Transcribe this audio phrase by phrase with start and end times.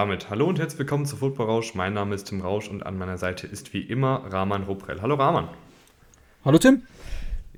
[0.00, 1.74] Damit hallo und herzlich willkommen zu Football Rausch.
[1.74, 5.02] Mein Name ist Tim Rausch und an meiner Seite ist wie immer Rahman Ruprell.
[5.02, 5.46] Hallo Rahman.
[6.42, 6.84] Hallo Tim.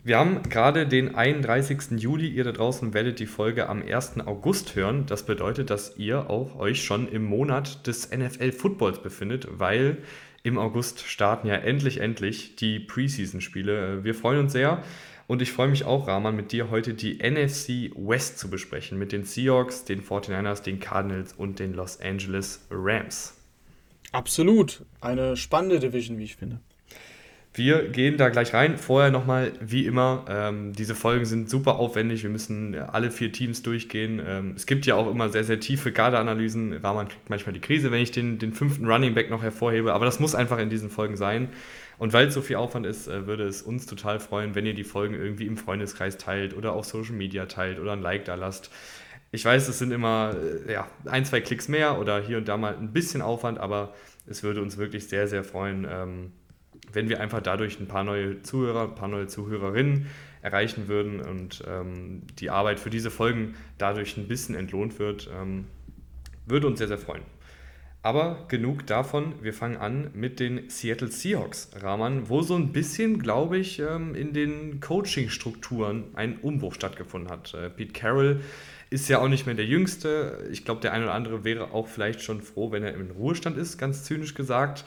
[0.03, 2.01] Wir haben gerade den 31.
[2.03, 2.27] Juli.
[2.27, 4.27] Ihr da draußen werdet die Folge am 1.
[4.27, 5.07] August hören.
[5.07, 9.99] Das bedeutet, dass ihr auch euch schon im Monat des NFL Footballs befindet, weil
[10.43, 14.03] im August starten ja endlich, endlich die Preseason-Spiele.
[14.03, 14.83] Wir freuen uns sehr.
[15.27, 18.99] Und ich freue mich auch, Rahman, mit dir heute die NFC West zu besprechen.
[18.99, 23.35] Mit den Seahawks, den 49ers, den Cardinals und den Los Angeles Rams.
[24.13, 24.85] Absolut.
[25.01, 26.61] Eine spannende Division, wie ich finde.
[27.55, 28.79] Wir gehen da gleich rein.
[28.79, 32.23] Vorher nochmal, wie immer, ähm, diese Folgen sind super aufwendig.
[32.23, 34.23] Wir müssen alle vier Teams durchgehen.
[34.27, 36.73] Ähm, es gibt ja auch immer sehr, sehr tiefe Gardeanalysen.
[36.83, 39.93] Rahman kriegt manchmal die Krise, wenn ich den, den fünften Running Back noch hervorhebe.
[39.93, 41.51] Aber das muss einfach in diesen Folgen sein.
[42.03, 44.75] Und weil es so viel Aufwand ist, äh, würde es uns total freuen, wenn ihr
[44.75, 48.35] die Folgen irgendwie im Freundeskreis teilt oder auf Social Media teilt oder ein Like da
[48.35, 48.73] lasst.
[49.31, 50.35] Ich weiß, es sind immer
[50.67, 53.95] äh, ja, ein, zwei Klicks mehr oder hier und da mal ein bisschen Aufwand, aber
[54.27, 56.33] es würde uns wirklich sehr, sehr freuen, ähm,
[56.93, 60.09] wenn wir einfach dadurch ein paar neue Zuhörer, ein paar neue Zuhörerinnen
[60.41, 65.67] erreichen würden und ähm, die Arbeit für diese Folgen dadurch ein bisschen entlohnt wird, ähm,
[66.47, 67.23] würde uns sehr, sehr freuen.
[68.05, 73.21] Aber genug davon, wir fangen an mit den Seattle Seahawks, Rahman, wo so ein bisschen,
[73.21, 77.55] glaube ich, ähm, in den Coaching-Strukturen ein Umbruch stattgefunden hat.
[77.55, 78.41] Äh, Pete Carroll
[78.91, 80.49] ist ja auch nicht mehr der Jüngste.
[80.51, 83.57] Ich glaube, der eine oder andere wäre auch vielleicht schon froh, wenn er im Ruhestand
[83.57, 84.85] ist, ganz zynisch gesagt.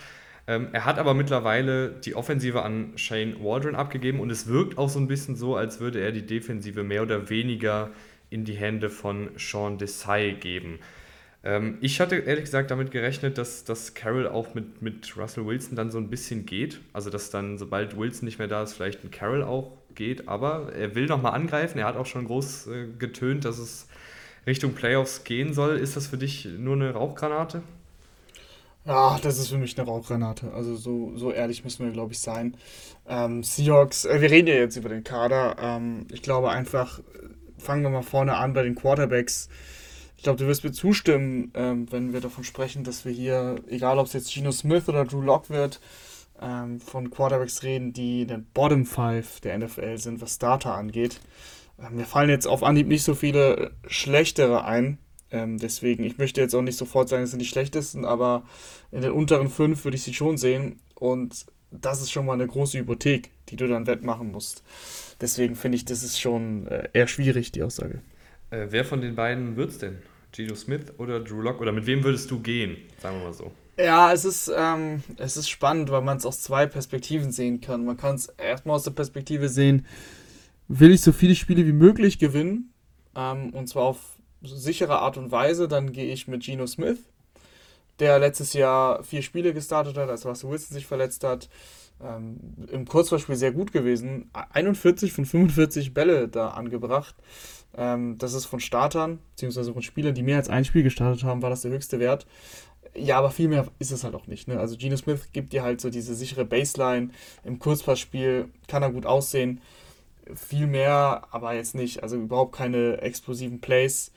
[0.48, 4.90] Ähm, er hat aber mittlerweile die Offensive an Shane Waldron abgegeben und es wirkt auch
[4.90, 7.92] so ein bisschen so, als würde er die Defensive mehr oder weniger
[8.30, 10.80] in die Hände von Sean Desai geben.
[11.46, 15.76] Ähm, ich hatte ehrlich gesagt damit gerechnet, dass, dass Carroll auch mit, mit Russell Wilson
[15.76, 16.82] dann so ein bisschen geht.
[16.92, 20.28] Also, dass dann, sobald Wilson nicht mehr da ist, vielleicht ein Carroll auch geht.
[20.28, 21.78] Aber er will nochmal angreifen.
[21.78, 23.88] Er hat auch schon groß äh, getönt, dass es
[24.48, 25.78] Richtung Playoffs gehen soll.
[25.78, 27.62] Ist das für dich nur eine Rauchgranate?
[28.86, 30.52] Ja, das ist für mich eine Rauchgranate.
[30.54, 32.56] Also so, so ehrlich müssen wir, glaube ich, sein.
[33.08, 35.58] Ähm, Seahawks, äh, wir reden ja jetzt über den Kader.
[35.60, 37.00] Ähm, ich glaube einfach,
[37.58, 39.50] fangen wir mal vorne an bei den Quarterbacks.
[40.26, 44.00] Ich glaube, du wirst mir zustimmen, ähm, wenn wir davon sprechen, dass wir hier, egal
[44.00, 45.80] ob es jetzt Geno Smith oder Drew Lock wird,
[46.42, 51.20] ähm, von Quarterbacks reden, die in den Bottom 5 der NFL sind, was Starter angeht.
[51.80, 54.98] Ähm, mir fallen jetzt auf Anhieb nicht so viele schlechtere ein.
[55.30, 58.46] Ähm, deswegen, ich möchte jetzt auch nicht sofort sagen, es sind die schlechtesten, aber
[58.92, 60.80] in den unteren fünf würde ich sie schon sehen.
[60.96, 64.64] Und das ist schon mal eine große Hypothek, die du dann wettmachen musst.
[65.22, 68.02] Deswegen finde ich, das ist schon äh, eher schwierig, die Aussage.
[68.50, 70.00] Äh, wer von den beiden wird es denn?
[70.36, 71.62] Gino Smith oder Drew Lock?
[71.62, 72.78] Oder mit wem würdest du gehen?
[73.02, 73.52] Sagen wir mal so.
[73.78, 77.86] Ja, es ist, ähm, es ist spannend, weil man es aus zwei Perspektiven sehen kann.
[77.86, 79.86] Man kann es erstmal aus der Perspektive sehen,
[80.68, 82.74] will ich so viele Spiele wie möglich gewinnen?
[83.16, 87.00] Ähm, und zwar auf sichere Art und Weise, dann gehe ich mit Geno Smith,
[88.00, 91.50] der letztes Jahr vier Spiele gestartet hat, als Russell Wilson sich verletzt hat.
[92.04, 92.38] Ähm,
[92.72, 94.30] Im Kurzballspiel sehr gut gewesen.
[94.52, 97.16] 41 von 45 Bälle da angebracht.
[97.78, 101.42] Ähm, das ist von Startern, beziehungsweise von Spielern, die mehr als ein Spiel gestartet haben,
[101.42, 102.26] war das der höchste Wert.
[102.96, 104.48] Ja, aber viel mehr ist es halt auch nicht.
[104.48, 104.60] Ne?
[104.60, 107.10] Also Geno Smith gibt dir halt so diese sichere Baseline.
[107.44, 109.62] Im Kurzpassspiel kann er gut aussehen
[110.34, 112.02] viel mehr, aber jetzt nicht.
[112.02, 114.12] Also überhaupt keine explosiven Plays.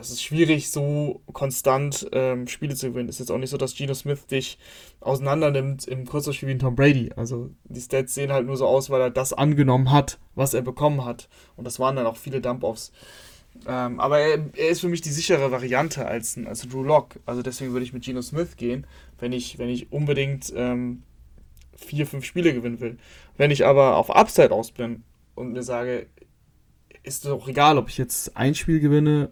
[0.00, 3.08] Es ist schwierig, so konstant ähm, Spiele zu gewinnen.
[3.08, 4.58] Es ist jetzt auch nicht so, dass Geno Smith dich
[5.00, 7.10] auseinander nimmt im Kurzspiel wie ein Tom Brady.
[7.16, 10.62] Also die Stats sehen halt nur so aus, weil er das angenommen hat, was er
[10.62, 11.28] bekommen hat.
[11.56, 12.92] Und das waren dann auch viele Dump-Offs.
[13.66, 17.16] Ähm, aber er, er, ist für mich die sichere Variante als, als Drew Lock.
[17.26, 18.86] Also deswegen würde ich mit Geno Smith gehen,
[19.18, 21.02] wenn ich, wenn ich unbedingt ähm,
[21.76, 22.96] vier, fünf Spiele gewinnen will.
[23.36, 25.02] Wenn ich aber auf Upside aus bin
[25.34, 26.06] und mir sage,
[27.10, 29.30] ist doch egal, ob ich jetzt ein Spiel gewinne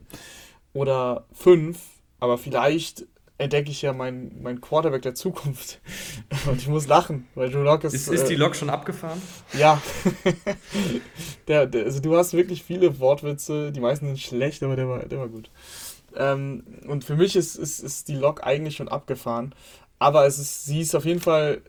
[0.73, 1.79] oder fünf,
[2.19, 3.07] aber vielleicht
[3.39, 5.81] entdecke ich ja meinen mein Quarterback der Zukunft.
[6.47, 7.95] Und ich muss lachen, weil Drew Lock ist.
[7.95, 9.23] Ist, ist die äh, Lok schon abgefahren?
[9.57, 9.81] Ja.
[11.49, 14.99] der, der, also du hast wirklich viele Wortwitze, die meisten sind schlecht, aber der war,
[15.07, 15.51] der war gut.
[16.17, 19.55] Ähm, und für mich ist, ist, ist die Lok eigentlich schon abgefahren.
[20.01, 21.63] Aber es ist, sie ist auf jeden Fall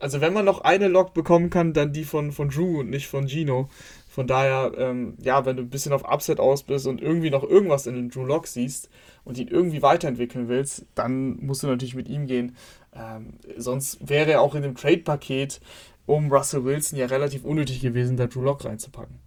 [0.00, 3.08] also wenn man noch eine Lok bekommen kann, dann die von, von Drew und nicht
[3.08, 3.68] von Gino.
[4.08, 7.44] Von daher, ähm, ja, wenn du ein bisschen auf Upset aus bist und irgendwie noch
[7.44, 8.88] irgendwas in den Drew Lock siehst
[9.24, 12.56] und ihn irgendwie weiterentwickeln willst, dann musst du natürlich mit ihm gehen.
[12.94, 15.60] Ähm, sonst wäre er auch in dem Trade-Paket
[16.06, 19.18] um Russell Wilson ja relativ unnötig gewesen, da Drew Lock reinzupacken.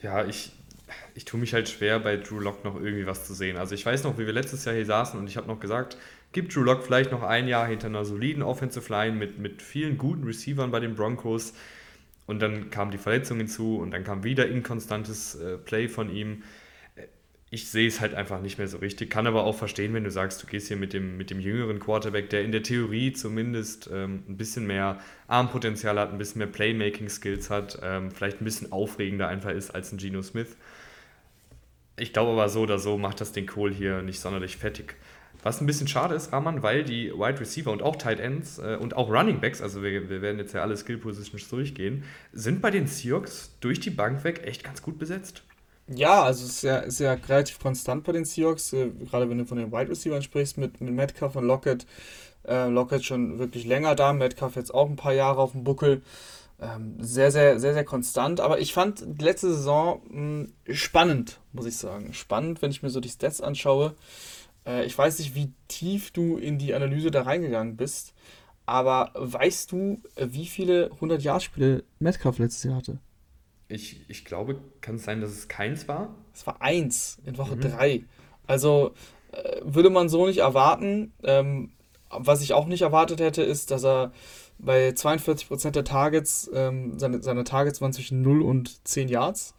[0.00, 0.52] Ja, ich,
[1.14, 3.56] ich tue mich halt schwer, bei Drew Lock noch irgendwie was zu sehen.
[3.56, 5.96] Also ich weiß noch, wie wir letztes Jahr hier saßen und ich habe noch gesagt,
[6.32, 9.98] Gibt Drew Lock vielleicht noch ein Jahr hinter einer soliden Offensive Line mit, mit vielen
[9.98, 11.54] guten Receivern bei den Broncos.
[12.30, 16.44] Und dann kam die Verletzung hinzu und dann kam wieder inkonstantes äh, Play von ihm.
[17.50, 19.10] ich sehe es halt einfach nicht mehr so richtig.
[19.10, 21.80] Kann aber auch verstehen, wenn du sagst, du gehst hier mit dem, mit dem jüngeren
[21.80, 26.46] Quarterback, der in der Theorie zumindest ähm, ein bisschen mehr Armpotenzial hat, ein bisschen mehr
[26.46, 30.56] Playmaking-Skills hat, ähm, vielleicht ein bisschen aufregender einfach ist als ein Geno Smith.
[31.98, 34.94] Ich glaube aber so oder so macht das den Kohl hier nicht sonderlich fettig.
[35.42, 38.76] Was ein bisschen schade ist, Rahman, weil die Wide Receiver und auch Tight Ends äh,
[38.80, 42.60] und auch Running Backs, also wir, wir werden jetzt ja alle Skill Positions durchgehen, sind
[42.60, 45.42] bei den Seahawks durch die Bank weg echt ganz gut besetzt.
[45.88, 49.38] Ja, also es ist ja, ist ja relativ konstant bei den Seahawks, äh, gerade wenn
[49.38, 51.86] du von den Wide Receivers sprichst, mit, mit Metcalf und Lockett.
[52.46, 56.02] Äh, Lockett schon wirklich länger da, Metcalf jetzt auch ein paar Jahre auf dem Buckel.
[56.60, 58.40] Ähm, sehr, sehr, sehr, sehr konstant.
[58.40, 62.12] Aber ich fand die letzte Saison mh, hm, spannend, muss ich sagen.
[62.12, 63.94] Spannend, wenn ich mir so die Stats anschaue.
[64.66, 68.14] Äh, ich weiß nicht, wie tief du in die Analyse da reingegangen bist,
[68.66, 72.98] aber weißt du, äh, wie viele 100-Jahr-Spiele Metcalf letztes Jahr hatte?
[73.68, 76.14] Ich, ich glaube, kann es sein, dass es keins war?
[76.34, 77.60] Es war eins in Woche mhm.
[77.60, 78.04] drei.
[78.46, 78.94] Also
[79.32, 81.12] äh, würde man so nicht erwarten.
[81.22, 81.70] Ähm,
[82.10, 84.12] was ich auch nicht erwartet hätte, ist, dass er
[84.58, 89.54] bei 42% der Targets, ähm, seine, seine Targets waren zwischen 0 und 10 Yards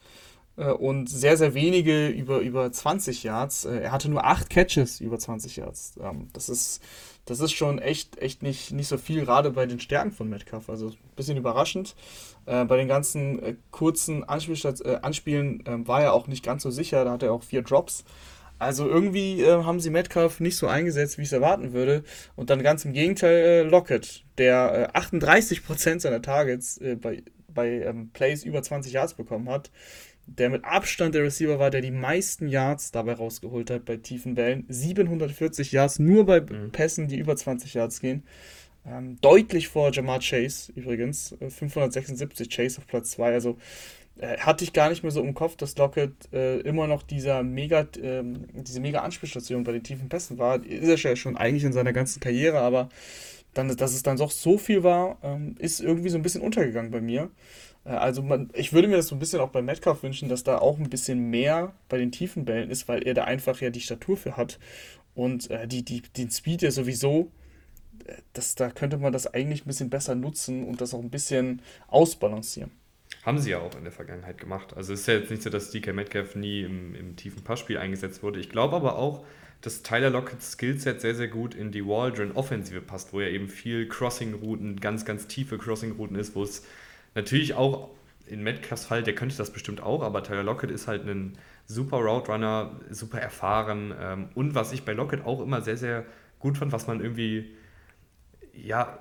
[0.56, 3.66] und sehr, sehr wenige über, über 20 Yards.
[3.66, 5.96] Äh, er hatte nur 8 Catches über 20 Yards.
[6.02, 6.82] Ähm, das ist
[7.26, 10.70] das ist schon echt, echt nicht, nicht so viel, gerade bei den Stärken von Metcalf.
[10.70, 11.96] Also ein bisschen überraschend.
[12.46, 16.72] Äh, bei den ganzen äh, kurzen äh, Anspielen äh, war er auch nicht ganz so
[16.72, 17.06] sicher.
[17.06, 18.04] Da hatte er auch vier Drops.
[18.58, 22.04] Also irgendwie äh, haben sie Metcalf nicht so eingesetzt, wie ich es erwarten würde.
[22.36, 28.44] Und dann ganz im Gegenteil äh, Lockett, der 38% seiner Targets bei, bei ähm, Plays
[28.44, 29.70] über 20 Yards bekommen hat
[30.26, 34.36] der mit Abstand der Receiver war, der die meisten Yards dabei rausgeholt hat bei tiefen
[34.36, 34.66] Bällen.
[34.70, 36.72] 740 Yards nur bei mhm.
[36.72, 38.24] Pässen, die über 20 Yards gehen.
[38.86, 41.36] Ähm, deutlich vor Jamar Chase übrigens.
[41.40, 43.34] 576 äh, Chase auf Platz 2.
[43.34, 43.58] Also
[44.18, 47.44] äh, hatte ich gar nicht mehr so im Kopf, dass Lockett äh, immer noch dieser
[47.44, 50.64] mega, äh, diese mega Anspielstation bei den tiefen Pässen war.
[50.64, 52.90] Ist er ja schon eigentlich in seiner ganzen Karriere, aber
[53.54, 56.92] dann, dass es dann doch so viel war, ähm, ist irgendwie so ein bisschen untergegangen
[56.92, 57.30] bei mir.
[57.86, 60.44] Äh, also man, ich würde mir das so ein bisschen auch bei Metcalf wünschen, dass
[60.44, 63.70] da auch ein bisschen mehr bei den tiefen Bällen ist, weil er da einfach ja
[63.70, 64.60] die Statur für hat
[65.14, 67.32] und äh, die, die, den Speed ja sowieso.
[68.06, 71.10] Äh, das, da könnte man das eigentlich ein bisschen besser nutzen und das auch ein
[71.10, 72.72] bisschen ausbalancieren.
[73.24, 74.76] Haben sie ja auch in der Vergangenheit gemacht.
[74.76, 77.78] Also es ist ja jetzt nicht so, dass DK Metcalf nie im, im tiefen Passspiel
[77.78, 78.40] eingesetzt wurde.
[78.40, 79.26] Ich glaube aber auch,
[79.62, 83.88] dass Tyler Lockett's Skillset sehr, sehr gut in die Waldron-Offensive passt, wo er eben viel
[83.88, 86.64] Crossing-Routen, ganz, ganz tiefe Crossing-Routen ist, wo es
[87.16, 87.90] Natürlich auch
[88.26, 91.34] in Metcalfs Fall, der könnte das bestimmt auch, aber Tyler Lockett ist halt ein
[91.66, 93.94] super Route super erfahren.
[94.00, 96.06] Ähm, und was ich bei Lockett auch immer sehr, sehr
[96.40, 97.52] gut fand, was man irgendwie,
[98.54, 99.00] ja,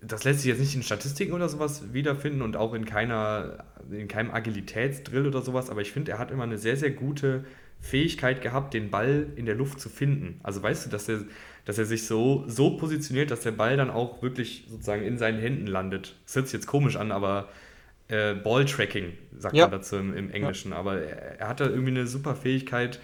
[0.00, 4.06] das lässt sich jetzt nicht in Statistiken oder sowas wiederfinden und auch in keiner, in
[4.06, 7.44] keinem Agilitätsdrill oder sowas, aber ich finde, er hat immer eine sehr, sehr gute
[7.80, 10.40] Fähigkeit gehabt, den Ball in der Luft zu finden.
[10.42, 11.24] Also weißt du, dass er,
[11.68, 15.38] dass er sich so, so positioniert, dass der Ball dann auch wirklich sozusagen in seinen
[15.38, 16.16] Händen landet.
[16.24, 17.50] Das hört sich jetzt komisch an, aber
[18.08, 19.64] äh, Ball-Tracking sagt ja.
[19.64, 20.70] man dazu im, im Englischen.
[20.70, 20.78] Ja.
[20.78, 23.00] Aber er, er hat da irgendwie eine super Fähigkeit,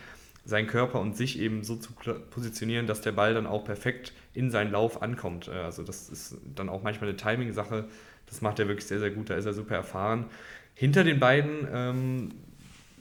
[0.46, 1.92] seinen Körper und sich eben so zu
[2.30, 5.48] positionieren, dass der Ball dann auch perfekt in seinen Lauf ankommt.
[5.48, 7.84] Äh, also das ist dann auch manchmal eine Timing-Sache.
[8.24, 9.28] Das macht er wirklich sehr, sehr gut.
[9.28, 10.24] Da ist er super erfahren.
[10.72, 12.28] Hinter den beiden ähm,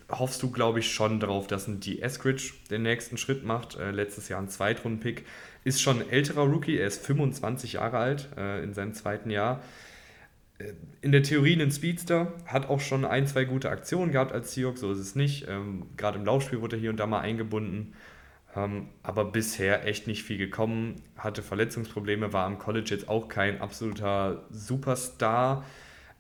[0.09, 1.99] hoffst du, glaube ich, schon darauf, dass ein D.
[1.99, 3.77] Eskridge den nächsten Schritt macht.
[3.77, 5.23] Äh, letztes Jahr ein Zweitrunden-Pick.
[5.63, 9.61] Ist schon ein älterer Rookie, er ist 25 Jahre alt äh, in seinem zweiten Jahr.
[10.57, 14.53] Äh, in der Theorie ein Speedster, hat auch schon ein, zwei gute Aktionen gehabt als
[14.53, 15.47] Seahawk, so ist es nicht.
[15.47, 17.93] Ähm, Gerade im Laufspiel wurde er hier und da mal eingebunden.
[18.55, 23.61] Ähm, aber bisher echt nicht viel gekommen, hatte Verletzungsprobleme, war am College jetzt auch kein
[23.61, 25.65] absoluter Superstar.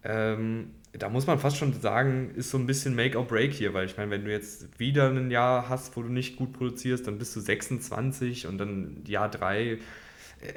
[0.03, 3.73] Ähm, da muss man fast schon sagen, ist so ein bisschen Make or Break hier,
[3.73, 7.07] weil ich meine, wenn du jetzt wieder ein Jahr hast, wo du nicht gut produzierst,
[7.07, 9.79] dann bist du 26 und dann Jahr 3.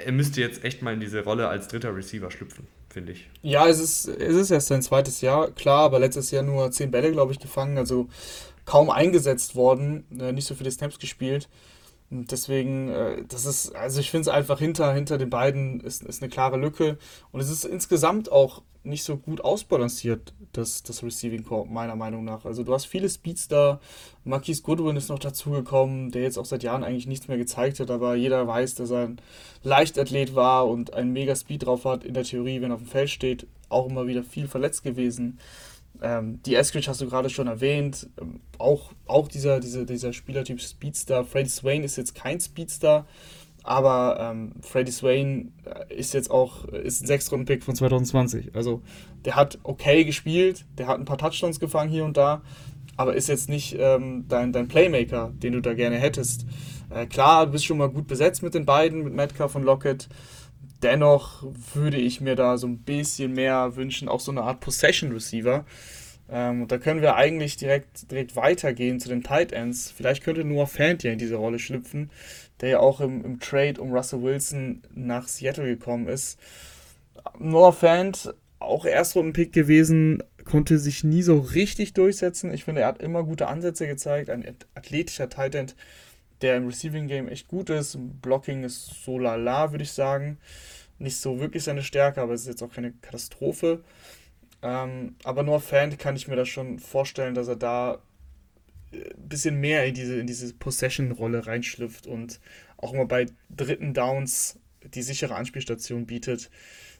[0.05, 3.31] Er müsste jetzt echt mal in diese Rolle als dritter Receiver schlüpfen, finde ich.
[3.43, 6.91] Ja, es ist, es ist erst sein zweites Jahr, klar, aber letztes Jahr nur 10
[6.91, 8.09] Bälle, glaube ich, gefangen, also
[8.67, 11.49] kaum eingesetzt worden, äh, nicht so viele Snaps gespielt.
[12.11, 16.03] Und deswegen, äh, das ist, also ich finde es einfach hinter, hinter den beiden ist,
[16.03, 16.99] ist eine klare Lücke.
[17.33, 22.25] Und es ist insgesamt auch nicht so gut ausbalanciert, das, das Receiving Core, meiner Meinung
[22.25, 22.45] nach.
[22.45, 23.81] Also du hast viele Speedster,
[24.25, 27.91] Marquise Goodwin ist noch dazugekommen, der jetzt auch seit Jahren eigentlich nichts mehr gezeigt hat,
[27.91, 29.21] aber jeder weiß, dass er ein
[29.63, 32.89] Leichtathlet war und einen mega Speed drauf hat, in der Theorie, wenn er auf dem
[32.89, 35.39] Feld steht, auch immer wieder viel verletzt gewesen.
[36.03, 38.09] Ähm, die Eskridge hast du gerade schon erwähnt.
[38.21, 41.25] Ähm, auch auch dieser, dieser, dieser Spielertyp Speedstar.
[41.25, 43.07] Freddy Swain ist jetzt kein Speedstar,
[43.67, 48.55] aber ähm, Freddy Swain äh, ist jetzt auch ist ein Sechstrunden-Pick von 2020.
[48.55, 48.83] Also
[49.25, 52.43] der hat okay gespielt, der hat ein paar Touchdowns gefangen hier und da,
[52.97, 56.47] aber ist jetzt nicht ähm, dein, dein Playmaker, den du da gerne hättest.
[56.91, 60.09] Äh, klar, du bist schon mal gut besetzt mit den beiden, mit Metcalf und Lockett.
[60.83, 61.43] Dennoch
[61.75, 65.65] würde ich mir da so ein bisschen mehr wünschen, auch so eine Art Possession Receiver.
[66.29, 69.91] Ähm, und da können wir eigentlich direkt, direkt weitergehen zu den Tight Ends.
[69.91, 72.11] Vielleicht könnte Noah Fant ja in diese Rolle schlüpfen,
[72.61, 76.39] der ja auch im, im Trade um Russell Wilson nach Seattle gekommen ist.
[77.39, 82.53] Noah Fant, auch Erstrunden-Pick gewesen, konnte sich nie so richtig durchsetzen.
[82.53, 84.31] Ich finde, er hat immer gute Ansätze gezeigt.
[84.31, 85.77] Ein athletischer Tight End,
[86.41, 87.99] der im Receiving Game echt gut ist.
[88.23, 90.39] Blocking ist so lala, würde ich sagen.
[90.99, 93.83] Nicht so wirklich seine Stärke, aber es ist jetzt auch keine Katastrophe.
[94.63, 97.99] Ähm, aber nur Fan kann ich mir das schon vorstellen, dass er da
[99.17, 102.41] bisschen mehr in diese, in diese Possession-Rolle reinschlüpft und
[102.77, 104.59] auch immer bei dritten Downs
[104.95, 106.51] die sichere Anspielstation bietet,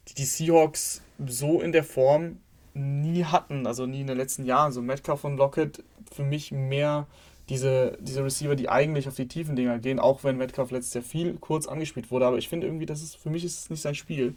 [0.09, 2.39] die die Seahawks so in der Form
[2.75, 4.73] nie hatten, also nie in den letzten Jahren.
[4.73, 7.07] So Metcalf und Lockett für mich mehr
[7.49, 11.05] diese, diese Receiver, die eigentlich auf die tiefen Dinger gehen, auch wenn Metcalf letztes Jahr
[11.05, 12.27] viel kurz angespielt wurde.
[12.27, 14.35] Aber ich finde irgendwie, das ist, für mich ist es nicht sein Spiel.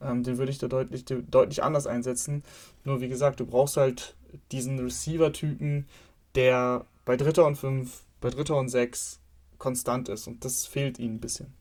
[0.00, 2.42] Ähm, den würde ich da deutlich, deutlich anders einsetzen.
[2.84, 4.14] Nur wie gesagt, du brauchst halt
[4.52, 5.86] diesen Receiver-Typen,
[6.34, 9.20] der bei Dritter und Fünf, bei Dritter und Sechs
[9.58, 10.26] konstant ist.
[10.26, 11.52] Und das fehlt ihnen ein bisschen.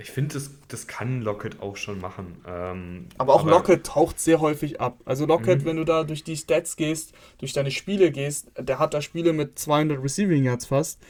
[0.00, 2.36] Ich finde, das, das kann Lockett auch schon machen.
[2.46, 5.00] Ähm, aber auch aber Lockett taucht sehr häufig ab.
[5.04, 5.64] Also Lockett, mhm.
[5.64, 9.32] wenn du da durch die Stats gehst, durch deine Spiele gehst, der hat da Spiele
[9.32, 11.00] mit 200 Receiving Yards fast.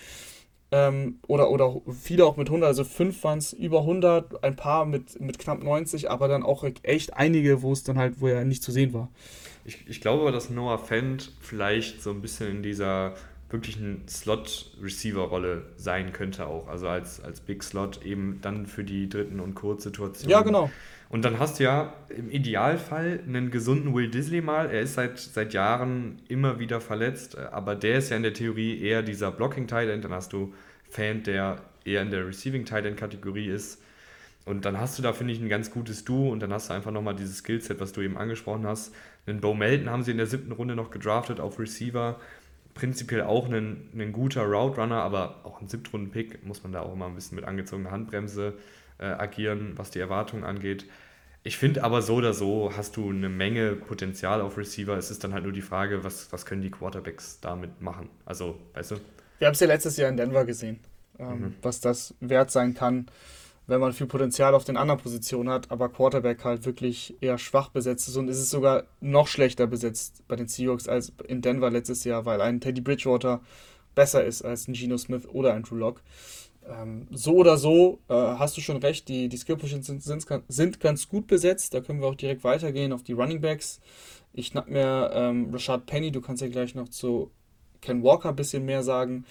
[0.71, 4.85] Ähm, oder, oder viele auch mit 100, also fünf waren es über 100, ein paar
[4.85, 8.45] mit, mit knapp 90, aber dann auch echt einige, wo es dann halt, wo er
[8.45, 9.11] nicht zu sehen war.
[9.65, 13.15] Ich, ich glaube, dass Noah Fent vielleicht so ein bisschen in dieser
[13.51, 16.69] wirklich eine Slot-Receiver-Rolle sein könnte auch.
[16.69, 20.31] Also als, als Big Slot eben dann für die dritten und Kurzsituationen.
[20.31, 20.71] Ja, genau.
[21.09, 24.71] Und dann hast du ja im Idealfall einen gesunden Will Disley mal.
[24.71, 28.79] Er ist seit, seit Jahren immer wieder verletzt, aber der ist ja in der Theorie
[28.83, 30.05] eher dieser Blocking-Tight End.
[30.05, 30.53] Dann hast du
[30.91, 33.81] Fan, der eher in der Receiving-Tight End-Kategorie ist.
[34.45, 36.75] Und dann hast du da, finde ich, ein ganz gutes Duo und dann hast du
[36.75, 38.95] einfach nochmal dieses Skillset, was du eben angesprochen hast.
[39.27, 42.19] Den Bo Melton haben sie in der siebten Runde noch gedraftet auf Receiver
[42.79, 46.93] prinzipiell auch ein, ein guter Route Runner, aber auch ein Siebtrunden-Pick muss man da auch
[46.93, 48.55] immer ein bisschen mit angezogener Handbremse
[48.99, 50.87] äh, agieren, was die Erwartungen angeht.
[51.43, 54.97] Ich finde aber so oder so hast du eine Menge Potenzial auf Receiver.
[54.97, 58.11] Es ist dann halt nur die Frage, was, was können die Quarterbacks damit machen?
[58.25, 58.97] Also, weißt du?
[59.39, 60.79] Wir haben es ja letztes Jahr in Denver gesehen,
[61.19, 61.55] ähm, mhm.
[61.63, 63.07] was das wert sein kann
[63.69, 67.69] wenn man viel Potenzial auf den anderen Positionen hat, aber Quarterback halt wirklich eher schwach
[67.69, 71.71] besetzt ist und ist es sogar noch schlechter besetzt bei den Seahawks als in Denver
[71.71, 73.43] letztes Jahr, weil ein Teddy Bridgewater
[73.95, 76.03] besser ist als ein Geno Smith oder ein Drew Lock.
[76.67, 80.81] Ähm, so oder so äh, hast du schon recht, die, die Skill sind, sind, sind,
[80.81, 81.75] ganz gut besetzt.
[81.75, 83.81] Da können wir auch direkt weitergehen auf die Running Backs.
[84.33, 87.31] Ich schnapp mir ähm, Rashad Penny, du kannst ja gleich noch zu
[87.81, 89.25] Ken Walker ein bisschen mehr sagen.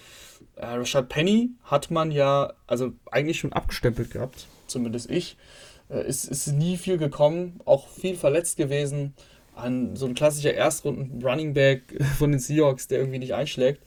[0.55, 5.37] Äh, Rashad Penny hat man ja also eigentlich schon abgestempelt gehabt, zumindest ich.
[5.89, 9.13] Äh, ist, ist nie viel gekommen, auch viel verletzt gewesen.
[9.55, 13.81] An so ein klassischer Erstrunden Running Back von den Seahawks, der irgendwie nicht einschlägt.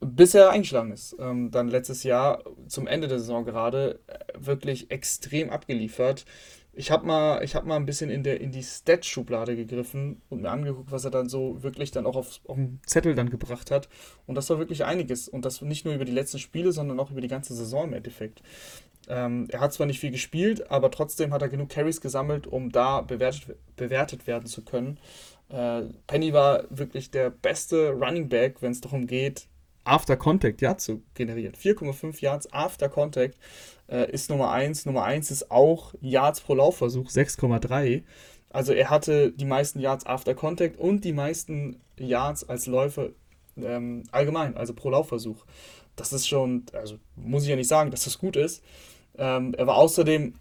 [0.00, 1.16] Bis er eingeschlagen ist.
[1.18, 6.26] Ähm, dann letztes Jahr, zum Ende der Saison gerade, äh, wirklich extrem abgeliefert
[6.76, 10.50] ich habe mal, hab mal ein bisschen in, der, in die Stats-Schublade gegriffen und mir
[10.50, 13.88] angeguckt, was er dann so wirklich dann auch auf, auf dem Zettel dann gebracht hat.
[14.26, 15.28] Und das war wirklich einiges.
[15.28, 17.94] Und das nicht nur über die letzten Spiele, sondern auch über die ganze Saison im
[17.94, 18.42] Endeffekt.
[19.08, 22.70] Ähm, er hat zwar nicht viel gespielt, aber trotzdem hat er genug Carries gesammelt, um
[22.70, 24.98] da bewertet, bewertet werden zu können.
[25.50, 29.46] Äh, Penny war wirklich der beste Running Back, wenn es darum geht,
[29.84, 31.54] After Contact Yards zu generieren.
[31.54, 33.38] 4,5 Yards After Contact
[33.88, 34.86] äh, ist Nummer 1.
[34.86, 38.02] Nummer 1 ist auch Yards pro Laufversuch, 6,3.
[38.50, 43.10] Also er hatte die meisten Yards After Contact und die meisten Yards als Läufer
[43.56, 45.44] ähm, allgemein, also pro Laufversuch.
[45.96, 48.62] Das ist schon, also muss ich ja nicht sagen, dass das gut ist.
[49.16, 50.34] Ähm, er war außerdem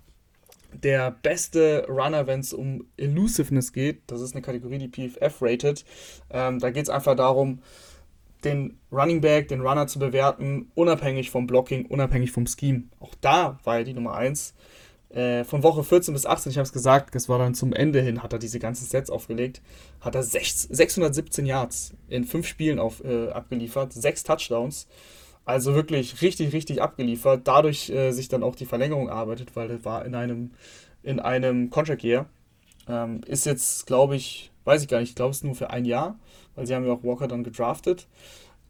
[0.74, 4.02] der beste Runner, wenn es um Elusiveness geht.
[4.08, 5.86] Das ist eine Kategorie, die PFF rated.
[6.32, 7.62] Ähm, da geht es einfach darum,
[8.46, 12.84] den Running Back, den Runner zu bewerten, unabhängig vom Blocking, unabhängig vom Scheme.
[13.00, 14.54] Auch da war er die Nummer 1.
[15.10, 18.02] Äh, von Woche 14 bis 18, ich habe es gesagt, das war dann zum Ende
[18.02, 19.62] hin, hat er diese ganzen Sets aufgelegt,
[20.02, 24.88] hat er 617 Yards in fünf Spielen auf, äh, abgeliefert, sechs Touchdowns.
[25.46, 27.42] Also wirklich richtig, richtig abgeliefert.
[27.44, 30.52] Dadurch äh, sich dann auch die Verlängerung arbeitet, weil er war in einem,
[31.04, 32.28] in einem Contract Year.
[32.88, 35.86] Ähm, ist jetzt, glaube ich, weiß ich gar nicht, ich glaube es nur für ein
[35.86, 36.18] Jahr
[36.56, 38.08] weil sie haben ja auch Walker dann gedraftet.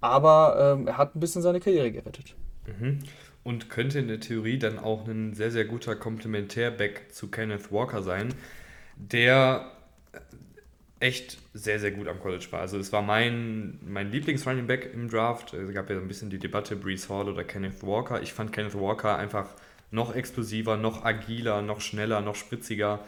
[0.01, 2.35] Aber ähm, er hat ein bisschen seine Karriere gerettet.
[2.67, 2.99] Mhm.
[3.43, 8.01] Und könnte in der Theorie dann auch ein sehr, sehr guter Komplementärback zu Kenneth Walker
[8.01, 8.33] sein,
[8.95, 9.71] der
[10.99, 12.61] echt sehr, sehr gut am College war.
[12.61, 15.53] Also es war mein, mein Lieblings-Running Back im Draft.
[15.53, 18.21] Es gab ja ein bisschen die Debatte Brees Hall oder Kenneth Walker.
[18.21, 19.49] Ich fand Kenneth Walker einfach
[19.91, 23.01] noch explosiver, noch agiler, noch schneller, noch spritziger.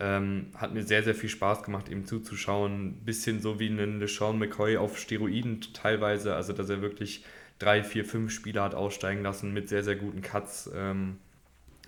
[0.00, 3.04] Ähm, hat mir sehr, sehr viel Spaß gemacht, ihm zuzuschauen.
[3.04, 6.34] Bisschen so wie ein LeSean McCoy auf Steroiden teilweise.
[6.34, 7.24] Also, dass er wirklich
[7.58, 10.70] drei, vier, fünf Spieler hat aussteigen lassen mit sehr, sehr guten Cuts.
[10.74, 11.16] Ähm,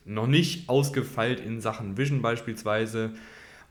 [0.05, 3.13] noch nicht ausgefeilt in Sachen Vision beispielsweise.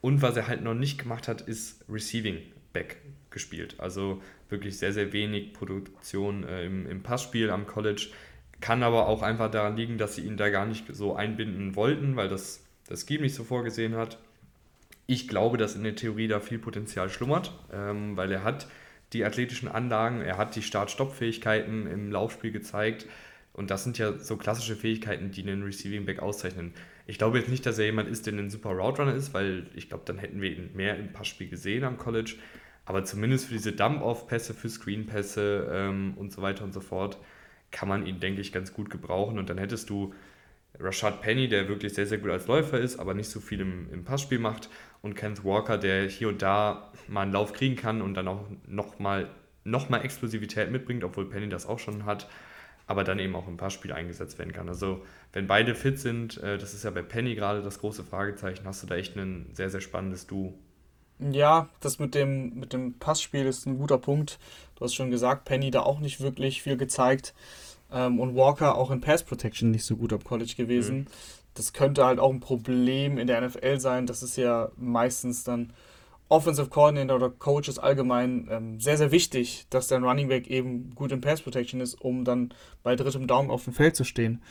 [0.02, 2.38] Und was er halt noch nicht gemacht hat, ist Receiving
[2.72, 2.98] Back
[3.32, 3.76] gespielt.
[3.80, 8.08] Also wirklich sehr, sehr wenig Produktion äh, im, im Passspiel am College.
[8.62, 12.16] Kann aber auch einfach daran liegen, dass sie ihn da gar nicht so einbinden wollten,
[12.16, 14.18] weil das das Scheme nicht so vorgesehen hat.
[15.12, 18.68] Ich glaube, dass in der Theorie da viel Potenzial schlummert, ähm, weil er hat
[19.12, 23.08] die athletischen Anlagen, er hat die Start-Stopp-Fähigkeiten im Laufspiel gezeigt.
[23.52, 26.76] Und das sind ja so klassische Fähigkeiten, die einen Receiving Back auszeichnen.
[27.08, 29.66] Ich glaube jetzt nicht, dass er jemand ist, der ein super Route Runner ist, weil
[29.74, 32.36] ich glaube, dann hätten wir ihn mehr im Passspiel gesehen am College.
[32.86, 37.18] Aber zumindest für diese Dump-Off-Pässe, für Screen-Pässe ähm, und so weiter und so fort,
[37.72, 39.40] kann man ihn, denke ich, ganz gut gebrauchen.
[39.40, 40.14] Und dann hättest du
[40.80, 43.92] Rashad Penny, der wirklich sehr, sehr gut als Läufer ist, aber nicht so viel im,
[43.92, 44.70] im Passspiel macht.
[45.02, 48.46] Und Kenneth Walker, der hier und da mal einen Lauf kriegen kann und dann auch
[48.68, 49.30] nochmal
[49.64, 52.28] noch mal Explosivität mitbringt, obwohl Penny das auch schon hat
[52.90, 54.68] aber dann eben auch im Passspiel eingesetzt werden kann.
[54.68, 58.66] Also wenn beide fit sind, äh, das ist ja bei Penny gerade das große Fragezeichen,
[58.66, 60.56] hast du da echt ein sehr, sehr spannendes Duo.
[61.20, 64.40] Ja, das mit dem, mit dem Passspiel ist ein guter Punkt.
[64.74, 67.36] Du hast schon gesagt, Penny da auch nicht wirklich viel gezeigt
[67.92, 70.98] ähm, und Walker auch in Pass Protection nicht so gut am College gewesen.
[70.98, 71.08] Mhm.
[71.54, 74.06] Das könnte halt auch ein Problem in der NFL sein.
[74.06, 75.74] Das ist ja meistens dann
[76.30, 81.12] Offensive Coordinator oder Coaches allgemein ähm, sehr, sehr wichtig, dass dein Running Back eben gut
[81.12, 82.54] in Pass Protection ist, um dann
[82.84, 84.42] bei drittem Daumen auf dem Feld zu stehen.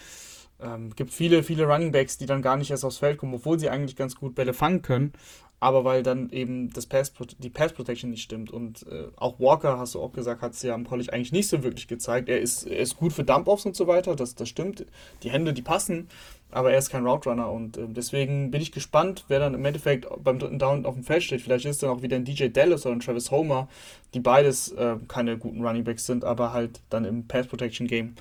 [0.61, 3.61] Ähm, gibt viele, viele Running Backs, die dann gar nicht erst aufs Feld kommen, obwohl
[3.61, 5.13] sie eigentlich ganz gut Bälle fangen können,
[5.61, 8.51] aber weil dann eben das Pass, die Pass Protection nicht stimmt.
[8.51, 11.49] Und äh, auch Walker, hast du auch gesagt, hat es ja am College eigentlich nicht
[11.49, 12.29] so wirklich gezeigt.
[12.29, 14.85] Er ist, er ist gut für Dump-Offs und so weiter, das, das stimmt.
[15.23, 16.09] Die Hände, die passen,
[16.51, 19.65] aber er ist kein Route Runner und äh, deswegen bin ich gespannt, wer dann im
[19.65, 21.43] Endeffekt beim dritten Down auf dem Feld steht.
[21.43, 23.69] Vielleicht ist dann auch wieder ein DJ Dallas oder ein Travis Homer,
[24.15, 28.15] die beides äh, keine guten Running Backs sind, aber halt dann im Pass Protection Game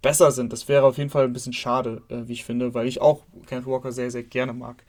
[0.00, 0.52] besser sind.
[0.52, 3.24] Das wäre auf jeden Fall ein bisschen schade, äh, wie ich finde, weil ich auch
[3.46, 4.84] Kenneth Walker sehr, sehr gerne mag.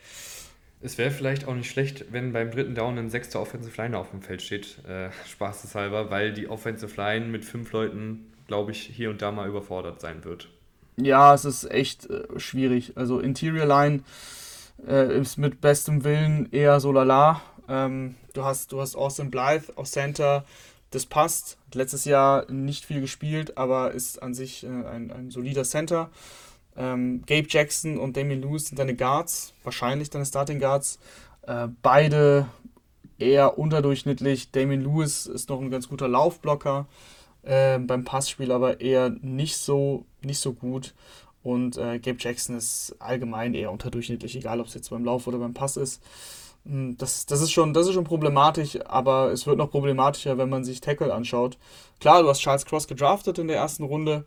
[0.81, 4.09] Es wäre vielleicht auch nicht schlecht, wenn beim dritten Down ein sechster Offensive Line auf
[4.11, 9.09] dem Feld steht, äh, spaßeshalber, weil die Offensive Line mit fünf Leuten, glaube ich, hier
[9.09, 10.49] und da mal überfordert sein wird.
[10.97, 12.93] Ja, es ist echt äh, schwierig.
[12.95, 14.03] Also Interior Line
[14.87, 17.41] äh, ist mit bestem Willen eher so lala.
[17.67, 20.43] Ähm, du, hast, du hast Austin Blythe auf Center,
[20.91, 21.57] das passt.
[21.73, 26.09] Letztes Jahr nicht viel gespielt, aber ist an sich äh, ein, ein solider Center.
[26.75, 30.99] Ähm, Gabe Jackson und Damien Lewis sind deine Guards, wahrscheinlich deine Starting Guards.
[31.43, 32.47] Äh, beide
[33.17, 34.51] eher unterdurchschnittlich.
[34.51, 36.87] Damien Lewis ist noch ein ganz guter Laufblocker
[37.43, 40.93] äh, beim Passspiel, aber eher nicht so, nicht so gut.
[41.43, 45.39] Und äh, Gabe Jackson ist allgemein eher unterdurchschnittlich, egal ob es jetzt beim Lauf oder
[45.39, 46.01] beim Pass ist.
[46.65, 50.49] Hm, das, das, ist schon, das ist schon problematisch, aber es wird noch problematischer, wenn
[50.49, 51.57] man sich Tackle anschaut.
[51.99, 54.25] Klar, du hast Charles Cross gedraftet in der ersten Runde,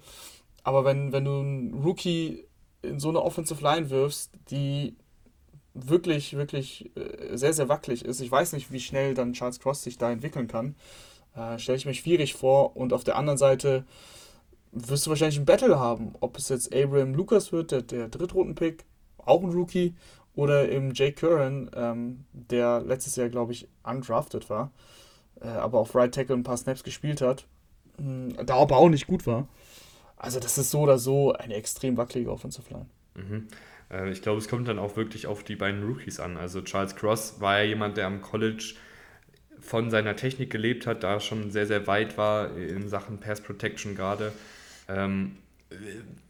[0.63, 2.45] aber wenn, wenn du einen Rookie
[2.83, 4.95] in so eine Offensive Line wirfst, die
[5.75, 9.83] wirklich, wirklich äh, sehr, sehr wackelig ist, ich weiß nicht, wie schnell dann Charles Cross
[9.83, 10.75] sich da entwickeln kann.
[11.35, 12.77] Äh, Stelle ich mir schwierig vor.
[12.77, 13.85] Und auf der anderen Seite
[14.77, 16.15] wirst du wahrscheinlich ein Battle haben.
[16.21, 18.85] Ob es jetzt Abraham Lucas wird, der, der Drittrunden-Pick,
[19.19, 19.95] auch ein Rookie,
[20.35, 24.71] oder eben Jake Curran, ähm, der letztes Jahr, glaube ich, undrafted war,
[25.41, 27.47] äh, aber auf Right Tackle ein paar Snaps gespielt hat,
[27.99, 29.49] mh, hm, da aber auch nicht gut war.
[30.19, 32.87] Also das ist so oder so eine extrem wackelige Offensive Line.
[33.15, 33.49] Mhm.
[33.91, 36.37] Äh, ich glaube, es kommt dann auch wirklich auf die beiden Rookies an.
[36.37, 38.75] Also Charles Cross war ja jemand, der am College
[39.59, 43.95] von seiner Technik gelebt hat, da schon sehr, sehr weit war in Sachen Pass Protection
[43.95, 44.33] gerade.
[44.89, 45.37] Ähm,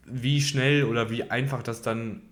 [0.05, 2.23] wie schnell oder wie einfach das dann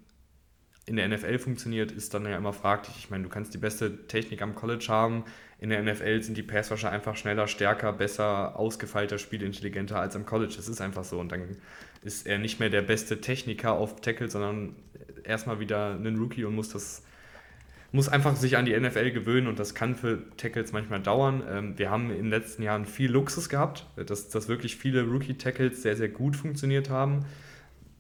[0.87, 2.97] in der NFL funktioniert, ist dann ja immer fraglich.
[2.99, 5.25] Ich meine, du kannst die beste Technik am College haben.
[5.59, 10.55] In der NFL sind die Passwasher einfach schneller, stärker, besser, ausgefeilter, spielintelligenter als am College.
[10.57, 11.19] Das ist einfach so.
[11.19, 11.57] Und dann
[12.03, 14.77] ist er nicht mehr der beste Techniker auf Tackle, sondern
[15.25, 17.03] erstmal wieder ein Rookie und muss das
[17.95, 21.45] muss einfach sich an die NFL gewöhnen und das kann für Tackles manchmal dauern.
[21.49, 25.81] Ähm, wir haben in den letzten Jahren viel Luxus gehabt, dass, dass wirklich viele Rookie-Tackles
[25.81, 27.25] sehr, sehr gut funktioniert haben.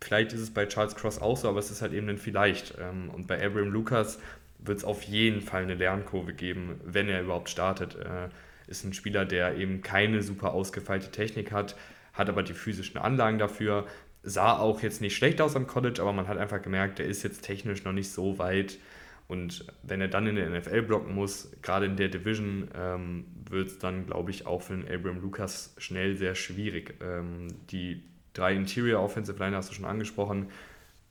[0.00, 2.74] Vielleicht ist es bei Charles Cross auch so, aber es ist halt eben ein Vielleicht.
[2.80, 4.18] Ähm, und bei Abraham Lucas
[4.58, 7.94] wird es auf jeden Fall eine Lernkurve geben, wenn er überhaupt startet.
[7.94, 8.30] Äh,
[8.66, 11.76] ist ein Spieler, der eben keine super ausgefeilte Technik hat,
[12.14, 13.86] hat aber die physischen Anlagen dafür.
[14.24, 17.22] Sah auch jetzt nicht schlecht aus am College, aber man hat einfach gemerkt, der ist
[17.22, 18.78] jetzt technisch noch nicht so weit,
[19.26, 23.68] Und wenn er dann in der NFL blocken muss, gerade in der Division, ähm, wird
[23.68, 26.94] es dann, glaube ich, auch für den Abram Lucas schnell sehr schwierig.
[27.02, 28.02] Ähm, die
[28.34, 30.50] drei Interior Offensive Line hast du schon angesprochen.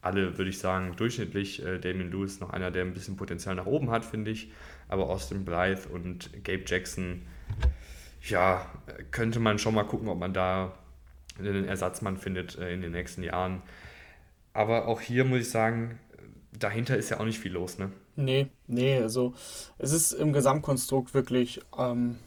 [0.02, 1.65] Alle, würde ich sagen, durchschnittlich.
[1.65, 4.52] Äh, Damien Lewis noch einer, der ein bisschen Potenzial nach oben hat, finde ich.
[4.89, 7.23] Aber Austin Blythe und Gabe Jackson,
[8.21, 8.69] ja,
[9.12, 10.78] könnte man schon mal gucken, ob man da
[11.39, 13.63] einen Ersatzmann findet äh, in den nächsten Jahren.
[14.54, 15.99] Aber auch hier muss ich sagen,
[16.52, 17.91] dahinter ist ja auch nicht viel los, ne?
[18.15, 19.34] Nee, nee, also
[19.78, 21.62] es ist im Gesamtkonstrukt wirklich.
[21.78, 22.17] Ähm,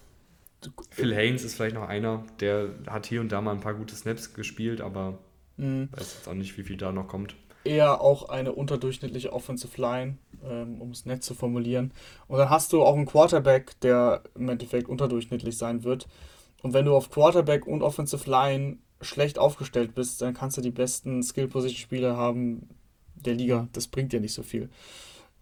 [0.91, 3.95] Phil Haynes ist vielleicht noch einer, der hat hier und da mal ein paar gute
[3.95, 5.19] Snaps gespielt, aber
[5.57, 5.89] mhm.
[5.93, 7.37] weiß jetzt auch nicht, wie viel da noch kommt.
[7.65, 11.93] Eher auch eine unterdurchschnittliche Offensive Line, ähm, um es nett zu formulieren.
[12.29, 16.07] Und dann hast du auch einen Quarterback, der im Endeffekt unterdurchschnittlich sein wird.
[16.63, 20.71] Und wenn du auf Quarterback und Offensive Line schlecht aufgestellt bist, dann kannst du die
[20.71, 22.69] besten Skill-Position-Spieler haben
[23.15, 23.69] der Liga.
[23.73, 24.71] Das bringt dir nicht so viel.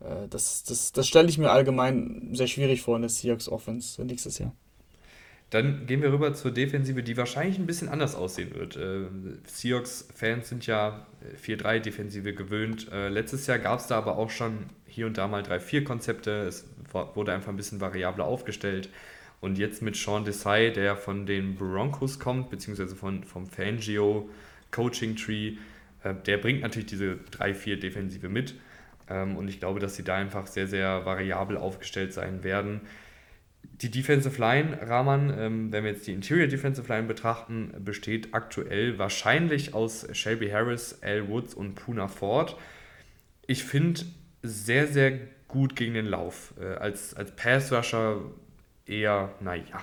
[0.04, 4.04] Äh, das, das, das stelle ich mir allgemein sehr schwierig vor in der Seahawks Offense
[4.04, 4.54] nächstes Jahr.
[5.50, 8.76] Dann gehen wir rüber zur Defensive, die wahrscheinlich ein bisschen anders aussehen wird.
[8.76, 9.04] Äh,
[9.46, 11.06] Seahawks-Fans sind ja
[11.44, 12.90] 4-3-Defensive gewöhnt.
[12.90, 16.30] Äh, letztes Jahr gab es da aber auch schon hier und da mal 3-4-Konzepte.
[16.48, 16.66] Es
[17.14, 18.88] wurde einfach ein bisschen variabler aufgestellt.
[19.40, 24.28] Und jetzt mit Sean Desai, der von den Broncos kommt, beziehungsweise von, vom Fangio
[24.70, 25.52] Coaching Tree,
[26.02, 28.54] äh, der bringt natürlich diese 3-4-Defensive mit.
[29.08, 32.82] Ähm, und ich glaube, dass sie da einfach sehr, sehr variabel aufgestellt sein werden.
[33.62, 38.98] Die Defensive Line, Rahman, ähm, wenn wir jetzt die Interior Defensive Line betrachten, besteht aktuell
[38.98, 42.56] wahrscheinlich aus Shelby Harris, Al Woods und Puna Ford.
[43.46, 44.02] Ich finde
[44.42, 46.54] sehr, sehr gut gegen den Lauf.
[46.60, 48.20] Äh, als, als Pass-Rusher
[48.86, 49.82] eher, naja.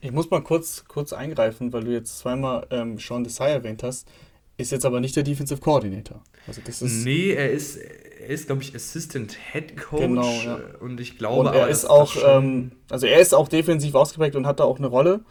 [0.00, 4.08] Ich muss mal kurz, kurz eingreifen, weil du jetzt zweimal ähm, Sean Desai erwähnt hast.
[4.56, 6.22] Ist jetzt aber nicht der Defensive Coordinator.
[6.46, 7.78] Also das ist nee, er ist,
[8.20, 10.02] er ist glaube ich, Assistant Head Coach.
[10.02, 10.58] Genau, ja.
[10.80, 14.46] Und ich glaube, und er ist auch, ähm, also er ist auch defensiv ausgeprägt und
[14.46, 15.24] hat da auch eine Rolle.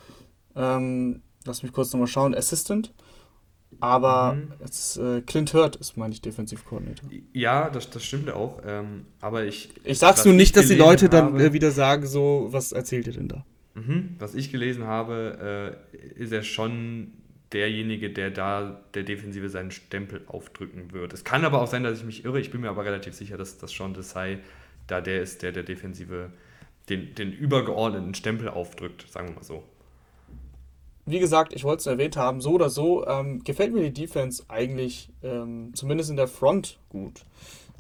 [0.55, 2.35] Ähm, lass mich kurz nochmal schauen.
[2.35, 2.93] Assistant.
[3.79, 4.53] Aber mhm.
[4.61, 7.09] jetzt, äh, Clint Hurt ist, meine ich, Defensive Coordinator.
[7.33, 8.61] Ja, das, das stimmt auch.
[8.65, 9.71] Ähm, aber ich.
[9.83, 13.13] Ich sag's nur nicht, dass die Leute dann äh, wieder sagen, so, was erzählt ihr
[13.13, 13.45] denn da?
[13.73, 14.15] Mhm.
[14.19, 17.13] Was ich gelesen habe, äh, ist er schon
[17.53, 21.13] derjenige, der da der Defensive seinen Stempel aufdrücken wird.
[21.13, 22.39] Es kann aber auch sein, dass ich mich irre.
[22.39, 24.39] Ich bin mir aber relativ sicher, dass das Sean Desai
[24.87, 26.31] da der ist, der der Defensive
[26.89, 29.63] den, den übergeordneten Stempel aufdrückt, sagen wir mal so.
[31.05, 34.43] Wie gesagt, ich wollte es erwähnt haben, so oder so ähm, gefällt mir die Defense
[34.47, 37.25] eigentlich ähm, zumindest in der Front gut.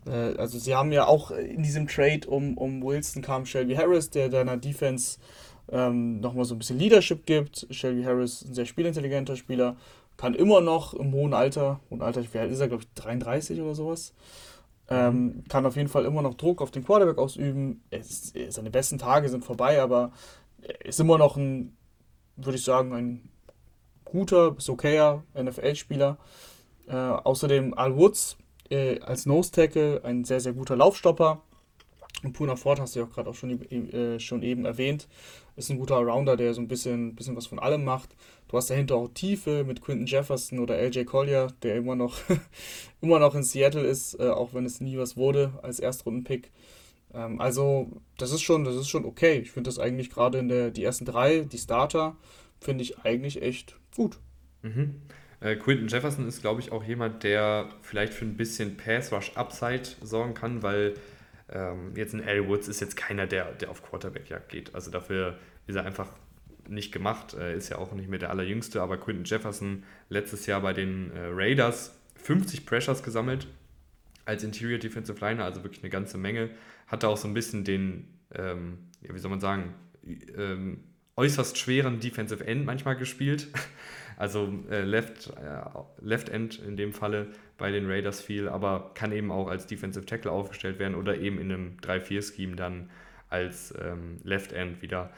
[0.05, 4.09] Äh, also sie haben ja auch in diesem Trade um, um Wilson kam Shelby Harris,
[4.09, 5.19] der deiner Defense
[5.71, 7.67] ähm, nochmal so ein bisschen Leadership gibt.
[7.69, 9.75] Shelby Harris, ein sehr spielintelligenter Spieler,
[10.17, 13.61] kann immer noch im hohen Alter, hohen Alter, wie alt ist er, glaube ich, 33
[13.61, 14.13] oder sowas,
[14.89, 17.83] ähm, kann auf jeden Fall immer noch Druck auf den Quarterback ausüben.
[17.89, 20.11] Ist, seine besten Tage sind vorbei, aber
[20.61, 21.75] er ist immer noch ein,
[22.35, 23.29] würde ich sagen, ein
[24.05, 26.17] guter bis okayer NFL-Spieler.
[26.87, 28.37] Äh, außerdem Al Woods
[28.69, 31.41] äh, als Nose Tackle, ein sehr, sehr guter Laufstopper.
[32.21, 35.07] Und Puna Ford hast du ja auch gerade auch schon, äh, schon eben erwähnt
[35.55, 38.15] ist ein guter Rounder, der so ein bisschen, bisschen was von allem macht.
[38.47, 42.17] Du hast dahinter auch Tiefe mit Quinton Jefferson oder LJ Collier, der immer noch,
[43.01, 46.51] immer noch in Seattle ist, äh, auch wenn es nie was wurde als Erstrundenpick.
[47.13, 49.39] Ähm, also, das ist schon, das ist schon okay.
[49.39, 52.15] Ich finde das eigentlich gerade in der die ersten drei, die Starter,
[52.59, 54.19] finde ich eigentlich echt gut.
[54.63, 55.01] Mhm.
[55.39, 60.33] Äh, Quinton Jefferson ist, glaube ich, auch jemand, der vielleicht für ein bisschen Pass-Rush-Upside sorgen
[60.33, 60.95] kann, weil
[61.53, 64.75] ähm, jetzt ein Al Woods ist jetzt keiner, der, der auf Quarterback-Jagd geht.
[64.75, 65.37] Also dafür
[65.67, 66.09] ist er einfach
[66.67, 67.33] nicht gemacht.
[67.33, 71.11] Er ist ja auch nicht mehr der allerjüngste, aber Quinton Jefferson letztes Jahr bei den
[71.11, 73.47] äh, Raiders 50 Pressures gesammelt
[74.25, 76.49] als Interior Defensive Liner, also wirklich eine ganze Menge.
[76.87, 79.73] Hatte auch so ein bisschen den, ähm, wie soll man sagen,
[80.37, 80.83] ähm,
[81.15, 83.49] äußerst schweren Defensive End manchmal gespielt.
[84.17, 85.61] Also äh, Left, äh,
[86.01, 90.05] Left End in dem Falle bei den Raiders viel, aber kann eben auch als Defensive
[90.05, 92.89] Tackle aufgestellt werden oder eben in einem 3-4-Scheme dann
[93.29, 95.11] als ähm, Left End wieder.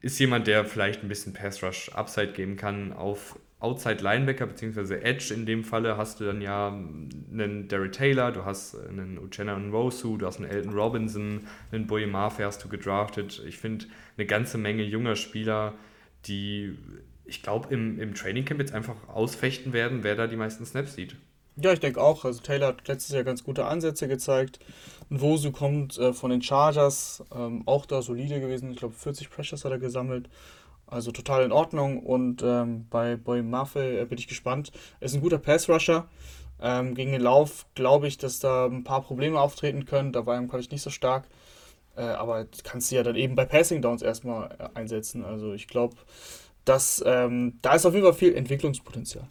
[0.00, 2.92] Ist jemand, der vielleicht ein bisschen Pass Rush Upside geben kann.
[2.92, 5.00] Auf Outside Linebacker bzw.
[5.02, 9.58] Edge in dem Falle hast du dann ja einen Derry Taylor, du hast einen Uchenna
[9.58, 13.42] Nwosu, du hast einen Elton Robinson, einen Boye Marfe hast du gedraftet.
[13.46, 13.84] Ich finde
[14.16, 15.74] eine ganze Menge junger Spieler,
[16.24, 16.78] die
[17.30, 21.14] ich glaube, im, im Trainingcamp jetzt einfach ausfechten werden, wer da die meisten Snaps sieht.
[21.56, 22.24] Ja, ich denke auch.
[22.24, 24.58] Also Taylor hat letztes Jahr ganz gute Ansätze gezeigt.
[25.08, 28.72] Und Wosu kommt äh, von den Chargers, ähm, auch da solide gewesen.
[28.72, 30.28] Ich glaube, 40 Pressures hat er gesammelt.
[30.86, 32.02] Also total in Ordnung.
[32.02, 34.72] Und ähm, bei Boy Maffei äh, bin ich gespannt.
[34.98, 36.08] Er ist ein guter Pass-Rusher.
[36.60, 40.12] Ähm, gegen den Lauf glaube ich, dass da ein paar Probleme auftreten können.
[40.12, 41.28] Da war er im nicht so stark.
[41.96, 45.24] Äh, aber kannst du ja dann eben bei Passing Downs erstmal äh, einsetzen.
[45.24, 45.96] Also ich glaube,
[46.64, 49.28] dass ähm, da ist auf jeden Fall viel Entwicklungspotenzial.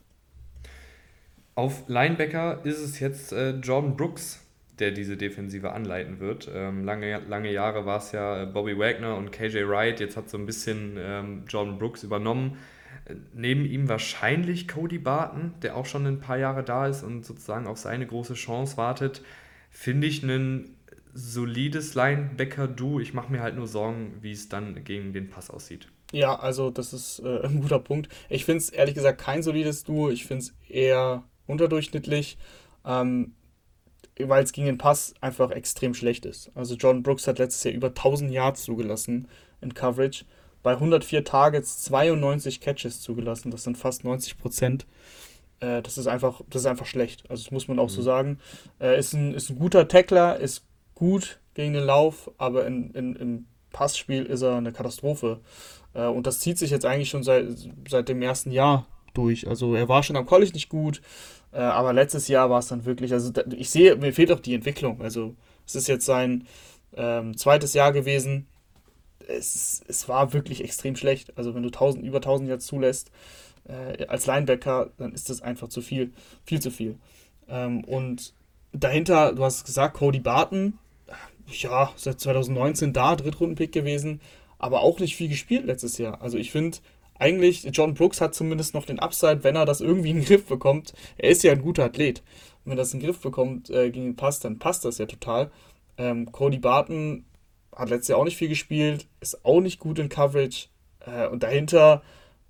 [1.56, 4.46] Auf Linebacker ist es jetzt äh, Jordan Brooks,
[4.80, 6.50] der diese Defensive anleiten wird.
[6.54, 10.00] Ähm, lange, lange Jahre war es ja Bobby Wagner und KJ Wright.
[10.00, 12.58] Jetzt hat so ein bisschen ähm, Jordan Brooks übernommen.
[13.06, 17.26] Äh, neben ihm wahrscheinlich Cody Barton, der auch schon ein paar Jahre da ist und
[17.26, 19.22] sozusagen auf seine große Chance wartet.
[19.70, 20.78] Finde ich einen
[21.14, 23.02] solides Linebacker-Du.
[23.02, 25.90] Ich mache mir halt nur Sorgen, wie es dann gegen den Pass aussieht.
[26.12, 28.10] Ja, also das ist äh, ein guter Punkt.
[28.30, 30.10] Ich finde es ehrlich gesagt kein solides Duo.
[30.10, 32.38] Ich finde es eher unterdurchschnittlich,
[32.86, 33.36] ähm,
[34.20, 36.52] weil es gegen den Pass einfach extrem schlecht ist.
[36.56, 39.28] Also John Brooks hat letztes Jahr über 1000 Yards zugelassen
[39.62, 40.26] in Coverage.
[40.62, 43.50] Bei 104 Targets 92 Catches zugelassen.
[43.50, 44.86] Das sind fast 90 Prozent.
[45.60, 47.30] Äh, das, ist einfach, das ist einfach schlecht.
[47.30, 47.94] Also das muss man auch mhm.
[47.94, 48.40] so sagen.
[48.80, 53.16] Äh, ist, ein, ist ein guter Tackler, ist gut gegen den Lauf, aber in, in,
[53.16, 55.40] im Passspiel ist er eine Katastrophe.
[55.94, 57.48] Äh, und das zieht sich jetzt eigentlich schon seit,
[57.88, 59.48] seit dem ersten Jahr durch.
[59.48, 61.02] Also er war schon am College nicht gut,
[61.52, 64.54] äh, aber letztes Jahr war es dann wirklich, also ich sehe, mir fehlt auch die
[64.54, 65.02] Entwicklung.
[65.02, 66.48] Also es ist jetzt sein
[66.96, 68.48] ähm, zweites Jahr gewesen.
[69.28, 71.38] Es, es war wirklich extrem schlecht.
[71.38, 73.12] Also wenn du 1000, über 1000 jetzt zulässt
[73.66, 76.12] äh, als Linebacker, dann ist das einfach zu viel,
[76.46, 76.98] viel zu viel.
[77.48, 78.34] Ähm, und
[78.72, 80.78] dahinter, du hast gesagt, Cody Barton,
[81.48, 84.22] ja, seit 2019 da, Drittrundenpick gewesen,
[84.60, 86.22] aber auch nicht viel gespielt letztes Jahr.
[86.22, 86.78] Also ich finde,
[87.18, 90.46] eigentlich, John Brooks hat zumindest noch den Upside, wenn er das irgendwie in den Griff
[90.46, 90.94] bekommt.
[91.18, 92.20] Er ist ja ein guter Athlet.
[92.64, 95.00] Und wenn er das in den Griff bekommt äh, gegen den Pass, dann passt das
[95.00, 95.52] ja total.
[95.98, 97.26] Ähm, Cody Barton
[97.76, 100.68] hat letztes Jahr auch nicht viel gespielt, ist auch nicht gut in Coverage.
[101.00, 102.04] Äh, und dahinter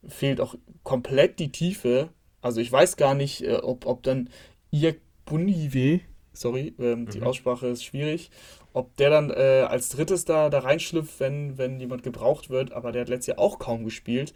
[0.07, 2.09] fehlt auch komplett die Tiefe.
[2.41, 4.29] Also ich weiß gar nicht, äh, ob, ob dann
[4.71, 4.95] ihr
[5.25, 6.01] Bunive,
[6.33, 7.09] sorry, ähm, mhm.
[7.09, 8.29] die Aussprache ist schwierig,
[8.73, 12.91] ob der dann äh, als drittes da, da reinschlüpft, wenn, wenn jemand gebraucht wird, aber
[12.91, 14.33] der hat letztes Jahr auch kaum gespielt.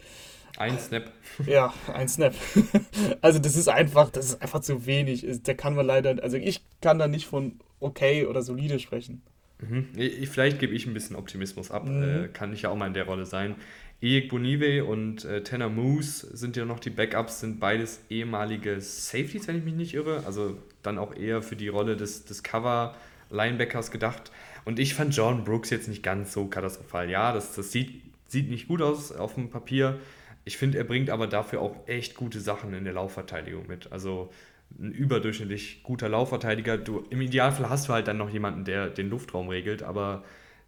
[0.56, 1.10] Ein Snap.
[1.46, 2.34] Ja, ein Snap.
[3.20, 5.26] also das ist einfach, das ist einfach zu wenig.
[5.42, 9.22] Da kann man leider, also ich kann da nicht von okay oder solide sprechen.
[9.60, 9.88] Mhm.
[10.26, 12.02] Vielleicht gebe ich ein bisschen Optimismus ab, mhm.
[12.02, 13.56] äh, kann ich ja auch mal in der Rolle sein.
[14.00, 19.48] Ejek Bonive und äh, Tanner Moose sind ja noch die Backups, sind beides ehemalige Safeties,
[19.48, 20.24] wenn ich mich nicht irre.
[20.26, 22.94] Also dann auch eher für die Rolle des, des Cover-
[23.34, 24.30] Linebackers gedacht.
[24.64, 27.10] Und ich fand John Brooks jetzt nicht ganz so katastrophal.
[27.10, 29.98] Ja, das, das sieht, sieht nicht gut aus auf dem Papier.
[30.44, 33.92] Ich finde, er bringt aber dafür auch echt gute Sachen in der Laufverteidigung mit.
[33.92, 34.30] Also
[34.78, 36.78] ein überdurchschnittlich guter Laufverteidiger.
[36.78, 40.24] Du, Im Idealfall hast du halt dann noch jemanden, der den Luftraum regelt, aber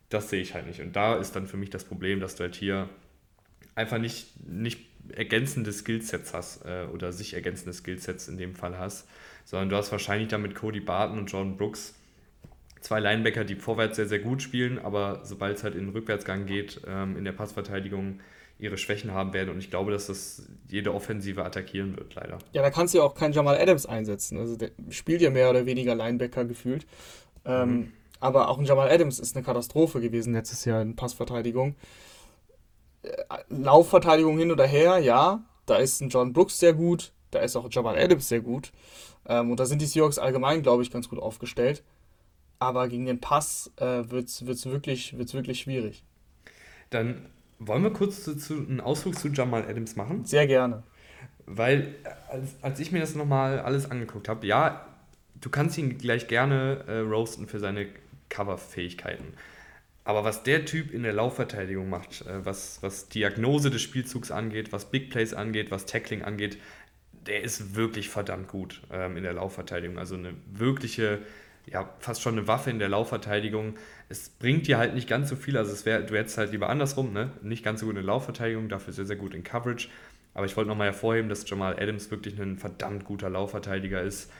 [0.08, 0.80] das sehe ich halt nicht.
[0.80, 2.88] Und da ist dann für mich das Problem, dass du halt hier
[3.74, 4.80] einfach nicht, nicht
[5.12, 9.08] ergänzende Skillsets hast äh, oder sich ergänzende Skillsets in dem Fall hast,
[9.44, 11.94] sondern du hast wahrscheinlich dann mit Cody Barton und John Brooks
[12.86, 16.46] zwei Linebacker, die vorwärts sehr, sehr gut spielen, aber sobald es halt in den Rückwärtsgang
[16.46, 18.20] geht, ähm, in der Passverteidigung
[18.58, 19.50] ihre Schwächen haben werden.
[19.50, 22.38] Und ich glaube, dass das jede Offensive attackieren wird, leider.
[22.52, 24.38] Ja, da kannst du ja auch keinen Jamal Adams einsetzen.
[24.38, 26.86] Also der spielt ja mehr oder weniger Linebacker gefühlt.
[27.44, 27.92] Ähm, mhm.
[28.20, 31.74] Aber auch ein Jamal Adams ist eine Katastrophe gewesen letztes Jahr in Passverteidigung.
[33.02, 33.10] Äh,
[33.48, 35.44] Laufverteidigung hin oder her, ja.
[35.66, 37.12] Da ist ein John Brooks sehr gut.
[37.32, 38.70] Da ist auch Jamal Adams sehr gut.
[39.28, 41.82] Ähm, und da sind die Seahawks allgemein, glaube ich, ganz gut aufgestellt
[42.58, 46.02] aber gegen den Pass äh, wird es wirklich, wird's wirklich schwierig.
[46.90, 47.26] Dann
[47.58, 50.24] wollen wir kurz zu, zu, einen Ausflug zu Jamal Adams machen?
[50.24, 50.82] Sehr gerne.
[51.46, 51.94] Weil,
[52.28, 54.86] als, als ich mir das nochmal alles angeguckt habe, ja,
[55.40, 57.86] du kannst ihn gleich gerne äh, roasten für seine
[58.28, 59.34] Cover-Fähigkeiten.
[60.04, 64.72] Aber was der Typ in der Laufverteidigung macht, äh, was, was Diagnose des Spielzugs angeht,
[64.72, 66.58] was Big Plays angeht, was Tackling angeht,
[67.26, 69.98] der ist wirklich verdammt gut ähm, in der Laufverteidigung.
[69.98, 71.20] Also eine wirkliche
[71.66, 73.74] ja, fast schon eine Waffe in der Laufverteidigung.
[74.08, 76.68] Es bringt dir halt nicht ganz so viel, also es wär, du hättest halt lieber
[76.68, 77.30] andersrum, ne?
[77.42, 79.88] nicht ganz so gut in der Laufverteidigung, dafür sehr, sehr gut in Coverage.
[80.32, 84.30] Aber ich wollte nochmal hervorheben, dass Jamal Adams wirklich ein verdammt guter Laufverteidiger ist.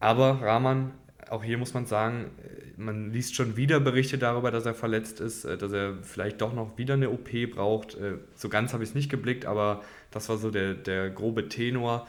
[0.00, 0.92] Aber Rahman,
[1.28, 2.30] auch hier muss man sagen,
[2.76, 6.54] man liest schon wieder Berichte darüber, dass er verletzt ist, äh, dass er vielleicht doch
[6.54, 7.96] noch wieder eine OP braucht.
[7.96, 11.48] Äh, so ganz habe ich es nicht geblickt, aber das war so der, der grobe
[11.48, 12.06] Tenor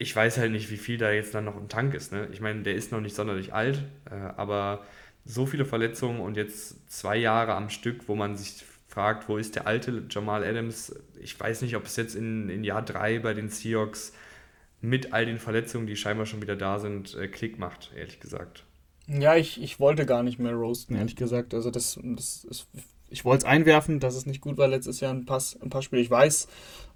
[0.00, 2.10] ich weiß halt nicht, wie viel da jetzt dann noch im Tank ist.
[2.10, 2.26] Ne?
[2.32, 4.82] Ich meine, der ist noch nicht sonderlich alt, äh, aber
[5.26, 9.56] so viele Verletzungen und jetzt zwei Jahre am Stück, wo man sich fragt, wo ist
[9.56, 10.94] der alte Jamal Adams?
[11.20, 14.14] Ich weiß nicht, ob es jetzt in, in Jahr drei bei den Seahawks
[14.80, 18.64] mit all den Verletzungen, die scheinbar schon wieder da sind, äh, Klick macht, ehrlich gesagt.
[19.06, 21.52] Ja, ich, ich wollte gar nicht mehr roasten, ehrlich gesagt.
[21.52, 22.68] Also das, das ist,
[23.10, 25.98] ich wollte es einwerfen, dass es nicht gut war letztes Jahr ein Pass, ein Passspiel.
[25.98, 26.48] Ich weiß,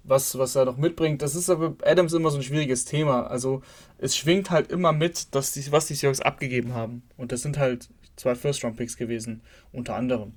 [0.07, 1.21] was, was er noch mitbringt.
[1.21, 3.27] Das ist aber Adams immer so ein schwieriges Thema.
[3.27, 3.61] Also
[3.97, 7.03] es schwingt halt immer mit, dass die, was die Seahawks abgegeben haben.
[7.17, 9.41] Und das sind halt zwei First-Round-Picks gewesen,
[9.71, 10.33] unter anderem.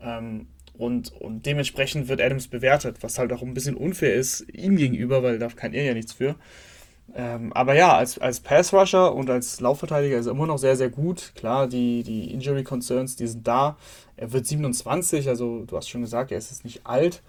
[0.00, 0.46] Ähm,
[0.78, 5.22] und, und dementsprechend wird Adams bewertet, was halt auch ein bisschen unfair ist ihm gegenüber,
[5.22, 6.36] weil da kann er ja nichts für.
[7.14, 10.90] Ähm, aber ja, als, als Pass-Rusher und als Laufverteidiger ist er immer noch sehr, sehr
[10.90, 11.32] gut.
[11.34, 13.76] Klar, die, die Injury-Concerns, die sind da.
[14.16, 17.22] Er wird 27, also du hast schon gesagt, er ist jetzt nicht alt.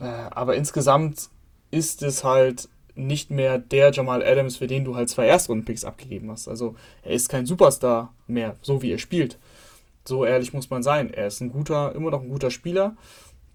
[0.00, 1.30] Äh, aber insgesamt
[1.70, 6.30] ist es halt nicht mehr der Jamal Adams, für den du halt zwei Erstrunden-Picks abgegeben
[6.30, 6.48] hast.
[6.48, 9.38] Also er ist kein Superstar mehr, so wie er spielt.
[10.04, 11.12] So ehrlich muss man sein.
[11.12, 12.96] Er ist ein guter, immer noch ein guter Spieler,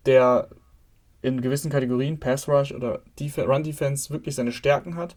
[0.06, 0.48] der
[1.22, 5.16] in gewissen Kategorien, Pass Rush oder Def Run Defense, wirklich seine Stärken hat,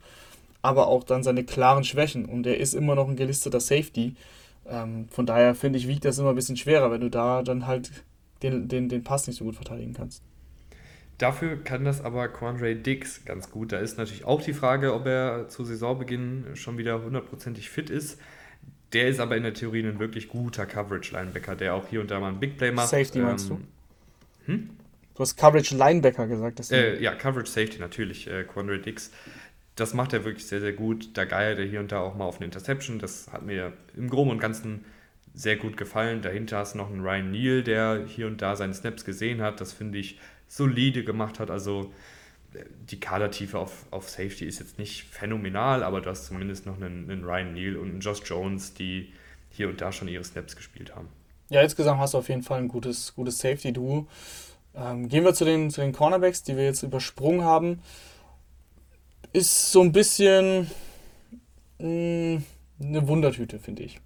[0.62, 2.24] aber auch dann seine klaren Schwächen.
[2.24, 4.14] Und er ist immer noch ein gelisteter Safety.
[4.66, 7.66] Ähm, von daher finde ich, wiegt das immer ein bisschen schwerer, wenn du da dann
[7.66, 7.90] halt
[8.42, 10.22] den, den, den Pass nicht so gut verteidigen kannst.
[11.18, 13.72] Dafür kann das aber Quandre Dix ganz gut.
[13.72, 18.20] Da ist natürlich auch die Frage, ob er zu Saisonbeginn schon wieder hundertprozentig fit ist.
[18.92, 22.20] Der ist aber in der Theorie ein wirklich guter Coverage-Linebacker, der auch hier und da
[22.20, 22.88] mal ein Big Play macht.
[22.88, 23.56] Safety meinst ähm,
[24.46, 24.52] du?
[24.52, 24.70] Hm?
[25.14, 26.70] Du hast Coverage Linebacker gesagt.
[26.70, 29.10] Äh, ja, Coverage Safety natürlich, äh, Quandre Dix.
[29.74, 31.16] Das macht er wirklich sehr, sehr gut.
[31.16, 32.98] Da geiert er hier und da auch mal auf eine Interception.
[32.98, 34.84] Das hat mir im Groben und Ganzen
[35.34, 36.22] sehr gut gefallen.
[36.22, 39.60] Dahinter hast du noch einen Ryan Neal, der hier und da seine Snaps gesehen hat.
[39.60, 41.50] Das finde ich solide gemacht hat.
[41.50, 41.92] Also
[42.54, 46.76] äh, die Kadertiefe auf, auf Safety ist jetzt nicht phänomenal, aber du hast zumindest noch
[46.76, 49.12] einen, einen Ryan Neal und einen Josh Jones, die
[49.50, 51.08] hier und da schon ihre Snaps gespielt haben.
[51.48, 54.06] Ja, insgesamt hast du auf jeden Fall ein gutes, gutes Safety-Duo.
[54.74, 57.80] Ähm, gehen wir zu den, zu den Cornerbacks, die wir jetzt übersprungen haben.
[59.32, 60.70] Ist so ein bisschen
[61.78, 62.44] mh, mm,
[62.80, 64.00] eine Wundertüte, finde ich.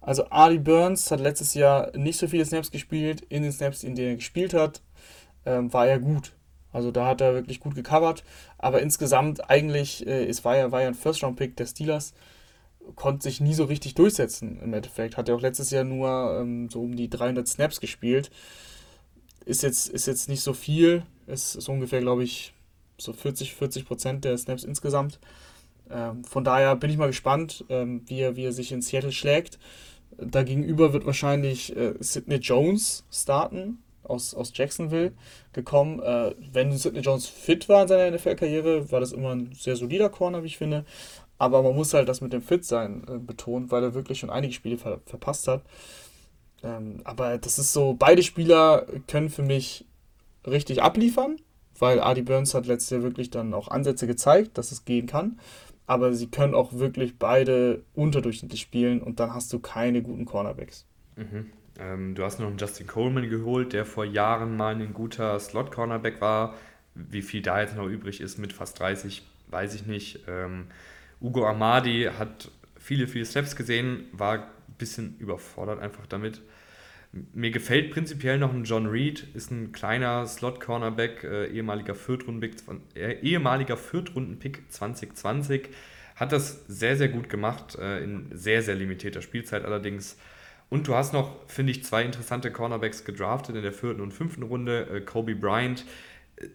[0.00, 3.22] Also Ali Burns hat letztes Jahr nicht so viele Snaps gespielt.
[3.30, 4.82] In den Snaps, in denen er gespielt hat,
[5.46, 6.32] ähm, war er gut.
[6.72, 8.24] Also da hat er wirklich gut gecovert.
[8.58, 12.14] Aber insgesamt eigentlich, äh, es war ja, war ja ein First-Round-Pick der Steelers,
[12.96, 15.16] konnte sich nie so richtig durchsetzen im Endeffekt.
[15.16, 18.30] Hat er auch letztes Jahr nur ähm, so um die 300 Snaps gespielt.
[19.46, 21.04] Ist jetzt, ist jetzt nicht so viel.
[21.26, 22.52] Ist, ist ungefähr, glaube ich,
[22.98, 25.20] so 40, 40 Prozent der Snaps insgesamt.
[25.90, 29.12] Ähm, von daher bin ich mal gespannt, ähm, wie, er, wie er sich in Seattle
[29.12, 29.58] schlägt.
[30.18, 35.12] Dagegenüber wird wahrscheinlich äh, Sidney Jones starten aus, aus Jacksonville
[35.52, 36.00] gekommen.
[36.00, 40.08] Äh, wenn Sidney Jones fit war in seiner NFL-Karriere, war das immer ein sehr solider
[40.08, 40.84] Corner, wie ich finde.
[41.38, 44.52] Aber man muss halt das mit dem Fit-Sein äh, betonen, weil er wirklich schon einige
[44.52, 45.62] Spiele ver verpasst hat.
[46.62, 49.84] Ähm, aber das ist so, beide Spieler können für mich
[50.46, 51.36] richtig abliefern,
[51.78, 55.38] weil Adi Burns hat letztes Jahr wirklich dann auch Ansätze gezeigt, dass es gehen kann.
[55.86, 60.86] Aber sie können auch wirklich beide unterdurchschnittlich spielen und dann hast du keine guten Cornerbacks.
[61.16, 61.50] Mhm.
[61.78, 66.20] Ähm, du hast noch einen Justin Coleman geholt, der vor Jahren mal ein guter Slot-Cornerback
[66.20, 66.54] war.
[66.94, 70.20] Wie viel da jetzt noch übrig ist mit fast 30, weiß ich nicht.
[70.28, 70.66] Ähm,
[71.20, 74.44] Ugo Amadi hat viele, viele Steps gesehen, war ein
[74.78, 76.42] bisschen überfordert einfach damit.
[77.32, 82.56] Mir gefällt prinzipiell noch ein John Reed, ist ein kleiner Slot-Cornerback, äh, ehemaliger Viertrunden-Pick
[82.96, 85.68] äh, ehemaliger Viertrunden-Pick 2020.
[86.16, 90.16] Hat das sehr, sehr gut gemacht, äh, in sehr, sehr limitierter Spielzeit allerdings.
[90.70, 94.42] Und du hast noch, finde ich, zwei interessante Cornerbacks gedraftet in der vierten und fünften
[94.42, 94.88] Runde.
[94.90, 95.84] Äh, Kobe Bryant,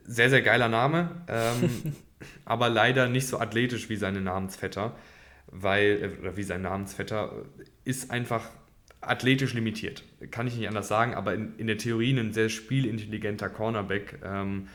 [0.03, 1.95] sehr, sehr geiler Name, ähm,
[2.45, 4.95] aber leider nicht so athletisch wie seine Namensvetter,
[5.47, 7.31] weil, äh, oder wie sein Namensvetter,
[7.85, 8.49] ist einfach
[9.01, 10.03] athletisch limitiert.
[10.31, 14.19] Kann ich nicht anders sagen, aber in, in der Theorie ein sehr spielintelligenter Cornerback.
[14.23, 14.67] Ähm,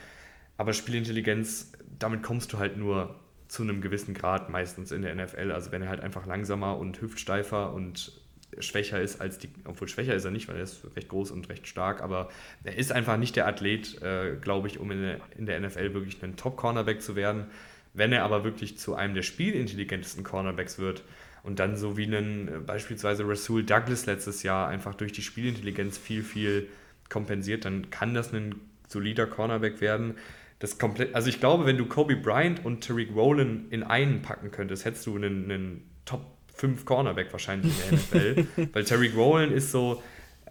[0.57, 5.53] aber Spielintelligenz, damit kommst du halt nur zu einem gewissen Grad meistens in der NFL.
[5.53, 8.13] Also wenn er halt einfach langsamer und hüftsteifer und
[8.61, 11.49] schwächer ist als die, obwohl schwächer ist er nicht, weil er ist recht groß und
[11.49, 12.29] recht stark, aber
[12.63, 15.95] er ist einfach nicht der Athlet, äh, glaube ich, um in der, in der NFL
[15.95, 17.47] wirklich ein Top-Cornerback zu werden.
[17.93, 21.05] Wenn er aber wirklich zu einem der spielintelligentesten Cornerbacks wird
[21.45, 25.97] und dann so wie einen äh, beispielsweise Rasul Douglas letztes Jahr einfach durch die Spielintelligenz
[25.97, 26.69] viel, viel
[27.09, 28.57] kompensiert, dann kann das ein
[28.89, 30.15] solider Cornerback werden.
[30.59, 34.51] Das komplett, also ich glaube, wenn du Kobe Bryant und Tariq Rowland in einen packen
[34.51, 38.47] könntest, hättest du einen, einen Top fünf Cornerback wahrscheinlich in der NFL.
[38.73, 40.03] Weil Terry Rowland ist so,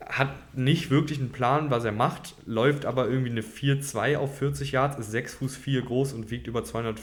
[0.06, 4.72] hat nicht wirklich einen Plan, was er macht, läuft aber irgendwie eine 4-2 auf 40
[4.74, 7.00] Yards, ist 6 Fuß 4 groß und wiegt über 200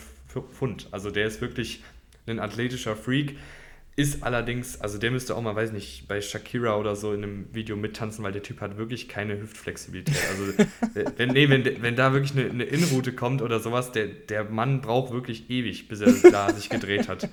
[0.53, 0.89] Pfund.
[0.91, 1.83] Also der ist wirklich
[2.27, 3.37] ein athletischer Freak.
[4.01, 7.55] Ist allerdings, also der müsste auch mal, weiß nicht, bei Shakira oder so in einem
[7.55, 10.17] Video mittanzen, weil der Typ hat wirklich keine Hüftflexibilität.
[10.31, 14.45] Also, wenn, nee, wenn, wenn da wirklich eine, eine Innenroute kommt oder sowas, der, der
[14.45, 17.29] Mann braucht wirklich ewig, bis er da sich gedreht hat.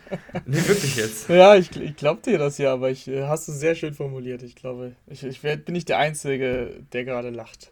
[0.45, 1.29] Nee, wirklich jetzt.
[1.29, 4.43] Ja, ich, ich glaube dir das ja, aber ich äh, hast du sehr schön formuliert.
[4.43, 7.71] Ich glaube, ich, ich bin nicht der Einzige, der gerade lacht.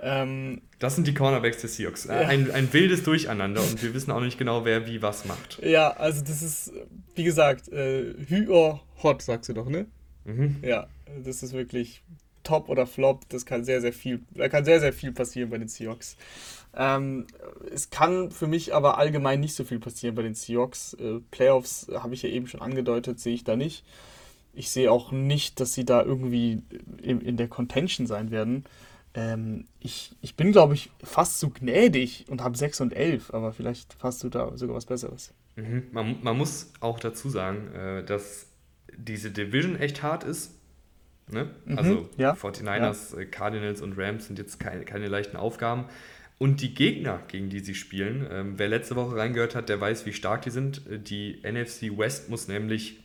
[0.00, 2.04] Ähm, das sind die Cornerbacks des Seahawks.
[2.04, 2.18] Ja.
[2.20, 5.60] Ein, ein wildes Durcheinander und wir wissen auch nicht genau, wer wie was macht.
[5.62, 6.72] Ja, also das ist,
[7.14, 9.86] wie gesagt, äh, Hü or Hot, sagst du doch, ne?
[10.24, 10.56] Mhm.
[10.62, 10.86] Ja,
[11.24, 12.02] das ist wirklich
[12.44, 13.28] Top oder Flop.
[13.28, 16.16] Das kann sehr, sehr viel, da kann sehr, sehr viel passieren bei den Seahawks.
[16.76, 17.26] Ähm,
[17.72, 20.94] es kann für mich aber allgemein nicht so viel passieren bei den Seahawks.
[20.94, 23.84] Äh, Playoffs habe ich ja eben schon angedeutet, sehe ich da nicht.
[24.54, 26.62] Ich sehe auch nicht, dass sie da irgendwie
[27.02, 28.64] in, in der Contention sein werden.
[29.14, 33.52] Ähm, ich, ich bin, glaube ich, fast zu gnädig und habe 6 und 11, aber
[33.52, 35.32] vielleicht hast du da sogar was Besseres.
[35.56, 35.84] Mhm.
[35.92, 38.46] Man, man muss auch dazu sagen, äh, dass
[38.96, 40.54] diese Division echt hart ist.
[41.30, 41.50] Ne?
[41.64, 42.32] Mhm, also ja.
[42.32, 43.22] 49ers, ja.
[43.22, 45.86] Äh, Cardinals und Rams sind jetzt keine, keine leichten Aufgaben.
[46.38, 50.06] Und die Gegner, gegen die sie spielen, ähm, wer letzte Woche reingehört hat, der weiß,
[50.06, 50.86] wie stark die sind.
[50.86, 53.00] Äh, die NFC West muss nämlich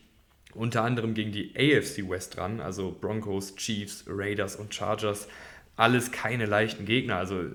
[0.53, 5.27] unter anderem gegen die AFC West ran, also Broncos, Chiefs, Raiders und Chargers
[5.75, 7.17] alles keine leichten Gegner.
[7.17, 7.45] Also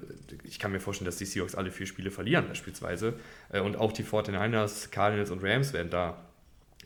[0.45, 3.15] ich kann mir vorstellen, dass die Seahawks alle vier Spiele verlieren beispielsweise.
[3.53, 6.19] Äh, und auch die 49ers, Cardinals und Rams werden da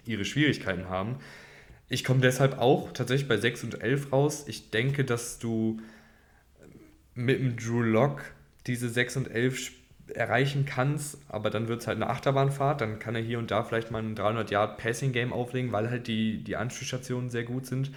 [0.05, 1.17] ihre Schwierigkeiten haben.
[1.89, 4.45] Ich komme deshalb auch tatsächlich bei 6 und 11 raus.
[4.47, 5.81] Ich denke, dass du
[7.15, 8.23] mit dem Drew Lock
[8.67, 9.73] diese 6 und 11
[10.15, 12.81] erreichen kannst, aber dann wird es halt eine Achterbahnfahrt.
[12.81, 15.91] Dann kann er hier und da vielleicht mal ein 300 Yard Passing Game auflegen, weil
[15.91, 17.91] halt die, die Anspielstationen sehr gut sind.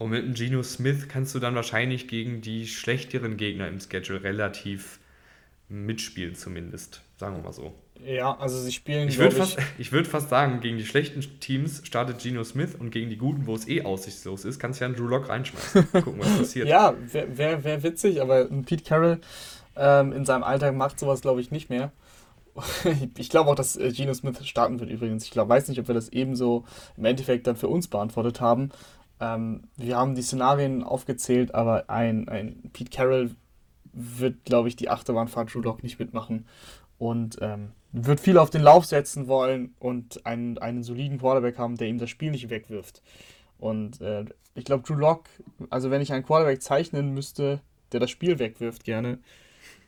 [0.00, 4.22] Und mit dem Geno Smith kannst du dann wahrscheinlich gegen die schlechteren Gegner im Schedule
[4.22, 4.98] relativ
[5.68, 7.02] mitspielen, zumindest.
[7.18, 7.74] Sagen wir mal so.
[8.02, 9.08] Ja, also sie spielen.
[9.08, 13.10] Ich würde fast, würd fast sagen, gegen die schlechten Teams startet Geno Smith und gegen
[13.10, 15.92] die guten, wo es eh aussichtslos ist, kannst du ja einen Drew Lock reinschmeißen.
[15.92, 16.66] Gucken, was passiert.
[16.66, 19.20] ja, wäre wär, wär witzig, aber Pete Carroll
[19.76, 21.92] ähm, in seinem Alltag macht sowas, glaube ich, nicht mehr.
[23.18, 25.24] ich glaube auch, dass äh, Geno Smith starten wird übrigens.
[25.24, 26.64] Ich glaube, weiß nicht, ob wir das ebenso
[26.96, 28.70] im Endeffekt dann für uns beantwortet haben.
[29.20, 33.30] Ähm, wir haben die Szenarien aufgezählt, aber ein, ein Pete Carroll
[33.92, 36.46] wird, glaube ich, die Achterbahnfahrt Drew Lock nicht mitmachen
[36.98, 41.76] und ähm, wird viel auf den Lauf setzen wollen und einen, einen soliden Quarterback haben,
[41.76, 43.02] der ihm das Spiel nicht wegwirft.
[43.58, 45.24] Und äh, ich glaube, Drew Lock,
[45.70, 47.60] also wenn ich einen Quarterback zeichnen müsste,
[47.92, 49.18] der das Spiel wegwirft gerne,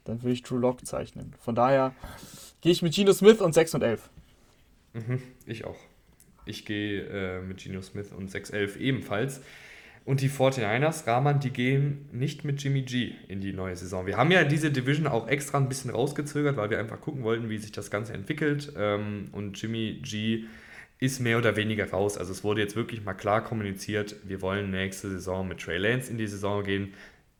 [0.04, 1.34] dann würde ich Drew Lock zeichnen.
[1.40, 1.94] Von daher
[2.60, 4.10] gehe ich mit Geno Smith und 6 und 11.
[4.94, 5.76] Mhm, ich auch.
[6.44, 9.42] Ich gehe äh, mit Geno Smith und 6-11 ebenfalls.
[10.04, 14.04] Und die 49ers, Rahman, die gehen nicht mit Jimmy G in die neue Saison.
[14.04, 17.48] Wir haben ja diese Division auch extra ein bisschen rausgezögert, weil wir einfach gucken wollten,
[17.48, 18.72] wie sich das Ganze entwickelt.
[18.76, 20.44] Ähm, und Jimmy G
[20.98, 22.18] ist mehr oder weniger raus.
[22.18, 26.10] Also es wurde jetzt wirklich mal klar kommuniziert, wir wollen nächste Saison mit Trey Lance
[26.10, 26.94] in die Saison gehen.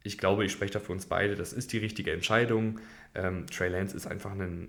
[0.05, 2.81] Ich glaube, ich spreche da für uns beide, das ist die richtige Entscheidung.
[3.15, 4.69] Ähm, Trey Lance ist einfach, ein,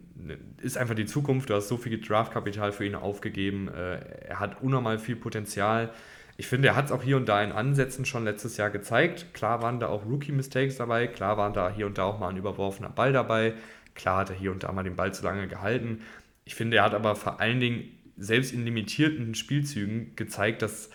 [0.62, 1.50] ist einfach die Zukunft.
[1.50, 3.70] Du hast so viel Draftkapital für ihn aufgegeben.
[3.70, 5.91] Äh, er hat unnormal viel Potenzial.
[6.36, 9.34] Ich finde, er hat es auch hier und da in Ansätzen schon letztes Jahr gezeigt.
[9.34, 11.08] Klar waren da auch Rookie-Mistakes dabei.
[11.08, 13.54] Klar waren da hier und da auch mal ein überworfener Ball dabei.
[13.94, 16.02] Klar hat er hier und da mal den Ball zu lange gehalten.
[16.44, 17.86] Ich finde, er hat aber vor allen Dingen
[18.18, 20.89] selbst in limitierten Spielzügen gezeigt, dass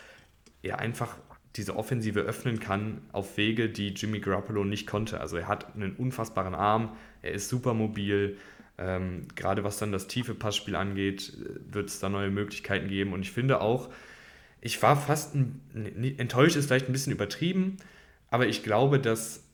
[0.63, 1.17] er einfach
[1.59, 5.21] diese Offensive öffnen kann auf Wege, die Jimmy Garoppolo nicht konnte.
[5.21, 8.39] Also er hat einen unfassbaren Arm, er ist super mobil.
[8.79, 11.37] Ähm, gerade was dann das tiefe Passspiel angeht,
[11.71, 13.13] wird es da neue Möglichkeiten geben.
[13.13, 13.91] Und ich finde auch,
[14.61, 15.61] ich war fast ein,
[16.19, 17.77] enttäuscht, ist vielleicht ein bisschen übertrieben,
[18.31, 19.45] aber ich glaube, dass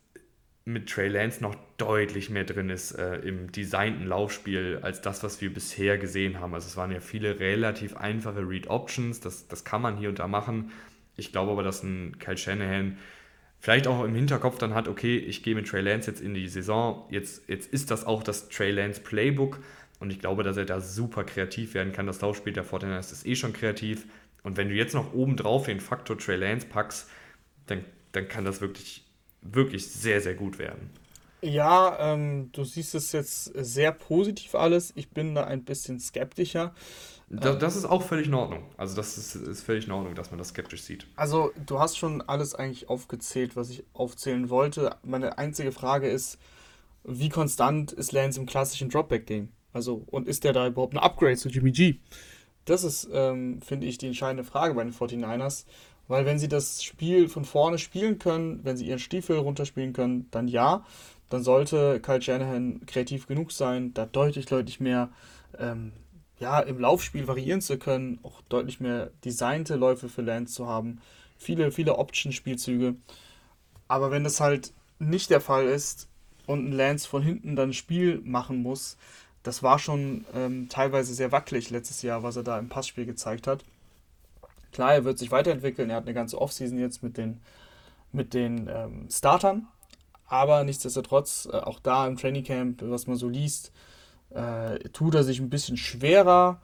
[0.67, 5.41] mit Trey Lance noch deutlich mehr drin ist äh, im designten Laufspiel als das, was
[5.43, 6.55] wir bisher gesehen haben.
[6.55, 10.19] Also es waren ja viele relativ einfache Read Options, das, das kann man hier und
[10.19, 10.71] da machen.
[11.17, 12.99] Ich glaube aber, dass ein Kyle Shanahan
[13.61, 16.49] vielleicht auch im Hinterkopf dann hat, okay, ich gehe mit Trey Lance jetzt in die
[16.49, 19.61] Saison, jetzt, jetzt ist das auch das Trey Lance Playbook
[20.01, 22.07] und ich glaube, dass er da super kreativ werden kann.
[22.07, 24.07] Das Laufspiel der Fortiners ist eh schon kreativ
[24.43, 27.09] und wenn du jetzt noch oben drauf den Faktor Trey Lance packst,
[27.67, 29.05] dann, dann kann das wirklich,
[29.41, 30.91] wirklich sehr, sehr gut werden.
[31.41, 34.93] Ja, ähm, du siehst es jetzt sehr positiv alles.
[34.97, 36.75] Ich bin da ein bisschen skeptischer.
[37.31, 38.65] Das, das, ist auch völlig in Ordnung.
[38.77, 41.07] Also das ist, ist völlig in Ordnung, dass man das skeptisch sieht.
[41.17, 44.97] Also du hast schon alles eigentlich aufgezählt, was ich aufzählen wollte.
[45.03, 46.39] Meine einzige Frage ist,
[47.03, 49.49] wie konstant ist Lance im klassischen Dropback-Game?
[49.73, 51.97] Also und ist der da überhaupt ein Upgrade zu Jimmy G?
[52.65, 55.65] Das ist, ähm, finde ich, die entscheidende Frage bei den 49ers.
[56.07, 60.29] Weil wenn sie das Spiel von vorne spielen können, wenn sie ihren Stiefel runterspielen können,
[60.31, 60.85] dann ja.
[61.31, 65.11] Dann sollte Kyle Shanahan kreativ genug sein, da deutlich, deutlich mehr
[65.59, 65.93] ähm,
[66.39, 71.01] ja, im Laufspiel variieren zu können, auch deutlich mehr designte Läufe für Lance zu haben,
[71.39, 72.97] viele, viele Option-Spielzüge.
[73.89, 76.09] Aber wenn das halt nicht der Fall ist
[76.47, 78.97] und ein Lance von hinten dann ein Spiel machen muss,
[79.43, 83.47] das war schon ähm, teilweise sehr wackelig letztes Jahr, was er da im Passspiel gezeigt
[83.47, 83.63] hat.
[84.73, 87.41] Klar, er wird sich weiterentwickeln, er hat eine ganze Offseason jetzt mit den,
[88.11, 89.69] mit den ähm, Startern,
[90.27, 93.71] aber nichtsdestotrotz, äh, auch da im Trainingcamp, was man so liest,
[94.31, 96.61] äh, tut er sich ein bisschen schwerer.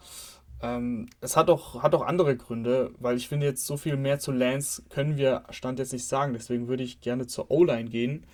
[0.63, 4.19] Ähm, es hat auch, hat auch andere Gründe, weil ich finde, jetzt so viel mehr
[4.19, 6.35] zu Lance können wir Stand jetzt nicht sagen.
[6.35, 8.27] Deswegen würde ich gerne zur O-Line gehen.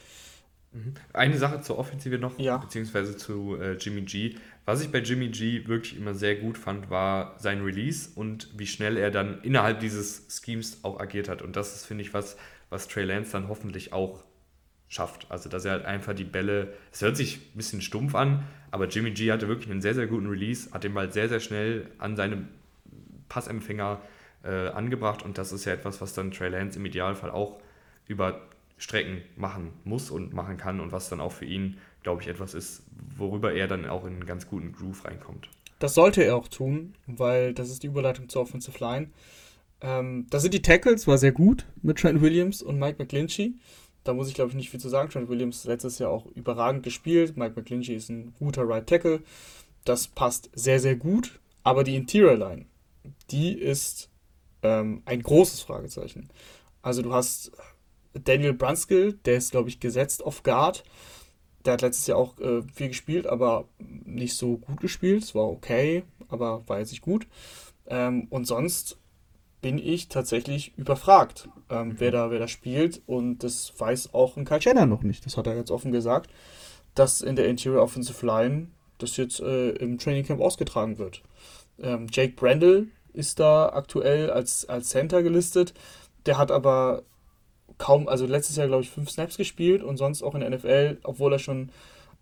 [0.72, 0.94] Mhm.
[1.12, 2.58] Eine Sache zur Offensive noch, ja.
[2.58, 4.34] beziehungsweise zu äh, Jimmy G.
[4.64, 8.66] Was ich bei Jimmy G wirklich immer sehr gut fand, war sein Release und wie
[8.66, 11.42] schnell er dann innerhalb dieses Schemes auch agiert hat.
[11.42, 12.36] Und das ist, finde ich, was,
[12.68, 14.24] was Trey Lance dann hoffentlich auch
[14.88, 15.30] schafft.
[15.30, 18.88] Also, dass er halt einfach die Bälle, es hört sich ein bisschen stumpf an, aber
[18.88, 21.90] Jimmy G hatte wirklich einen sehr, sehr guten Release, hat den Ball sehr, sehr schnell
[21.98, 22.48] an seinem
[23.28, 24.00] Passempfänger
[24.44, 27.60] äh, angebracht und das ist ja etwas, was dann Trey Lance im Idealfall auch
[28.06, 28.40] über
[28.78, 32.54] Strecken machen muss und machen kann und was dann auch für ihn, glaube ich, etwas
[32.54, 32.84] ist,
[33.16, 35.48] worüber er dann auch in einen ganz guten Groove reinkommt.
[35.78, 39.10] Das sollte er auch tun, weil das ist die Überleitung zur Offensive Line.
[39.80, 43.54] Ähm, da sind die Tackles, war sehr gut mit Trent Williams und Mike McGlinchey.
[44.06, 45.10] Da muss ich, glaube ich, nicht viel zu sagen.
[45.10, 47.36] Trent Williams letztes Jahr auch überragend gespielt.
[47.36, 49.22] Mike McGlinchey ist ein guter Right Tackle.
[49.84, 51.40] Das passt sehr, sehr gut.
[51.64, 52.66] Aber die Interior Line,
[53.30, 54.08] die ist
[54.62, 56.28] ähm, ein großes Fragezeichen.
[56.82, 57.50] Also du hast
[58.14, 60.84] Daniel Brunskill, der ist, glaube ich, gesetzt auf Guard.
[61.64, 65.24] Der hat letztes Jahr auch äh, viel gespielt, aber nicht so gut gespielt.
[65.24, 67.26] Es war okay, aber war jetzt nicht gut.
[67.88, 68.98] Ähm, und sonst
[69.66, 73.02] bin ich tatsächlich überfragt, ähm, wer, da, wer da spielt.
[73.06, 75.26] Und das weiß auch ein Kyle Jenner noch nicht.
[75.26, 76.30] Das hat er jetzt offen gesagt,
[76.94, 81.20] dass in der Interior Offensive Line das jetzt äh, im Training Camp ausgetragen wird.
[81.82, 85.74] Ähm, Jake Brandle ist da aktuell als, als Center gelistet.
[86.26, 87.02] Der hat aber
[87.76, 90.98] kaum, also letztes Jahr glaube ich fünf Snaps gespielt und sonst auch in der NFL,
[91.02, 91.70] obwohl er schon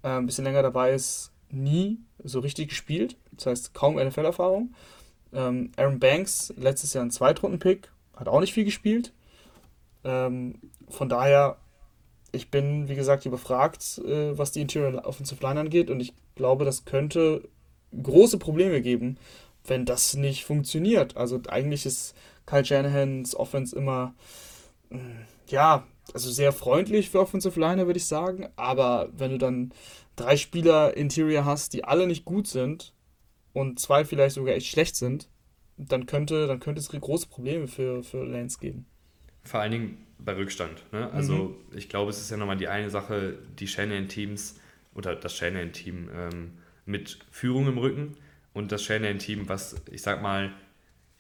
[0.03, 3.19] äh, ein bisschen länger dabei ist, nie so richtig gespielt.
[3.33, 4.73] Das heißt kaum NFL-Erfahrung.
[5.35, 9.13] Ähm, Aaron Banks, letztes Jahr ein Zweitrunden-Pick, hat auch nicht viel gespielt.
[10.05, 11.57] Ähm, von daher,
[12.33, 16.65] ich bin, wie gesagt, überfragt, äh, was die Interior Offensive Line angeht und ich glaube,
[16.65, 17.49] das könnte
[18.03, 19.19] große Probleme geben,
[19.65, 21.17] wenn das nicht funktioniert.
[21.17, 22.15] Also eigentlich ist
[22.47, 24.15] Kyle Shanahans Offense immer,
[24.91, 24.99] mm,
[25.49, 29.73] ja, also sehr freundlich für Offensive Liner, würde ich sagen, aber wenn du dann
[30.17, 32.94] drei Spieler Interior hast, die alle nicht gut sind,
[33.55, 35.31] und zwei vielleicht sogar echt schlecht sind,
[35.79, 38.85] dann könnte, dann könnte es große Probleme für, für Lance geben.
[39.45, 40.85] Vor allen Dingen bei Rückstand.
[40.93, 41.11] Ne?
[41.13, 41.35] Also
[41.71, 41.77] mhm.
[41.77, 44.61] ich glaube, es ist ja nochmal die eine Sache, die Shanahan-Teams
[44.95, 46.53] oder das Shanahan-Team ähm,
[46.85, 48.17] mit Führung im Rücken
[48.53, 50.53] und das Shanahan-Team, was ich sag mal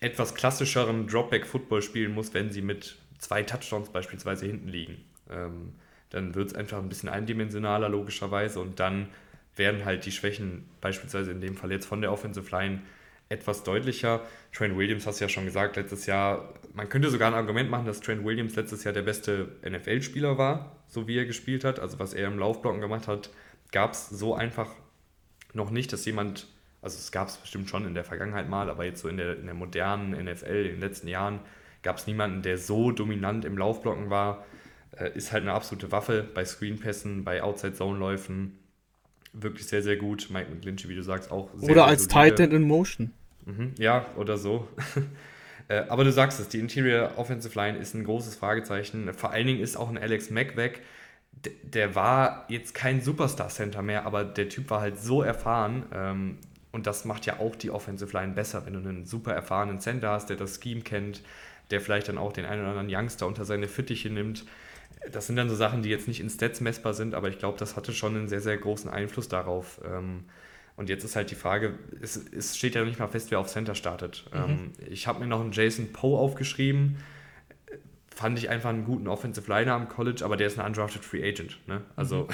[0.01, 5.05] etwas klassischeren Dropback-Football spielen muss, wenn sie mit zwei Touchdowns beispielsweise hinten liegen.
[5.30, 5.74] Ähm,
[6.11, 9.09] dann wird es einfach ein bisschen eindimensionaler logischerweise und dann
[9.57, 12.83] werden halt die Schwächen, beispielsweise in dem Fall jetzt von der Offensive Line,
[13.29, 14.23] etwas deutlicher.
[14.53, 17.87] Trent Williams hast du ja schon gesagt, letztes Jahr, man könnte sogar ein Argument machen,
[17.87, 21.81] dass Trent Williams letztes Jahr der beste NFL-Spieler war, so wie er gespielt hat.
[21.81, 23.31] Also was er im Laufblocken gemacht hat,
[23.73, 24.71] gab es so einfach
[25.53, 26.47] noch nicht, dass jemand,
[26.83, 29.39] also es gab es bestimmt schon in der Vergangenheit mal, aber jetzt so in der,
[29.39, 31.41] in der modernen NFL in den letzten Jahren
[31.83, 34.45] gab es niemanden, der so dominant im Laufblocken war.
[34.97, 38.59] Äh, ist halt eine absolute Waffe bei Screenpässen, bei Outside-Zone-Läufen
[39.35, 40.28] wirklich sehr, sehr gut.
[40.30, 43.12] Mike McGlinchey, wie du sagst, auch sehr Oder sehr als Titan in Motion.
[43.45, 44.68] Mhm, ja, oder so.
[45.66, 49.11] Äh, aber du sagst es, die Interior Offensive Line ist ein großes Fragezeichen.
[49.14, 50.82] Vor allen Dingen ist auch ein Alex Mack weg.
[51.62, 55.87] der war jetzt kein Superstar-Center mehr, aber der Typ war halt so erfahren.
[55.91, 56.37] Ähm,
[56.70, 60.11] und das macht ja auch die Offensive Line besser, wenn du einen super erfahrenen Center
[60.11, 61.22] hast, der das Scheme kennt,
[61.70, 64.45] der vielleicht dann auch den einen oder anderen Youngster unter seine Fittiche nimmt
[65.13, 67.59] das sind dann so Sachen, die jetzt nicht in Stats messbar sind, aber ich glaube,
[67.59, 69.81] das hatte schon einen sehr, sehr großen Einfluss darauf.
[69.85, 70.25] Ähm,
[70.77, 73.39] und jetzt ist halt die Frage, es, es steht ja noch nicht mal fest, wer
[73.39, 74.25] auf Center startet.
[74.33, 74.41] Mhm.
[74.41, 76.97] Ähm, ich habe mir noch einen Jason Poe aufgeschrieben.
[78.09, 81.29] Fand ich einfach einen guten Offensive Liner am College, aber der ist ein undrafted Free
[81.29, 81.59] Agent.
[81.67, 81.83] Ne?
[81.97, 82.29] Also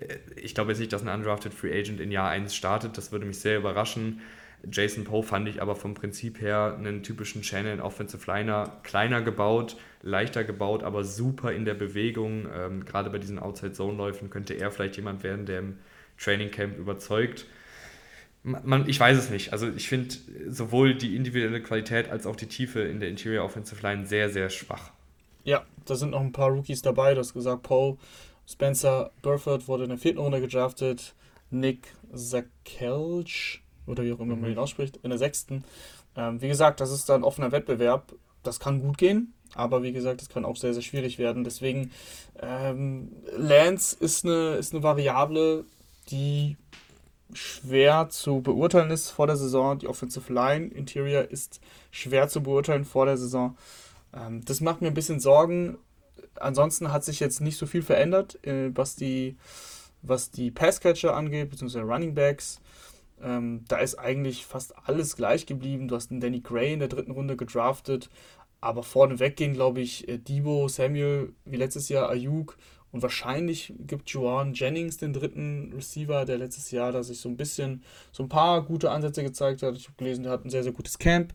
[0.00, 0.06] mhm.
[0.36, 2.96] ich glaube jetzt nicht, dass ein undrafted Free Agent in Jahr 1 startet.
[2.98, 4.20] Das würde mich sehr überraschen.
[4.70, 9.76] Jason Poe fand ich aber vom Prinzip her einen typischen Channel Offensive Liner, kleiner gebaut,
[10.02, 12.46] leichter gebaut, aber super in der Bewegung.
[12.54, 15.78] Ähm, gerade bei diesen Outside-Zone-Läufen könnte er vielleicht jemand werden, der im
[16.18, 17.46] Training Camp überzeugt.
[18.42, 19.52] Man, ich weiß es nicht.
[19.52, 20.14] Also ich finde
[20.48, 24.48] sowohl die individuelle Qualität als auch die Tiefe in der Interior Offensive Line sehr, sehr
[24.48, 24.90] schwach.
[25.44, 27.14] Ja, da sind noch ein paar Rookies dabei.
[27.14, 27.96] Du hast gesagt, Poe,
[28.46, 31.14] Spencer Burford wurde in der vierten Runde gedraftet.
[31.50, 34.42] Nick Zakelj oder wie auch immer mhm.
[34.42, 35.64] man ihn ausspricht, in der sechsten.
[36.16, 38.14] Ähm, wie gesagt, das ist dann offener Wettbewerb.
[38.42, 41.44] Das kann gut gehen, aber wie gesagt, das kann auch sehr, sehr schwierig werden.
[41.44, 41.90] Deswegen,
[42.40, 45.64] ähm, Lance ist eine, ist eine Variable,
[46.10, 46.56] die
[47.32, 49.78] schwer zu beurteilen ist vor der Saison.
[49.78, 51.60] Die Offensive Line Interior ist
[51.90, 53.56] schwer zu beurteilen vor der Saison.
[54.14, 55.78] Ähm, das macht mir ein bisschen Sorgen.
[56.36, 59.36] Ansonsten hat sich jetzt nicht so viel verändert, äh, was die,
[60.02, 62.60] was die Passcatcher angeht, beziehungsweise Running Backs.
[63.22, 65.88] Ähm, da ist eigentlich fast alles gleich geblieben.
[65.88, 68.10] Du hast einen Danny Gray in der dritten Runde gedraftet,
[68.60, 72.56] aber vorne weggehen, glaube ich, äh, Debo, Samuel, wie letztes Jahr Ayuk
[72.90, 77.36] und wahrscheinlich gibt Joan Jennings den dritten Receiver, der letztes Jahr da sich so ein
[77.36, 79.76] bisschen, so ein paar gute Ansätze gezeigt hat.
[79.76, 81.34] Ich habe gelesen, der hat ein sehr, sehr gutes Camp.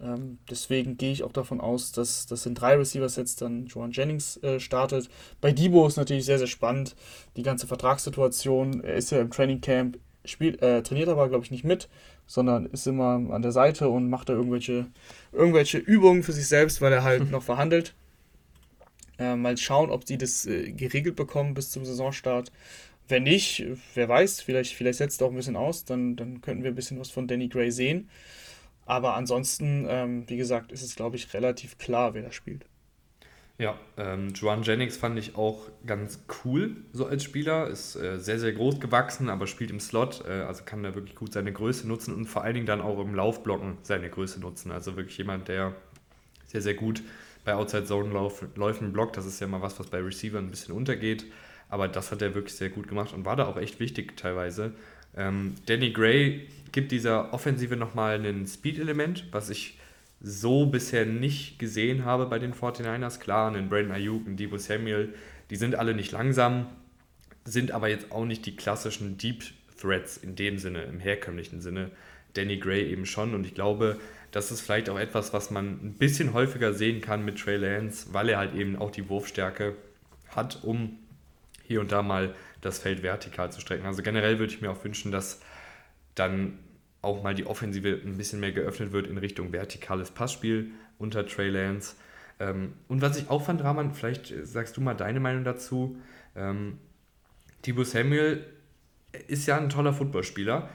[0.00, 4.36] Ähm, deswegen gehe ich auch davon aus, dass das in drei Receiver-Sets dann Joan Jennings
[4.42, 5.08] äh, startet.
[5.40, 6.94] Bei Debo ist natürlich sehr, sehr spannend,
[7.36, 8.84] die ganze Vertragssituation.
[8.84, 11.88] Er ist ja im Training Camp, spielt, äh, trainiert aber, glaube ich, nicht mit,
[12.26, 14.86] sondern ist immer an der Seite und macht da irgendwelche,
[15.32, 17.94] irgendwelche Übungen für sich selbst, weil er halt noch verhandelt.
[19.18, 22.52] Äh, mal schauen, ob die das äh, geregelt bekommen bis zum Saisonstart.
[23.08, 23.64] Wenn nicht,
[23.94, 26.74] wer weiß, vielleicht, vielleicht setzt er auch ein bisschen aus, dann, dann könnten wir ein
[26.74, 28.10] bisschen was von Danny Gray sehen.
[28.84, 32.66] Aber ansonsten, ähm, wie gesagt, ist es, glaube ich, relativ klar, wer da spielt.
[33.58, 37.68] Ja, ähm, Joan Jennings fand ich auch ganz cool so als Spieler.
[37.68, 40.24] Ist äh, sehr, sehr groß gewachsen, aber spielt im Slot.
[40.26, 43.00] Äh, also kann da wirklich gut seine Größe nutzen und vor allen Dingen dann auch
[43.00, 44.72] im Laufblocken seine Größe nutzen.
[44.72, 45.74] Also wirklich jemand, der
[46.46, 47.02] sehr, sehr gut
[47.46, 48.10] bei Outside Zone
[48.56, 49.16] Läufen blockt.
[49.16, 51.24] Das ist ja mal was, was bei Receiver ein bisschen untergeht.
[51.70, 54.74] Aber das hat er wirklich sehr gut gemacht und war da auch echt wichtig teilweise.
[55.16, 59.78] Ähm, Danny Gray gibt dieser Offensive nochmal ein Speed-Element, was ich
[60.20, 63.20] so bisher nicht gesehen habe bei den 49ers.
[63.20, 65.14] Klar, einen Brandon Ayuk, einen Debo Samuel,
[65.50, 66.66] die sind alle nicht langsam,
[67.44, 69.44] sind aber jetzt auch nicht die klassischen Deep
[69.80, 71.90] Threats in dem Sinne, im herkömmlichen Sinne.
[72.34, 73.98] Danny Gray eben schon und ich glaube,
[74.30, 78.08] das ist vielleicht auch etwas, was man ein bisschen häufiger sehen kann mit Trey Lance,
[78.12, 79.76] weil er halt eben auch die Wurfstärke
[80.28, 80.98] hat, um
[81.62, 83.86] hier und da mal das Feld vertikal zu strecken.
[83.86, 85.40] Also generell würde ich mir auch wünschen, dass
[86.14, 86.58] dann
[87.06, 91.48] auch mal die Offensive ein bisschen mehr geöffnet wird in Richtung vertikales Passspiel unter Trey
[91.48, 91.94] Lance.
[92.38, 95.96] Ähm, und was ich auch fand, Rahman, vielleicht sagst du mal deine Meinung dazu.
[96.34, 96.78] Ähm,
[97.62, 98.44] Thibaut Samuel
[99.28, 100.68] ist ja ein toller Footballspieler,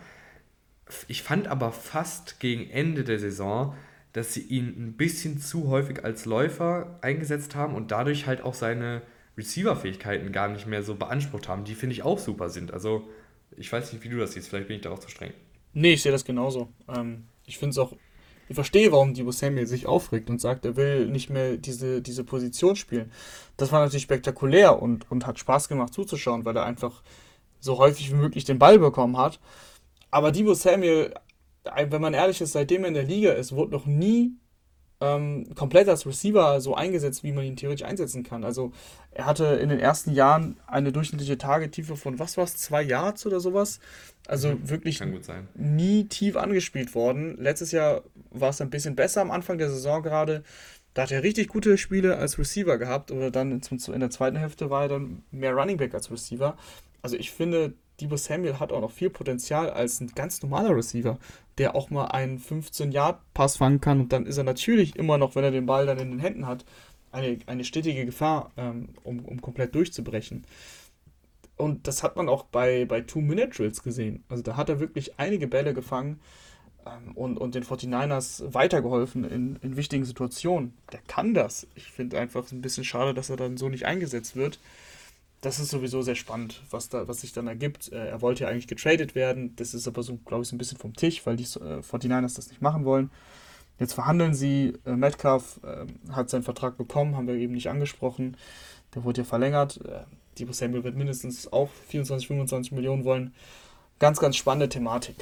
[1.08, 3.76] ich fand aber fast gegen Ende der Saison,
[4.14, 8.54] dass sie ihn ein bisschen zu häufig als Läufer eingesetzt haben und dadurch halt auch
[8.54, 9.02] seine
[9.38, 12.74] Receiver-Fähigkeiten gar nicht mehr so beansprucht haben, die finde ich auch super sind.
[12.74, 13.10] Also
[13.56, 15.34] ich weiß nicht, wie du das siehst, vielleicht bin ich da auch zu streng.
[15.74, 16.70] Nee, ich sehe das genauso.
[16.88, 17.94] Ähm, ich finde es auch,
[18.50, 22.24] ich verstehe, warum Divo Samuel sich aufregt und sagt, er will nicht mehr diese, diese
[22.24, 23.12] Position spielen.
[23.58, 27.02] Das war natürlich spektakulär und, und hat Spaß gemacht zuzuschauen, weil er einfach
[27.60, 29.40] so häufig wie möglich den Ball bekommen hat.
[30.10, 31.14] Aber Debo Samuel,
[31.64, 34.34] wenn man ehrlich ist, seitdem er in der Liga ist, wurde noch nie
[35.02, 38.44] ähm, komplett als Receiver so eingesetzt, wie man ihn theoretisch einsetzen kann.
[38.44, 38.72] Also
[39.12, 43.26] er hatte in den ersten Jahren eine durchschnittliche Tagetiefe von, was war es, zwei Yards
[43.26, 43.80] oder sowas.
[44.28, 45.02] Also mhm, wirklich
[45.56, 47.36] nie tief angespielt worden.
[47.38, 50.44] Letztes Jahr war es ein bisschen besser am Anfang der Saison gerade.
[50.94, 53.12] Da hat er richtig gute Spiele als Receiver gehabt.
[53.12, 56.56] Oder dann in der zweiten Hälfte war er dann mehr Running Back als Receiver.
[57.02, 61.18] Also ich finde, Debo Samuel hat auch noch viel Potenzial als ein ganz normaler Receiver,
[61.62, 65.44] der auch mal einen 15-Yard-Pass fangen kann und dann ist er natürlich immer noch, wenn
[65.44, 66.66] er den Ball dann in den Händen hat,
[67.12, 70.44] eine, eine stetige Gefahr, ähm, um, um komplett durchzubrechen.
[71.58, 74.24] Und das hat man auch bei, bei Two-Minute-Drills gesehen.
[74.28, 76.20] Also da hat er wirklich einige Bälle gefangen
[76.84, 80.74] ähm, und, und den 49ers weitergeholfen in, in wichtigen Situationen.
[80.92, 81.68] Der kann das.
[81.76, 84.58] Ich finde einfach ein bisschen schade, dass er dann so nicht eingesetzt wird
[85.42, 87.92] das ist sowieso sehr spannend, was, da, was sich dann ergibt.
[87.92, 89.56] Äh, er wollte ja eigentlich getradet werden.
[89.56, 92.36] Das ist aber so, glaube ich, so ein bisschen vom Tisch, weil die äh, 49ers
[92.36, 93.10] das nicht machen wollen.
[93.80, 94.74] Jetzt verhandeln sie.
[94.86, 98.38] Äh, Metcalf äh, hat seinen Vertrag bekommen, haben wir eben nicht angesprochen.
[98.94, 99.80] Der wurde ja verlängert.
[99.84, 100.02] Äh,
[100.38, 103.34] Debo Samuel wird mindestens auch 24, 25 Millionen wollen.
[103.98, 105.16] Ganz, ganz spannende Thematik.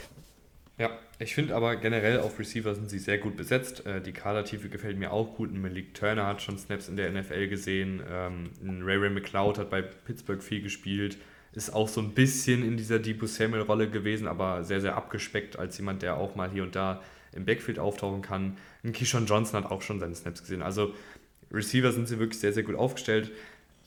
[0.80, 3.86] Ja, ich finde aber generell auf Receiver sind sie sehr gut besetzt.
[3.86, 5.52] Äh, die Kadertiefe gefällt mir auch gut.
[5.52, 8.02] Ein Malik Turner hat schon Snaps in der NFL gesehen.
[8.10, 11.18] Ähm, ein Ray Ray McLeod hat bei Pittsburgh viel gespielt.
[11.52, 15.78] Ist auch so ein bisschen in dieser Debo Samuel-Rolle gewesen, aber sehr, sehr abgespeckt als
[15.78, 17.02] jemand, der auch mal hier und da
[17.34, 18.56] im Backfield auftauchen kann.
[18.86, 20.62] Ein Keyshawn Johnson hat auch schon seine Snaps gesehen.
[20.62, 20.94] Also
[21.52, 23.32] Receiver sind sie wirklich sehr, sehr gut aufgestellt.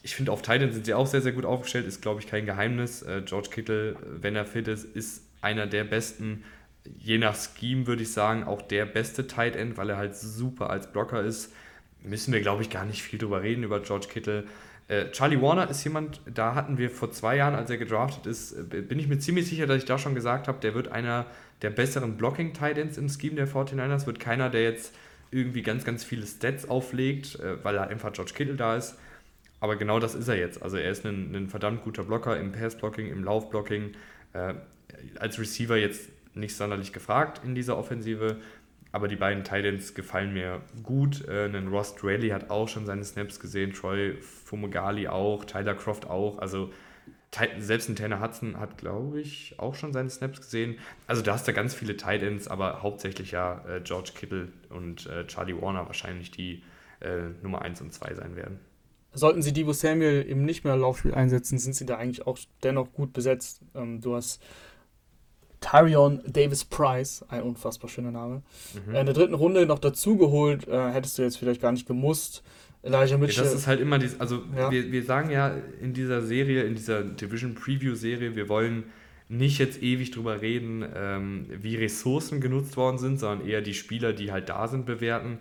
[0.03, 1.87] Ich finde, auf Titan sind sie auch sehr, sehr gut aufgestellt.
[1.87, 3.01] Ist, glaube ich, kein Geheimnis.
[3.01, 6.45] Äh, George Kittle, wenn er fit ist, ist einer der besten
[6.85, 10.71] je nach Scheme würde ich sagen, auch der beste Tight End, weil er halt super
[10.71, 11.53] als Blocker ist.
[12.03, 14.45] Müssen wir, glaube ich, gar nicht viel drüber reden, über George Kittle.
[14.89, 18.53] Äh, Charlie Warner ist jemand, da hatten wir vor zwei Jahren, als er gedraftet ist,
[18.53, 21.27] äh, bin ich mir ziemlich sicher, dass ich da schon gesagt habe, der wird einer
[21.63, 24.95] der besseren Blocking-Titans im Scheme der 49ers, wird keiner, der jetzt
[25.31, 28.97] irgendwie ganz, ganz viele Stats auflegt, äh, weil er einfach George Kittle da ist.
[29.61, 30.61] Aber genau das ist er jetzt.
[30.61, 33.93] Also er ist ein, ein verdammt guter Blocker im Pass-Blocking, im Lauf-Blocking.
[35.21, 38.39] Als Receiver jetzt nicht sonderlich gefragt in dieser Offensive,
[38.93, 41.27] aber die beiden Titans gefallen mir gut.
[41.27, 46.07] Äh, ein Ross Draley hat auch schon seine Snaps gesehen, Troy Fumagali auch, Tyler Croft
[46.09, 46.39] auch.
[46.39, 46.71] Also
[47.59, 50.79] selbst ein Tanner Hudson hat, glaube ich, auch schon seine Snaps gesehen.
[51.07, 55.27] Also da hast du ganz viele Titans, aber hauptsächlich ja äh, George Kittle und äh,
[55.27, 56.63] Charlie Warner wahrscheinlich die
[57.01, 58.61] äh, Nummer 1 und 2 sein werden.
[59.15, 62.93] Sollten sie Debo Samuel im nicht mehr Laufspiel einsetzen, sind sie da eigentlich auch dennoch
[62.93, 63.63] gut besetzt.
[63.75, 64.43] Ähm, du hast
[65.63, 68.43] Tyrion Davis Price, ein unfassbar schöner Name.
[68.75, 68.95] Mhm.
[68.95, 72.43] In der dritten Runde noch dazugeholt, äh, hättest du jetzt vielleicht gar nicht gemusst.
[72.83, 73.45] Elijah Mitchell.
[73.45, 74.71] Ja, das ist halt immer dieses, also ja.
[74.71, 78.85] wir, wir sagen ja in dieser Serie, in dieser Division Preview Serie, wir wollen
[79.29, 84.13] nicht jetzt ewig drüber reden, ähm, wie Ressourcen genutzt worden sind, sondern eher die Spieler,
[84.13, 85.39] die halt da sind, bewerten.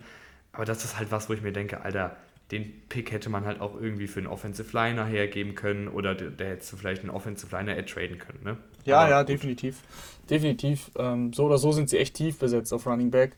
[0.52, 2.16] Aber das ist halt was, wo ich mir denke, Alter,
[2.52, 6.30] den Pick hätte man halt auch irgendwie für einen Offensive Liner hergeben können oder der,
[6.30, 8.56] der hättest du vielleicht einen Offensive Liner traden können, ne?
[8.84, 9.80] Ja, Aber ja, definitiv.
[10.28, 10.90] Definitiv.
[10.96, 13.36] Ähm, so oder so sind sie echt tief besetzt auf Running Back.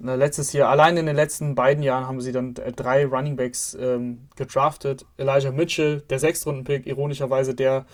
[0.00, 3.76] Letztes Jahr, allein in den letzten beiden Jahren haben sie dann äh, drei Running Backs
[3.80, 5.06] ähm, gedraftet.
[5.16, 7.84] Elijah Mitchell, der Sechstrunden-Pick, ironischerweise der,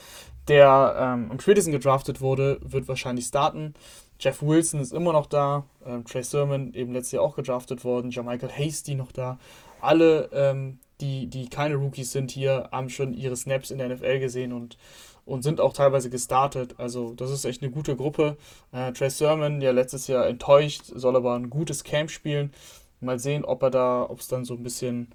[0.49, 3.75] der ähm, am spätesten gedraftet wurde, wird wahrscheinlich starten.
[4.21, 5.65] Jeff Wilson ist immer noch da.
[5.85, 8.11] Ähm, Trey Sermon, eben letztes Jahr auch gedraftet worden.
[8.11, 9.39] Jamichael Hasty noch da
[9.85, 14.21] alle, ähm, die, die keine Rookies sind hier, haben schon ihre Snaps in der NFL
[14.21, 14.79] gesehen und,
[15.25, 16.75] und sind auch teilweise gestartet.
[16.79, 18.37] Also das ist echt eine gute Gruppe.
[18.73, 22.53] Äh, Trey Sermon, ja letztes Jahr enttäuscht, soll aber ein gutes Camp spielen.
[23.01, 25.09] Mal sehen, ob er da, ob es dann so ein bisschen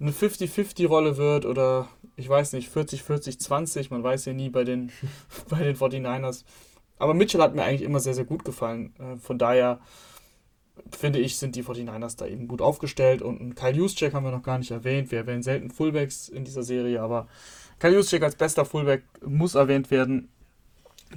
[0.00, 4.90] eine 50-50-Rolle wird oder ich weiß nicht, 40-40-20, man weiß ja nie bei den,
[5.48, 6.44] bei den 49ers.
[6.98, 8.94] Aber Mitchell hat mir eigentlich immer sehr, sehr gut gefallen.
[8.98, 9.80] Äh, von daher
[10.90, 13.22] finde ich, sind die 49ers da eben gut aufgestellt.
[13.22, 15.10] Und einen Kyle Juszczyk haben wir noch gar nicht erwähnt.
[15.10, 17.28] Wir erwähnen selten Fullbacks in dieser Serie, aber
[17.78, 20.28] Kyle Juszczyk als bester Fullback muss erwähnt werden,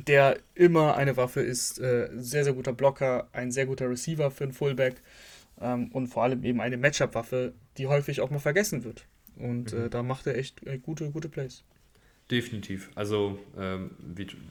[0.08, 1.80] der immer eine Waffe ist.
[1.80, 5.02] Äh, sehr, sehr guter Blocker, ein sehr guter Receiver für einen Fullback
[5.62, 9.06] ähm, und vor allem eben eine Matchup-Waffe, die häufig auch mal vergessen wird.
[9.38, 9.86] Und äh, mhm.
[9.86, 11.64] äh, da macht er echt äh, gute, gute Plays.
[12.32, 12.90] Definitiv.
[12.96, 13.92] Also, ähm,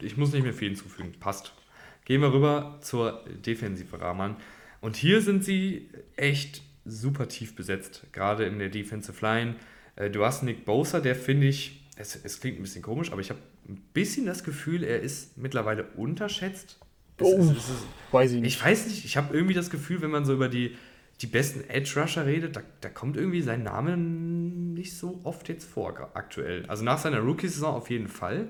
[0.00, 1.12] ich muss nicht mehr viel hinzufügen.
[1.18, 1.52] Passt.
[2.05, 4.36] Gehen wir rüber zur Defensive Rahman.
[4.85, 9.57] Und hier sind sie echt super tief besetzt, gerade in der Defensive Line.
[9.97, 13.22] Äh, du hast Nick Bosa, der finde ich, es, es, klingt ein bisschen komisch, aber
[13.22, 16.78] ich habe ein bisschen das Gefühl, er ist mittlerweile unterschätzt.
[17.16, 18.57] Es, oh, es, es, weiß ich nicht.
[18.57, 20.76] Ich weiß nicht, ich habe irgendwie das Gefühl, wenn man so über die,
[21.22, 25.64] die besten Edge Rusher redet, da, da kommt irgendwie sein Name nicht so oft jetzt
[25.64, 26.66] vor aktuell.
[26.66, 28.49] Also nach seiner Rookie-Saison auf jeden Fall,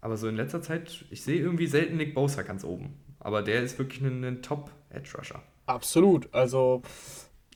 [0.00, 2.94] aber so in letzter Zeit, ich sehe irgendwie selten Nick Bosa ganz oben.
[3.20, 5.42] Aber der ist wirklich ein, ein Top-Edge-Rusher.
[5.66, 6.28] Absolut.
[6.32, 6.82] Also,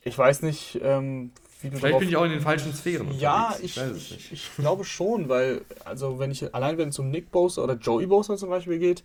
[0.02, 3.12] ich weiß nicht, ähm, wie du Vielleicht bin ich auch in den falschen Sphären.
[3.18, 7.10] Ja, ich, ich, ich, ich, glaube schon, weil, also, wenn ich, allein wenn es um
[7.10, 9.02] Nick Bosa oder Joey Bosa zum Beispiel geht,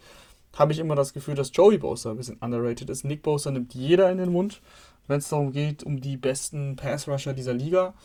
[0.54, 3.04] habe ich immer das Gefühl, dass Joey Bosa ein bisschen underrated ist.
[3.04, 4.62] Nick Bosa nimmt jeder in den Mund,
[5.08, 7.96] wenn es darum geht, um die besten Pass-Rusher dieser Liga.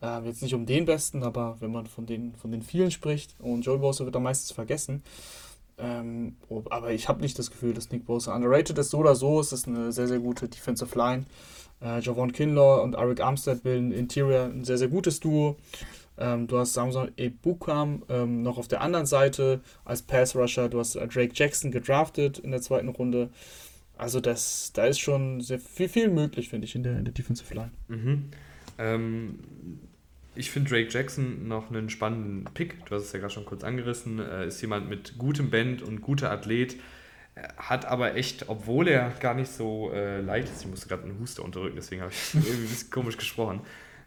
[0.00, 3.34] Äh, jetzt nicht um den besten, aber wenn man von den, von den vielen spricht
[3.40, 5.02] und Joey Bosa wird da meistens vergessen.
[5.78, 6.36] Ähm,
[6.70, 8.90] aber ich habe nicht das Gefühl, dass Nick Bosa underrated ist.
[8.90, 11.26] So oder so ist es eine sehr, sehr gute Defensive Line.
[11.80, 15.56] Äh, Javon Kinlaw und Arik Armstead bilden Interior ein sehr, sehr gutes Duo.
[16.18, 20.68] Ähm, du hast Samson Ebukam ähm, noch auf der anderen Seite als Pass Rusher.
[20.68, 23.30] Du hast äh, Drake Jackson gedraftet in der zweiten Runde.
[23.96, 27.14] Also das, da ist schon sehr viel, viel möglich, finde ich, in der, in der
[27.14, 27.72] Defensive Line.
[27.88, 28.30] Mhm.
[28.78, 29.38] Ähm,
[30.38, 32.86] ich finde Drake Jackson noch einen spannenden Pick.
[32.86, 34.20] Du hast es ja gerade schon kurz angerissen.
[34.20, 36.76] Er ist jemand mit gutem Band und guter Athlet.
[37.56, 41.18] Hat aber echt, obwohl er gar nicht so äh, leicht ist, ich musste gerade einen
[41.20, 43.60] Huster unterdrücken, deswegen habe ich irgendwie ein bisschen komisch gesprochen.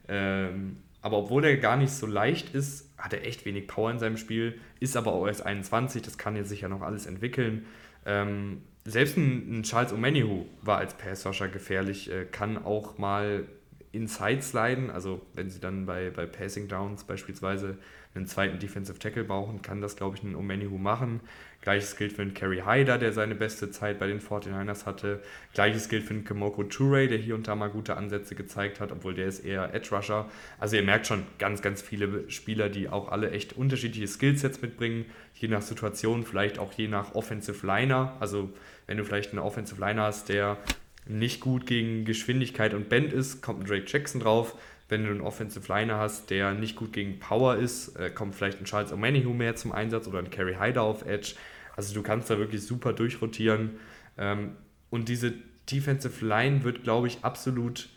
[0.07, 3.99] Ähm, aber obwohl er gar nicht so leicht ist, hat er echt wenig Power in
[3.99, 7.65] seinem Spiel, ist aber auch erst 21, das kann jetzt sicher noch alles entwickeln.
[8.05, 13.45] Ähm, selbst ein, ein Charles Omenihu war als Passwasher gefährlich, äh, kann auch mal
[13.93, 17.77] Inside sliden, also wenn sie dann bei, bei Passing Downs beispielsweise
[18.13, 21.21] einen zweiten Defensive Tackle brauchen, kann das, glaube ich, ein Omenihu machen.
[21.61, 25.21] Gleiches gilt für einen Kerry Hyder, der seine beste Zeit bei den 49ers hatte.
[25.53, 28.91] Gleiches gilt für einen Kimoko Toure, der hier und da mal gute Ansätze gezeigt hat,
[28.91, 30.29] obwohl der ist eher Edge Rusher.
[30.59, 35.05] Also ihr merkt schon ganz, ganz viele Spieler, die auch alle echt unterschiedliche Skillsets mitbringen,
[35.35, 38.17] je nach Situation, vielleicht auch je nach Offensive Liner.
[38.19, 38.49] Also
[38.87, 40.57] wenn du vielleicht einen Offensive Liner hast, der
[41.05, 44.55] nicht gut gegen Geschwindigkeit und Bend ist, kommt ein Drake Jackson drauf.
[44.87, 48.59] Wenn du einen Offensive Liner hast, der nicht gut gegen Power ist, äh, kommt vielleicht
[48.59, 51.35] ein Charles O'Manihu mehr zum Einsatz oder ein Kerry Hyder auf Edge.
[51.75, 53.71] Also du kannst da wirklich super durchrotieren.
[54.17, 54.57] Ähm,
[54.89, 55.33] und diese
[55.71, 57.87] Defensive Line wird, glaube ich, absolut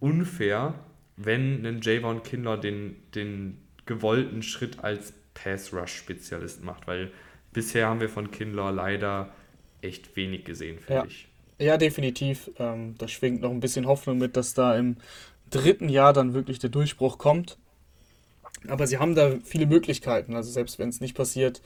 [0.00, 0.74] unfair,
[1.16, 7.10] wenn ein Javon Kindler den, den gewollten Schritt als Pass-Rush-Spezialist macht, weil
[7.52, 9.34] bisher haben wir von Kindler leider
[9.80, 11.04] echt wenig gesehen, finde Ja.
[11.06, 11.28] ich.
[11.58, 12.50] Ja, definitiv.
[12.58, 14.96] Ähm, da schwingt noch ein bisschen Hoffnung mit, dass da im
[15.50, 17.58] dritten Jahr dann wirklich der Durchbruch kommt.
[18.68, 20.34] Aber sie haben da viele Möglichkeiten.
[20.34, 21.62] Also selbst wenn es nicht passiert,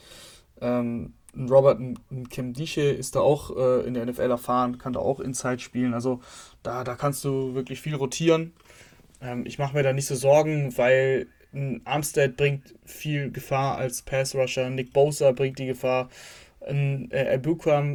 [0.60, 4.92] ähm, Robert ein ein Kim Dische ist da auch äh, in der NFL erfahren, kann
[4.92, 5.94] da auch Inside spielen.
[5.94, 6.20] Also
[6.62, 8.52] da, da kannst du wirklich viel rotieren.
[9.22, 11.28] Ähm, ich mache mir da nicht so Sorgen, weil
[11.84, 16.08] Armstead bringt viel Gefahr als Pass-Rusher, Nick Bosa bringt die Gefahr.
[16.66, 17.40] Ein äh,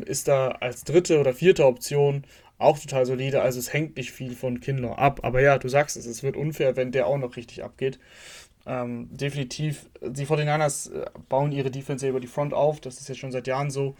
[0.05, 2.23] ist da als dritte oder vierte Option
[2.57, 3.41] auch total solide.
[3.41, 5.19] Also es hängt nicht viel von Kinlaw ab.
[5.23, 7.99] Aber ja, du sagst es, es wird unfair, wenn der auch noch richtig abgeht.
[8.67, 12.79] Ähm, definitiv, die 49ers äh, bauen ihre Defense über die Front auf.
[12.79, 13.95] Das ist ja schon seit Jahren so.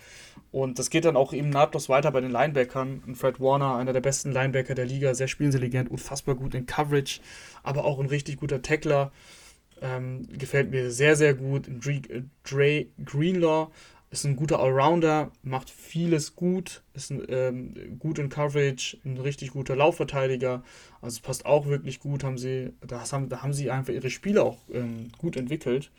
[0.51, 3.03] Und das geht dann auch eben nahtlos weiter bei den Linebackern.
[3.05, 7.19] Und Fred Warner, einer der besten Linebacker der Liga, sehr spielintelligent, unfassbar gut in Coverage,
[7.61, 9.11] aber auch ein richtig guter Tackler.
[9.81, 11.67] Ähm, gefällt mir sehr, sehr gut.
[11.67, 13.67] Äh, Dre Greenlaw
[14.19, 19.51] ist ein guter Allrounder, macht vieles gut, ist ein, ähm, gut in Coverage, ein richtig
[19.51, 20.63] guter Laufverteidiger.
[21.01, 22.23] Also es passt auch wirklich gut.
[22.23, 25.91] Haben sie, das haben, da haben sie einfach ihre Spiele auch ähm, gut entwickelt.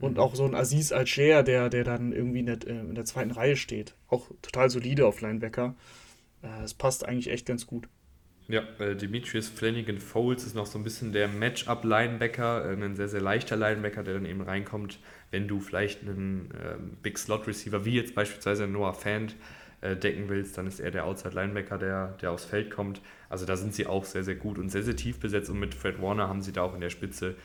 [0.00, 0.18] Und Mhm.
[0.18, 3.32] auch so ein Aziz Alger, der, der dann irgendwie in der, äh, in der zweiten
[3.32, 3.94] Reihe steht.
[4.08, 5.74] Auch total solide auf Linebacker.
[6.42, 7.88] Äh, Es passt eigentlich echt ganz gut.
[8.48, 13.08] Ja, äh, Demetrius Flanagan Foles ist noch so ein bisschen der Matchup-Linebacker, äh, ein sehr,
[13.08, 15.00] sehr leichter Linebacker, der dann eben reinkommt,
[15.30, 19.36] wenn du vielleicht einen ähm, Big Slot-Receiver, wie jetzt beispielsweise Noah Fant,
[19.80, 23.00] äh, decken willst, dann ist er der Outside-Linebacker, der, der aufs Feld kommt.
[23.28, 25.74] Also da sind sie auch sehr, sehr gut und sehr, sehr tief besetzt und mit
[25.74, 27.36] Fred Warner haben sie da auch in der Spitze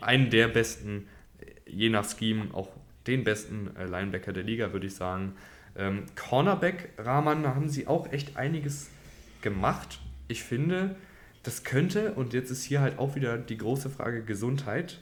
[0.00, 1.08] einen der besten,
[1.40, 2.68] äh, je nach Scheme, auch
[3.06, 5.34] den besten äh, Linebacker der Liga, würde ich sagen.
[5.76, 8.90] Ähm, Cornerback, Rahman, da haben sie auch echt einiges
[9.40, 10.00] gemacht.
[10.28, 10.96] Ich finde,
[11.42, 15.00] das könnte, und jetzt ist hier halt auch wieder die große Frage Gesundheit,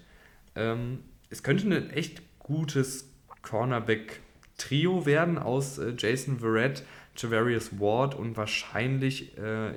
[0.55, 3.09] ähm, es könnte ein echt gutes
[3.43, 6.83] Cornerback-Trio werden aus äh, Jason Verrett,
[7.17, 9.73] Javarius Ward und wahrscheinlich äh,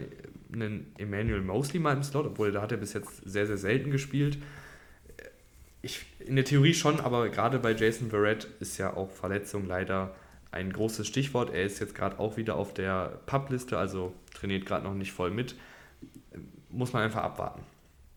[0.54, 3.92] einen Emmanuel Mosley mal im Slot, obwohl da hat er bis jetzt sehr, sehr selten
[3.92, 4.38] gespielt.
[5.82, 10.16] Ich, in der Theorie schon, aber gerade bei Jason Verrett ist ja auch Verletzung leider
[10.52, 11.54] ein großes Stichwort.
[11.54, 15.32] Er ist jetzt gerade auch wieder auf der Publiste, also trainiert gerade noch nicht voll
[15.32, 15.56] mit.
[16.70, 17.64] Muss man einfach abwarten.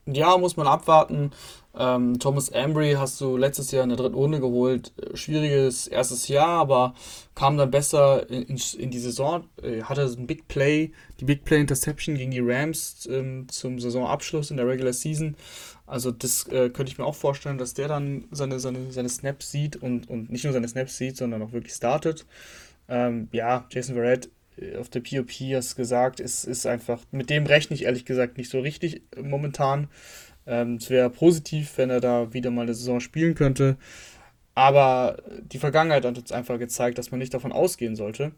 [0.06, 1.30] Ja, muss man abwarten.
[1.76, 4.92] Ähm, Thomas Ambry hast du letztes Jahr in der dritten Runde geholt.
[4.96, 6.94] Äh, Schwieriges erstes Jahr, aber
[7.34, 9.44] kam dann besser in, in, die Saison.
[9.62, 14.50] Äh, hatte ein Big Play, die Big Play Interception gegen die Rams ähm, zum Saisonabschluss
[14.50, 15.36] in der Regular Season.
[15.86, 19.50] Also das äh, könnte ich mir auch vorstellen, dass der dann seine, seine, seine Snaps
[19.50, 22.24] sieht und, und nicht nur seine Snaps sieht, sondern auch wirklich startet.
[22.88, 24.30] Ähm, ja, Jason Verrett
[24.78, 28.50] auf der POP hast gesagt, ist, ist einfach, mit dem rechne ich ehrlich gesagt nicht
[28.50, 29.88] so richtig momentan.
[30.46, 33.76] Ähm, es wäre positiv, wenn er da wieder mal eine Saison spielen könnte.
[34.54, 38.32] Aber die Vergangenheit hat uns einfach gezeigt, dass man nicht davon ausgehen sollte.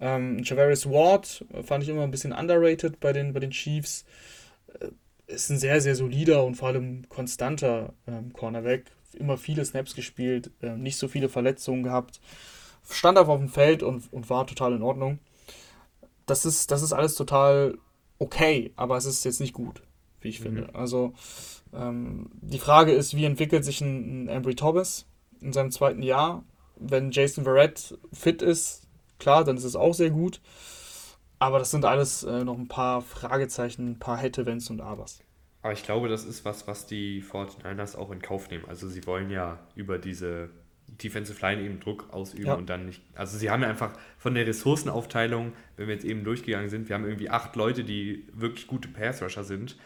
[0.00, 4.04] Ähm, Javarius Ward fand ich immer ein bisschen underrated bei den, bei den Chiefs.
[4.80, 4.88] Äh,
[5.26, 8.84] Ist ein sehr, sehr solider und vor allem konstanter ähm, Cornerback.
[9.14, 12.20] Immer viele Snaps gespielt, äh, nicht so viele Verletzungen gehabt.
[12.90, 15.18] Stand auf dem Feld und, und war total in Ordnung.
[16.26, 17.78] Das ist, das ist alles total
[18.18, 19.82] okay, aber es ist jetzt nicht gut,
[20.20, 20.44] wie ich Mhm.
[20.44, 20.74] finde.
[20.74, 21.12] Also
[21.72, 25.06] ähm, die Frage ist, wie entwickelt sich ein, ein Ambry Thomas
[25.40, 26.44] in seinem zweiten Jahr?
[26.76, 28.82] Wenn Jason Verrett fit ist,
[29.18, 30.40] klar, dann ist es auch sehr gut.
[31.38, 35.20] Aber das sind alles äh, noch ein paar Fragezeichen, ein paar Hätte, Wenns und Abers.
[35.62, 38.64] Aber ich glaube, das ist was, was die 49ers auch in Kauf nehmen.
[38.68, 40.50] Also sie wollen ja über diese
[41.02, 42.54] Defensive Line eben Druck ausüben Ja.
[42.54, 43.02] und dann nicht.
[43.14, 46.94] Also sie haben ja einfach von der Ressourcenaufteilung, wenn wir jetzt eben durchgegangen sind, wir
[46.94, 49.76] haben irgendwie acht Leute, die wirklich gute Pass-Rusher sind.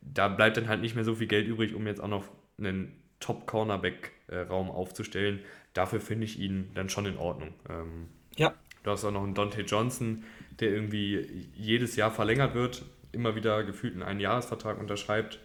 [0.00, 2.24] Da bleibt dann halt nicht mehr so viel Geld übrig, um jetzt auch noch
[2.58, 5.40] einen Top-Cornerback-Raum aufzustellen.
[5.74, 7.54] Dafür finde ich ihn dann schon in Ordnung.
[7.68, 8.54] Ähm, Ja,
[8.84, 10.24] Du hast auch noch einen Dante Johnson,
[10.60, 15.40] der irgendwie jedes Jahr verlängert wird, immer wieder gefühlt einen Einjahresvertrag unterschreibt,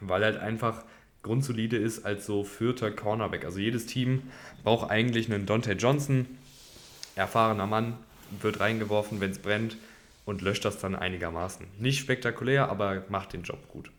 [0.00, 0.84] weil halt einfach
[1.28, 3.44] grundsolide ist als so vierter Cornerback.
[3.44, 4.22] Also jedes Team
[4.64, 6.26] braucht eigentlich einen Dante Johnson,
[7.14, 7.98] erfahrener Mann,
[8.40, 9.76] wird reingeworfen, wenn es brennt
[10.24, 11.66] und löscht das dann einigermaßen.
[11.78, 13.90] Nicht spektakulär, aber macht den Job gut.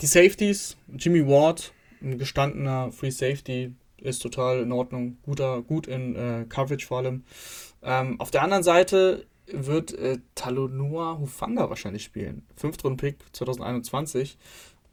[0.00, 5.18] Die Safeties, Jimmy Ward, ein gestandener Free Safety, ist total in Ordnung.
[5.22, 7.22] Guter, gut in äh, Coverage vor allem.
[7.82, 12.46] Ähm, auf der anderen Seite wird äh, Talonua Hufanga wahrscheinlich spielen.
[12.56, 14.38] Fünftrunden-Pick 2021.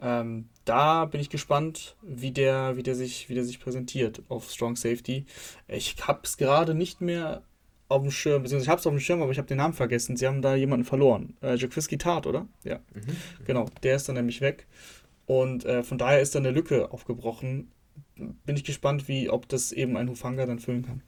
[0.01, 4.49] Ähm, da bin ich gespannt, wie der, wie, der sich, wie der sich präsentiert auf
[4.51, 5.25] Strong Safety.
[5.67, 7.43] Ich habe es gerade nicht mehr
[7.89, 9.73] auf dem Schirm, beziehungsweise ich habe es auf dem Schirm, aber ich habe den Namen
[9.73, 10.17] vergessen.
[10.17, 11.37] Sie haben da jemanden verloren.
[11.41, 12.47] Äh, Jaquiski Tart, oder?
[12.63, 12.79] Ja.
[12.93, 13.15] Mhm.
[13.45, 14.67] Genau, der ist dann nämlich weg.
[15.25, 17.71] Und äh, von daher ist dann eine Lücke aufgebrochen.
[18.15, 21.01] Bin ich gespannt, wie, ob das eben ein Hufanga dann füllen kann.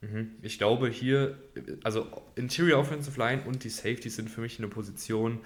[0.00, 0.32] Mhm.
[0.42, 1.38] Ich glaube hier,
[1.84, 5.40] also Interior Offensive Line und die Safety sind für mich in einer Position,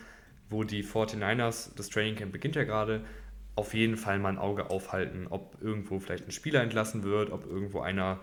[0.48, 3.04] wo die 49ers, das Training Camp beginnt ja gerade,
[3.54, 7.46] auf jeden Fall mal ein Auge aufhalten, ob irgendwo vielleicht ein Spieler entlassen wird, ob
[7.46, 8.20] irgendwo einer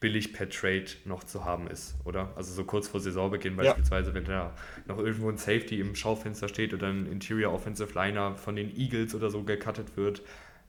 [0.00, 2.32] billig per Trade noch zu haben ist, oder?
[2.36, 4.14] Also so kurz vor Saisonbeginn beispielsweise, ja.
[4.14, 4.54] wenn da
[4.86, 9.14] noch irgendwo ein Safety im Schaufenster steht oder ein Interior Offensive Liner von den Eagles
[9.14, 10.22] oder so gecuttet wird,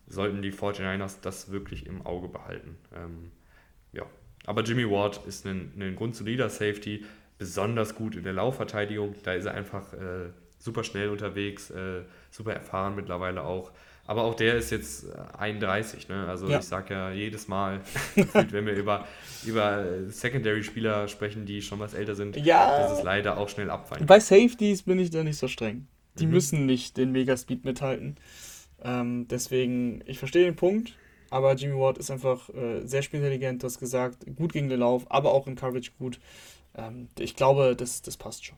[0.08, 2.78] sollten die 49ers das wirklich im Auge behalten.
[2.95, 3.32] Ähm,
[3.91, 4.06] ja,
[4.45, 7.03] aber Jimmy Ward ist ein, ein grundsolider Safety,
[7.38, 9.16] besonders gut in der Laufverteidigung.
[9.24, 10.30] Da ist er einfach äh,
[10.60, 13.72] super schnell unterwegs, äh, super erfahren mittlerweile auch.
[14.08, 16.28] Aber auch der ist jetzt 31, ne?
[16.28, 16.60] Also ja.
[16.60, 17.82] ich sage ja jedes Mal,
[18.34, 19.08] wenn wir über,
[19.45, 22.80] über Secondary-Spieler sprechen, die schon was älter sind, ja.
[22.80, 24.06] dass es leider auch schnell abfallen.
[24.06, 25.88] Bei Safeties bin ich da nicht so streng.
[26.20, 26.34] Die mhm.
[26.34, 28.18] müssen nicht den Megaspeed mithalten.
[28.84, 30.95] Ähm, deswegen, ich verstehe den Punkt,
[31.32, 35.10] aber Jimmy Ward ist einfach äh, sehr spielintelligent, du hast gesagt, gut gegen den Lauf,
[35.10, 36.20] aber auch in Coverage gut.
[36.76, 38.58] Ähm, ich glaube, das, das passt schon.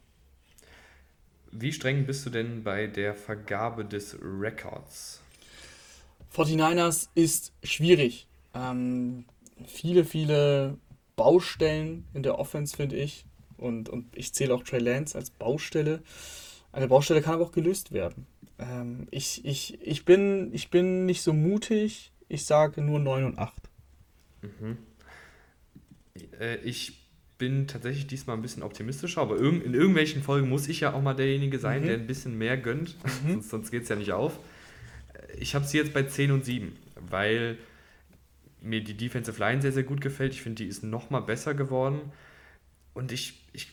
[1.52, 5.22] Wie streng bist du denn bei der Vergabe des Records?
[6.36, 8.28] 49ers ist schwierig.
[8.54, 9.26] Ähm,
[9.66, 10.78] viele, viele
[11.16, 13.26] Baustellen in der Offense, finde ich.
[13.58, 16.02] Und, und ich zähle auch Trey Lance als Baustelle.
[16.72, 18.28] Eine Baustelle kann aber auch gelöst werden.
[18.60, 22.12] Ähm, ich, ich, ich, bin, ich bin nicht so mutig.
[22.30, 23.54] Ich sage nur 9 und 8.
[24.42, 24.78] Mhm.
[26.40, 27.00] Äh, ich
[27.38, 31.14] bin tatsächlich diesmal ein bisschen optimistischer, aber in irgendwelchen Folgen muss ich ja auch mal
[31.14, 31.86] derjenige sein, mhm.
[31.88, 32.96] der ein bisschen mehr gönnt.
[33.26, 33.34] Mhm.
[33.34, 34.40] sonst sonst geht es ja nicht auf
[35.38, 36.76] ich habe sie jetzt bei 10 und 7,
[37.10, 37.58] weil
[38.62, 40.34] mir die Defensive Line sehr, sehr gut gefällt.
[40.34, 42.12] Ich finde, die ist noch mal besser geworden.
[42.94, 43.72] Und ich, ich,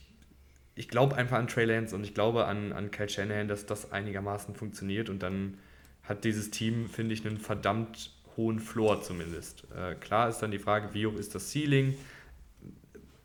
[0.75, 3.93] ich glaube einfach an Trey Lance und ich glaube an, an Kyle Shanahan, dass das
[3.93, 5.09] einigermaßen funktioniert.
[5.09, 5.59] Und dann
[6.03, 9.65] hat dieses Team, finde ich, einen verdammt hohen Floor zumindest.
[9.75, 11.95] Äh, klar ist dann die Frage, wie hoch ist das Ceiling?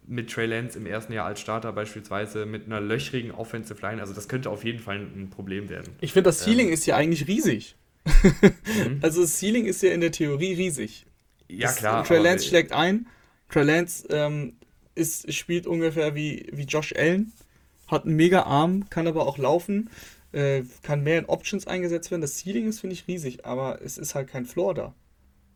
[0.08, 4.02] Mit Trey Lance im ersten Jahr als Starter beispielsweise, mit einer löchrigen Offensive Line.
[4.02, 5.94] Also das könnte auf jeden Fall ein Problem werden.
[6.02, 7.76] Ich finde, das Ceiling ähm, ist ja eigentlich riesig
[8.24, 9.00] mhm.
[9.02, 11.06] Also das Ceiling ist ja in der Theorie riesig.
[11.48, 12.04] Ja, das, klar.
[12.04, 13.08] Trey Lance schlägt ein.
[13.50, 14.54] Trey Lance ähm,
[14.96, 17.32] ist, spielt ungefähr wie, wie Josh Allen,
[17.88, 19.90] hat einen mega Arm, kann aber auch laufen,
[20.32, 22.22] äh, kann mehr in Options eingesetzt werden.
[22.22, 24.94] Das Ceiling ist, finde ich, riesig, aber es ist halt kein Floor da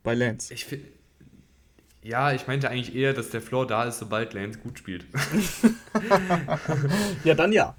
[0.03, 0.53] bei Lance.
[0.53, 0.85] Ich finde
[2.03, 5.05] ja, ich meinte eigentlich eher, dass der Floor da ist, sobald Lance gut spielt.
[7.23, 7.75] ja, dann ja.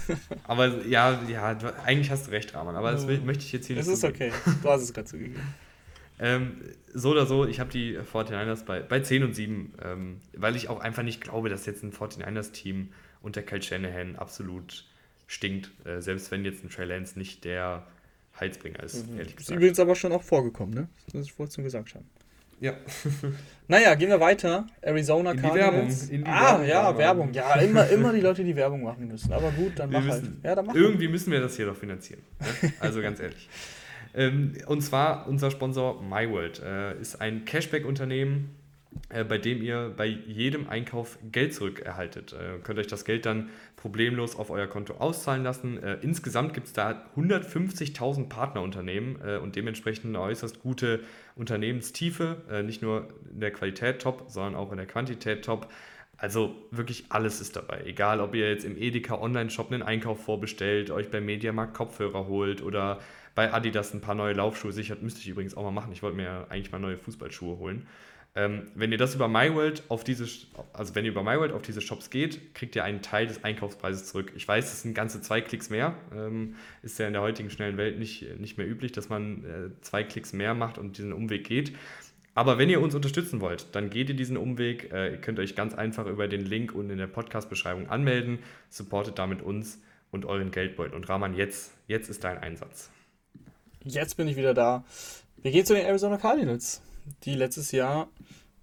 [0.44, 2.74] aber ja, ja, eigentlich hast du recht, Rahman.
[2.74, 3.86] Aber das will, möchte ich jetzt hier nicht.
[3.86, 4.32] Das ist okay.
[4.62, 5.40] Du hast es gerade zugegeben.
[6.20, 6.56] Ähm,
[6.92, 10.68] so oder so, ich habe die 49ers bei, bei 10 und 7, ähm, weil ich
[10.68, 12.88] auch einfach nicht glaube, dass jetzt ein 49ers-Team
[13.22, 14.84] unter Kyle Shanahan absolut
[15.28, 15.70] stinkt.
[15.86, 17.86] Äh, selbst wenn jetzt ein Trey Lance nicht der
[18.40, 19.18] Heizbringer ist, mhm.
[19.18, 19.50] ehrlich gesagt.
[19.50, 20.88] Ist übrigens aber schon auch vorgekommen, ne?
[21.12, 22.10] Das ist vorhin gesagt haben.
[22.60, 22.72] Ja.
[23.68, 24.66] naja, gehen wir weiter.
[24.80, 26.08] Arizona in Cardinals.
[26.08, 26.32] Die Werbung.
[26.32, 27.32] Ah, Werbung ja, Werbung.
[27.32, 29.32] Ja, immer, immer die Leute, die Werbung machen müssen.
[29.32, 30.22] Aber gut, dann wir mach halt.
[30.22, 30.44] müssen, halt.
[30.44, 31.12] Ja, dann mach irgendwie halt.
[31.12, 32.22] müssen wir das hier doch finanzieren.
[32.40, 32.72] Ne?
[32.80, 33.48] Also ganz ehrlich.
[34.14, 38.56] Ähm, und zwar unser Sponsor MyWorld äh, ist ein Cashback-Unternehmen,
[39.08, 42.32] bei dem ihr bei jedem Einkauf Geld zurückerhaltet.
[42.32, 45.82] Äh, könnt euch das Geld dann problemlos auf euer Konto auszahlen lassen.
[45.82, 51.00] Äh, insgesamt gibt es da 150.000 Partnerunternehmen äh, und dementsprechend eine äußerst gute
[51.36, 52.42] Unternehmenstiefe.
[52.50, 55.68] Äh, nicht nur in der Qualität top, sondern auch in der Quantität top.
[56.18, 57.82] Also wirklich alles ist dabei.
[57.86, 62.60] Egal, ob ihr jetzt im Edeka Online-Shop einen Einkauf vorbestellt, euch beim Mediamarkt Kopfhörer holt
[62.60, 62.98] oder
[63.36, 65.00] bei Adidas ein paar neue Laufschuhe sichert.
[65.00, 65.92] Müsste ich übrigens auch mal machen.
[65.92, 67.86] Ich wollte mir eigentlich mal neue Fußballschuhe holen.
[68.34, 70.26] Ähm, wenn ihr das über MyWorld auf diese,
[70.72, 74.06] also wenn ihr über MyWorld auf diese Shops geht, kriegt ihr einen Teil des Einkaufspreises
[74.06, 74.32] zurück.
[74.36, 75.96] Ich weiß, das sind ganze zwei Klicks mehr.
[76.14, 79.80] Ähm, ist ja in der heutigen schnellen Welt nicht, nicht mehr üblich, dass man äh,
[79.80, 81.72] zwei Klicks mehr macht und diesen Umweg geht.
[82.34, 84.92] Aber wenn ihr uns unterstützen wollt, dann geht ihr diesen Umweg.
[84.92, 88.38] Äh, ihr könnt euch ganz einfach über den Link unten in der Podcast-Beschreibung anmelden.
[88.68, 89.80] Supportet damit uns
[90.12, 90.94] und euren Geldbeutel.
[90.94, 92.90] Und Rahman, jetzt, jetzt ist dein Einsatz.
[93.82, 94.84] Jetzt bin ich wieder da.
[95.42, 96.82] Wir gehen zu den Arizona Cardinals
[97.24, 98.08] die letztes Jahr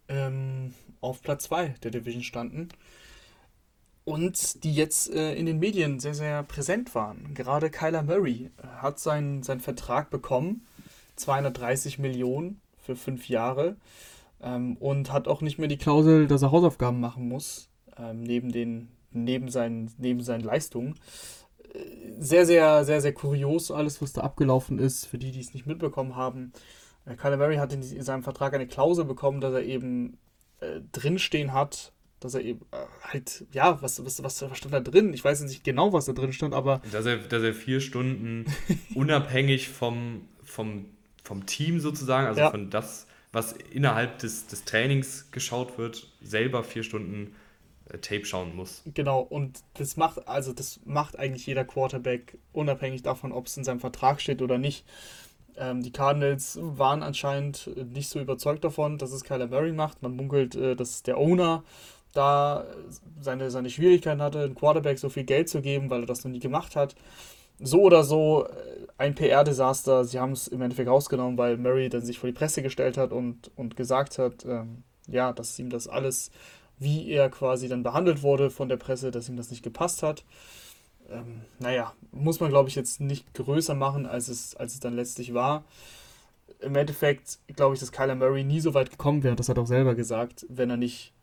[0.07, 2.69] ähm, auf Platz 2 der Division standen
[4.05, 7.33] und die jetzt äh, in den Medien sehr, sehr präsent waren.
[7.33, 10.65] Gerade Kyler Murray äh, hat seinen, seinen Vertrag bekommen,
[11.17, 13.75] 230 Millionen für fünf Jahre
[14.41, 18.51] ähm, und hat auch nicht mehr die Klausel, dass er Hausaufgaben machen muss, ähm, neben,
[18.51, 20.95] den, neben, seinen, neben seinen Leistungen.
[21.73, 21.79] Äh,
[22.19, 25.65] sehr, sehr, sehr, sehr kurios alles, was da abgelaufen ist, für die, die es nicht
[25.65, 26.53] mitbekommen haben.
[27.05, 30.17] Kyler Murray hat in, seinem Vertrag eine Klausel bekommen, dass er eben
[30.59, 34.79] äh, drinstehen hat, dass er eben äh, halt, ja, was, was, was, was stand da
[34.79, 35.13] drin?
[35.13, 36.81] Ich weiß nicht genau, was da drin stand, aber.
[36.91, 38.45] Dass er, dass er vier Stunden
[38.95, 40.85] unabhängig vom, vom,
[41.23, 42.51] vom Team sozusagen, also ja.
[42.51, 47.35] von das, was innerhalb des, des Trainings geschaut wird, selber vier Stunden
[47.89, 48.81] äh, Tape schauen muss.
[48.93, 53.63] Genau, und das macht, also das macht eigentlich jeder Quarterback, unabhängig davon, ob es in
[53.63, 54.85] seinem Vertrag steht oder nicht.
[55.57, 60.01] Ähm, die Cardinals waren anscheinend nicht so überzeugt davon, dass es Kyler Murray macht.
[60.01, 61.63] Man munkelt, äh, dass der Owner
[62.13, 62.65] da
[63.19, 66.31] seine, seine Schwierigkeiten hatte, einem Quarterback so viel Geld zu geben, weil er das noch
[66.31, 66.95] nie gemacht hat.
[67.59, 70.03] So oder so äh, ein PR-Desaster.
[70.05, 73.11] Sie haben es im Endeffekt rausgenommen, weil Murray dann sich vor die Presse gestellt hat
[73.11, 76.31] und, und gesagt hat, ähm, ja, dass ihm das alles,
[76.79, 80.25] wie er quasi dann behandelt wurde von der Presse, dass ihm das nicht gepasst hat
[81.09, 84.95] ähm, naja, muss man glaube ich jetzt nicht größer machen, als es, als es dann
[84.95, 85.63] letztlich war.
[86.59, 89.63] Im Endeffekt glaube ich, dass Kyler Murray nie so weit gekommen wäre, das hat er
[89.63, 91.13] auch selber gesagt, wenn er nicht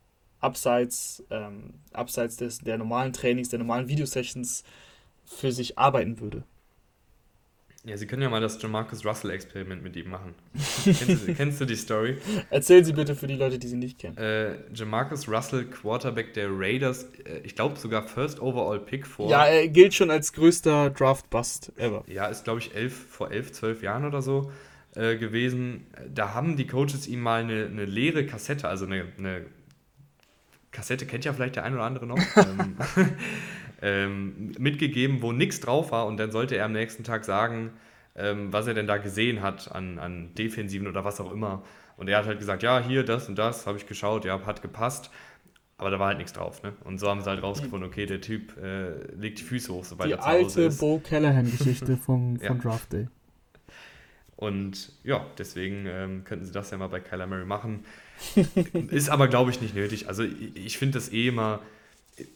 [0.41, 4.65] abseits, ähm, abseits des, der normalen Trainings, der normalen Videosessions
[5.25, 6.45] für sich arbeiten würde.
[7.85, 10.35] Ja, Sie können ja mal das Jamarcus Russell-Experiment mit ihm machen.
[10.85, 12.17] kennst, du, kennst, du, die Story?
[12.49, 14.17] Erzählen Sie bitte für die Leute, die sie nicht kennen.
[14.19, 19.29] Äh, Jamarcus Russell, Quarterback der Raiders, äh, ich glaube sogar First Overall Pick vor.
[19.29, 22.05] Ja, er gilt schon als größter Draft-Bust ever.
[22.07, 24.53] Ja, ist glaube ich elf, vor elf, zwölf Jahren oder so
[24.95, 25.89] äh, gewesen.
[26.09, 29.47] Da haben die Coaches ihm mal eine, eine leere Kassette, also eine, eine
[30.71, 32.19] Kassette kennt ja vielleicht der ein oder andere noch.
[32.37, 32.77] ähm,
[33.83, 37.73] ähm, mitgegeben, wo nichts drauf war und dann sollte er am nächsten Tag sagen,
[38.15, 41.63] ähm, was er denn da gesehen hat an, an Defensiven oder was auch immer.
[41.97, 44.63] Und er hat halt gesagt, ja, hier, das und das, habe ich geschaut, ja, hat
[44.63, 45.11] gepasst.
[45.79, 46.75] Aber da war halt nichts drauf, ne?
[46.85, 50.09] Und so haben sie halt rausgefunden, okay, der Typ äh, legt die Füße hoch, sobald
[50.09, 50.57] die er zu Hause ist.
[50.57, 52.55] Die alte Bo Callahan-Geschichte vom, ja.
[52.55, 53.09] Draft Day.
[54.37, 57.85] Und ja, deswegen ähm, könnten sie das ja mal bei Kyler Murray machen.
[58.91, 60.07] ist aber, glaube ich, nicht nötig.
[60.07, 61.61] Also ich, ich finde das eh immer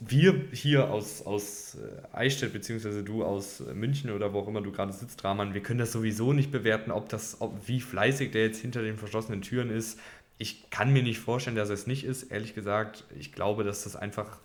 [0.00, 4.60] wir hier aus, aus äh, Eichstätt, beziehungsweise du aus äh, München oder wo auch immer
[4.60, 8.30] du gerade sitzt, Rahman, wir können das sowieso nicht bewerten, ob das, ob, wie fleißig
[8.32, 9.98] der jetzt hinter den verschlossenen Türen ist.
[10.38, 13.04] Ich kann mir nicht vorstellen, dass er es nicht ist, ehrlich gesagt.
[13.18, 14.38] Ich glaube, dass das einfach,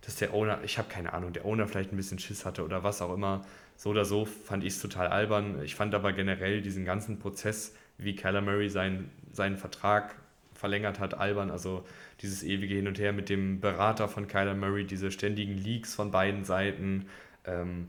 [0.00, 2.82] dass der Owner, ich habe keine Ahnung, der Owner vielleicht ein bisschen Schiss hatte oder
[2.82, 3.44] was auch immer.
[3.76, 5.62] So oder so fand ich es total albern.
[5.62, 10.14] Ich fand aber generell diesen ganzen Prozess, wie Murray seinen, seinen Vertrag
[10.54, 11.50] verlängert hat, albern.
[11.50, 11.84] Also
[12.20, 16.10] dieses ewige Hin und Her mit dem Berater von Kyler Murray, diese ständigen Leaks von
[16.10, 17.06] beiden Seiten,
[17.44, 17.88] ähm,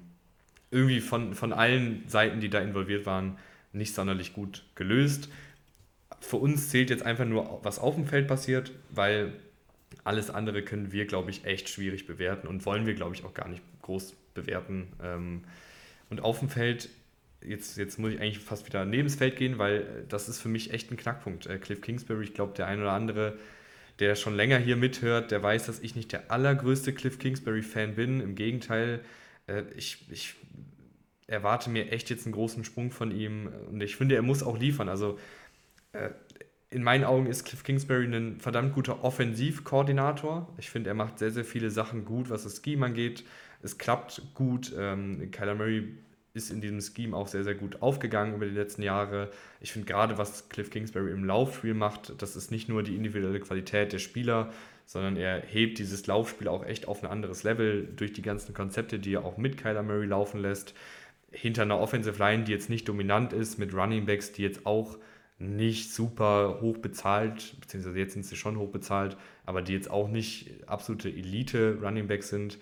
[0.71, 3.37] irgendwie von, von allen Seiten, die da involviert waren,
[3.71, 5.29] nicht sonderlich gut gelöst.
[6.19, 9.33] Für uns zählt jetzt einfach nur, was auf dem Feld passiert, weil
[10.03, 13.33] alles andere können wir, glaube ich, echt schwierig bewerten und wollen wir, glaube ich, auch
[13.33, 14.87] gar nicht groß bewerten.
[15.01, 15.43] Ähm,
[16.09, 16.89] und auf dem Feld,
[17.41, 20.49] jetzt, jetzt muss ich eigentlich fast wieder neben das Feld gehen, weil das ist für
[20.49, 21.47] mich echt ein Knackpunkt.
[21.47, 23.37] Äh, Cliff Kingsbury, ich glaube, der ein oder andere
[23.99, 28.21] der schon länger hier mithört, der weiß, dass ich nicht der allergrößte Cliff Kingsbury-Fan bin.
[28.21, 29.01] Im Gegenteil,
[29.47, 30.35] äh, ich, ich
[31.27, 34.57] erwarte mir echt jetzt einen großen Sprung von ihm und ich finde, er muss auch
[34.57, 34.89] liefern.
[34.89, 35.17] Also
[35.93, 36.09] äh,
[36.69, 40.53] in meinen Augen ist Cliff Kingsbury ein verdammt guter Offensivkoordinator.
[40.57, 43.23] Ich finde, er macht sehr, sehr viele Sachen gut, was das Scheme angeht.
[43.61, 44.73] Es klappt gut.
[44.77, 45.87] Ähm, Kyler Murray
[46.35, 49.31] ist in diesem Scheme auch sehr, sehr gut aufgegangen über die letzten Jahre.
[49.61, 53.39] Ich finde gerade, was Cliff Kingsbury im Laufspiel macht, das ist nicht nur die individuelle
[53.39, 54.51] Qualität der Spieler,
[54.85, 58.99] sondern er hebt dieses Laufspiel auch echt auf ein anderes Level durch die ganzen Konzepte,
[58.99, 60.73] die er auch mit Kyler Murray laufen lässt.
[61.31, 64.97] Hinter einer Offensive Line, die jetzt nicht dominant ist, mit Running Backs, die jetzt auch
[65.37, 70.07] nicht super hoch bezahlt, beziehungsweise jetzt sind sie schon hoch bezahlt, aber die jetzt auch
[70.07, 72.57] nicht absolute Elite Running Backs sind,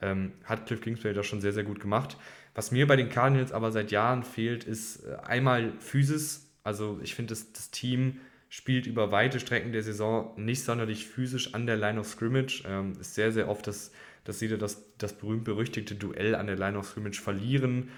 [0.00, 2.16] ähm, hat Cliff Kingsbury das schon sehr, sehr gut gemacht.
[2.58, 6.50] Was mir bei den Cardinals aber seit Jahren fehlt, ist äh, einmal Physis.
[6.64, 8.16] Also ich finde, das, das Team
[8.48, 12.64] spielt über weite Strecken der Saison nicht sonderlich physisch an der Line of Scrimmage.
[12.66, 13.92] Ähm, ist sehr, sehr oft, dass,
[14.24, 17.90] dass sie das, das berühmt-berüchtigte Duell an der Line of Scrimmage verlieren.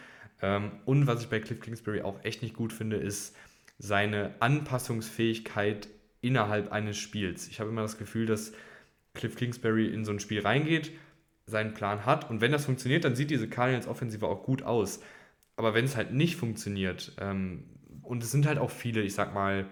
[0.42, 3.34] Ähm, und was ich bei Cliff Kingsbury auch echt nicht gut finde, ist
[3.78, 5.88] seine Anpassungsfähigkeit
[6.20, 7.48] innerhalb eines Spiels.
[7.48, 8.52] Ich habe immer das Gefühl, dass
[9.14, 10.92] Cliff Kingsbury in so ein Spiel reingeht
[11.50, 12.30] seinen Plan hat.
[12.30, 15.00] Und wenn das funktioniert, dann sieht diese Cardinals-Offensive auch gut aus.
[15.56, 17.64] Aber wenn es halt nicht funktioniert, ähm,
[18.02, 19.66] und es sind halt auch viele, ich sag mal,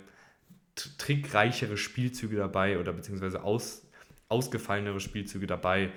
[0.74, 3.88] trickreichere Spielzüge dabei oder beziehungsweise aus,
[4.28, 5.90] ausgefallenere Spielzüge dabei.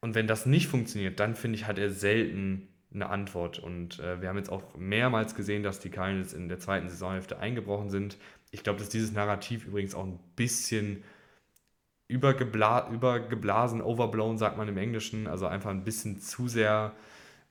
[0.00, 3.58] Und wenn das nicht funktioniert, dann finde ich, hat er selten eine Antwort.
[3.58, 7.38] Und äh, wir haben jetzt auch mehrmals gesehen, dass die Cardinals in der zweiten Saisonhälfte
[7.38, 8.18] eingebrochen sind.
[8.50, 11.02] Ich glaube, dass dieses Narrativ übrigens auch ein bisschen
[12.12, 16.92] übergebla übergeblasen, overblown sagt man im Englischen, also einfach ein bisschen zu sehr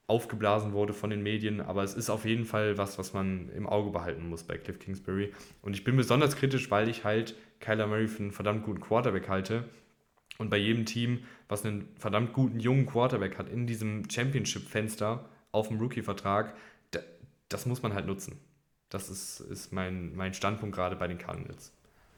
[0.08, 3.66] aufgeblasen wurde von den Medien, aber es ist auf jeden Fall was, was man im
[3.66, 5.32] Auge behalten muss bei Cliff Kingsbury.
[5.62, 9.30] Und ich bin besonders kritisch, weil ich halt Kyler Murray für einen verdammt guten Quarterback
[9.30, 9.64] halte
[10.38, 15.70] Und bei jedem Team, was einen verdammt guten jungen Quarterback hat in diesem Championship-Fenster auf
[15.70, 16.56] dem Rookie-Vertrag,
[17.48, 18.38] das muss man halt nutzen.
[18.90, 21.72] Das ist, ist mein, mein Standpunkt gerade bei den Cardinals.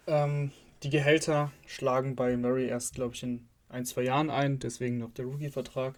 [0.08, 0.52] Ähm,
[0.84, 5.12] die Gehälter schlagen bei Murray erst, glaube ich, in ein, zwei Jahren ein, deswegen noch
[5.12, 5.96] der Rookie-Vertrag.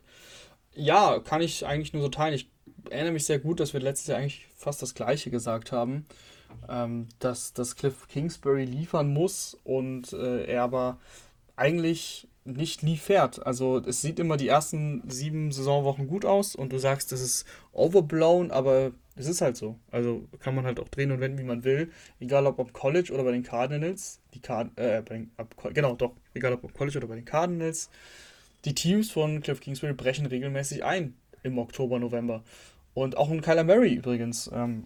[0.73, 2.35] Ja, kann ich eigentlich nur so teilen.
[2.35, 2.49] Ich
[2.89, 6.05] erinnere mich sehr gut, dass wir letztes Jahr eigentlich fast das Gleiche gesagt haben,
[6.69, 10.99] ähm, dass, dass Cliff Kingsbury liefern muss und äh, er aber
[11.55, 13.45] eigentlich nicht liefert.
[13.45, 17.45] Also es sieht immer die ersten sieben Saisonwochen gut aus und du sagst, das ist
[17.73, 19.79] overblown, aber es ist halt so.
[19.91, 21.91] Also kann man halt auch drehen und wenden, wie man will.
[22.19, 24.21] Egal ob am College oder bei den Cardinals.
[24.33, 26.13] Die Card äh, den, ab, genau, doch.
[26.33, 27.89] Egal ob am College oder bei den Cardinals.
[28.63, 32.43] Die Teams von Cliff Kingsbury brechen regelmäßig ein im Oktober, November.
[32.93, 34.83] Und auch ein Kyler Murray übrigens ähm,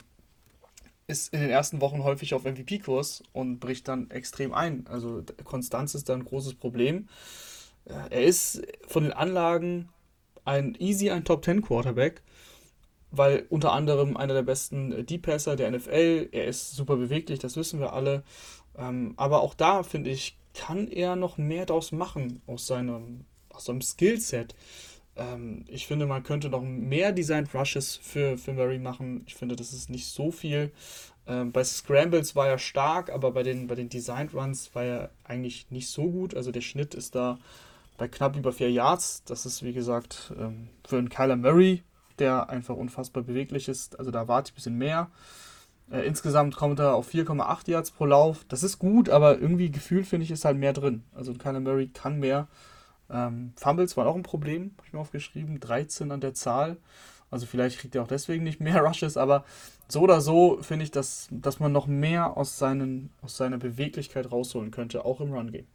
[1.08, 4.86] ist in den ersten Wochen häufig auf MVP-Kurs und bricht dann extrem ein.
[4.88, 7.08] Also Konstanz ist da ein großes Problem.
[8.10, 9.90] Er ist von den Anlagen
[10.46, 12.22] ein easy ein Top 10 Quarterback,
[13.12, 16.30] weil unter anderem einer der besten Deep Passer der NFL.
[16.32, 18.24] Er ist super beweglich, das wissen wir alle.
[18.78, 23.66] Ähm, aber auch da finde ich, kann er noch mehr draus machen aus seinem, aus
[23.66, 24.56] seinem Skillset.
[25.16, 29.24] Ähm, ich finde, man könnte noch mehr Designed Rushes für, für Murray machen.
[29.28, 30.72] Ich finde, das ist nicht so viel.
[31.28, 35.10] Ähm, bei Scrambles war er stark, aber bei den, bei den Designed Runs war er
[35.24, 36.36] eigentlich nicht so gut.
[36.36, 37.38] Also der Schnitt ist da
[38.00, 39.24] bei knapp über 4 Yards.
[39.26, 41.84] Das ist, wie gesagt, ähm, für einen Kyler Murray,
[42.18, 44.00] der einfach unfassbar beweglich ist.
[44.00, 45.12] Also da warte ich ein bisschen mehr.
[45.92, 48.46] Äh, insgesamt kommt er auf 4,8 Yards pro Lauf.
[48.48, 51.04] Das ist gut, aber irgendwie gefühlt finde ich, ist halt mehr drin.
[51.14, 52.48] Also Kyler Murray kann mehr.
[53.12, 55.60] Ähm, Fumbles waren auch ein Problem, habe ich mir aufgeschrieben.
[55.60, 56.78] 13 an der Zahl.
[57.32, 59.44] Also vielleicht kriegt er auch deswegen nicht mehr Rushes, aber
[59.88, 64.32] so oder so finde ich, dass, dass man noch mehr aus, seinen, aus seiner Beweglichkeit
[64.32, 65.68] rausholen könnte, auch im Run-Game.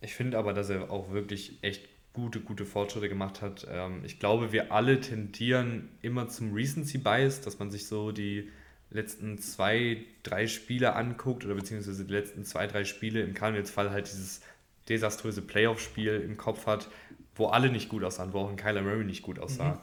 [0.00, 3.66] Ich finde aber, dass er auch wirklich echt gute, gute Fortschritte gemacht hat.
[3.70, 8.50] Ähm, ich glaube, wir alle tendieren immer zum Recency Bias, dass man sich so die
[8.90, 13.90] letzten zwei, drei Spiele anguckt oder beziehungsweise die letzten zwei, drei Spiele im Cardinals Fall
[13.90, 14.40] halt dieses
[14.88, 16.88] desaströse Playoff-Spiel im Kopf hat,
[17.34, 19.74] wo alle nicht gut aussahen, wo auch ein Kyler Murray nicht gut aussah.
[19.74, 19.80] Mhm.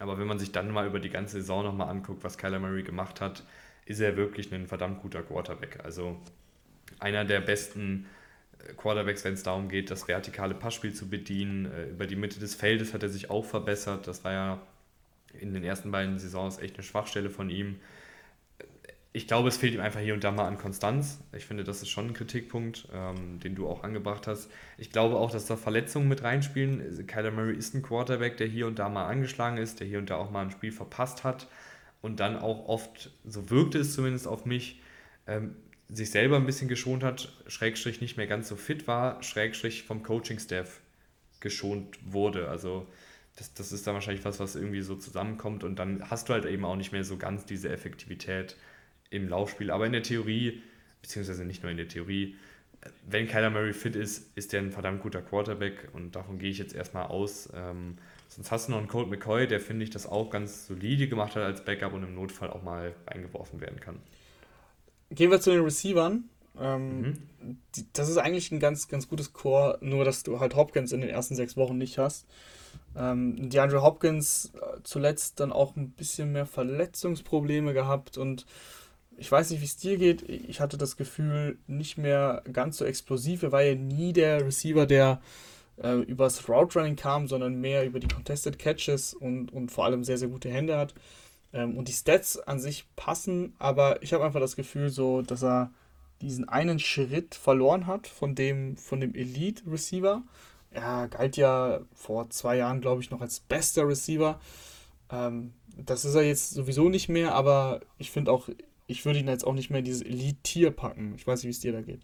[0.00, 2.82] Aber wenn man sich dann mal über die ganze Saison nochmal anguckt, was Kyler Murray
[2.82, 3.44] gemacht hat,
[3.86, 5.84] ist er wirklich ein verdammt guter Quarterback.
[5.84, 6.20] Also
[6.98, 8.06] einer der besten
[8.76, 11.66] Quarterbacks, wenn es darum geht, das vertikale Passspiel zu bedienen.
[11.66, 14.06] Äh, über die Mitte des Feldes hat er sich auch verbessert.
[14.06, 14.62] Das war ja
[15.38, 17.80] in den ersten beiden Saisons echt eine Schwachstelle von ihm
[19.16, 21.20] ich glaube, es fehlt ihm einfach hier und da mal an Konstanz.
[21.32, 24.50] Ich finde, das ist schon ein Kritikpunkt, ähm, den du auch angebracht hast.
[24.76, 27.06] Ich glaube auch, dass da Verletzungen mit reinspielen.
[27.06, 30.10] Kyler Murray ist ein Quarterback, der hier und da mal angeschlagen ist, der hier und
[30.10, 31.46] da auch mal ein Spiel verpasst hat
[32.02, 34.80] und dann auch oft, so wirkte es zumindest auf mich,
[35.28, 35.54] ähm,
[35.88, 40.02] sich selber ein bisschen geschont hat, Schrägstrich nicht mehr ganz so fit war, Schrägstrich vom
[40.02, 40.80] Coaching-Staff
[41.40, 42.48] geschont wurde.
[42.48, 42.86] Also
[43.36, 46.46] das, das ist dann wahrscheinlich was, was irgendwie so zusammenkommt und dann hast du halt
[46.46, 48.56] eben auch nicht mehr so ganz diese Effektivität
[49.10, 49.70] im Laufspiel.
[49.70, 50.62] Aber in der Theorie,
[51.02, 52.36] beziehungsweise nicht nur in der Theorie,
[53.06, 56.58] wenn Kyler Murray fit ist, ist der ein verdammt guter Quarterback und davon gehe ich
[56.58, 57.48] jetzt erstmal aus.
[57.54, 57.96] Ähm,
[58.28, 61.34] sonst hast du noch einen Colt McCoy, der finde ich das auch ganz solide gemacht
[61.36, 64.00] hat als Backup und im Notfall auch mal eingeworfen werden kann.
[65.14, 66.24] Gehen wir zu den Receivern.
[66.60, 67.58] Ähm, mhm.
[67.74, 71.00] die, das ist eigentlich ein ganz, ganz gutes Core, nur dass du halt Hopkins in
[71.00, 72.26] den ersten sechs Wochen nicht hast.
[72.96, 78.46] Ähm, DeAndre Hopkins äh, zuletzt dann auch ein bisschen mehr Verletzungsprobleme gehabt und
[79.16, 80.28] ich weiß nicht, wie es dir geht.
[80.28, 83.42] Ich hatte das Gefühl, nicht mehr ganz so explosiv.
[83.42, 85.20] Er war ja nie der Receiver, der
[85.82, 90.04] äh, übers Route Running kam, sondern mehr über die Contested Catches und, und vor allem
[90.04, 90.94] sehr, sehr gute Hände hat.
[91.54, 95.42] Ähm, und die Stats an sich passen, aber ich habe einfach das Gefühl, so, dass
[95.42, 95.72] er
[96.20, 100.22] diesen einen Schritt verloren hat von dem, von dem Elite-Receiver.
[100.70, 104.38] Er galt ja vor zwei Jahren, glaube ich, noch als bester Receiver.
[105.10, 108.48] Ähm, das ist er jetzt sowieso nicht mehr, aber ich finde auch
[108.86, 111.14] ich würde ihn jetzt auch nicht mehr in dieses Elite-Tier packen.
[111.16, 112.00] Ich weiß nicht, wie es dir da geht.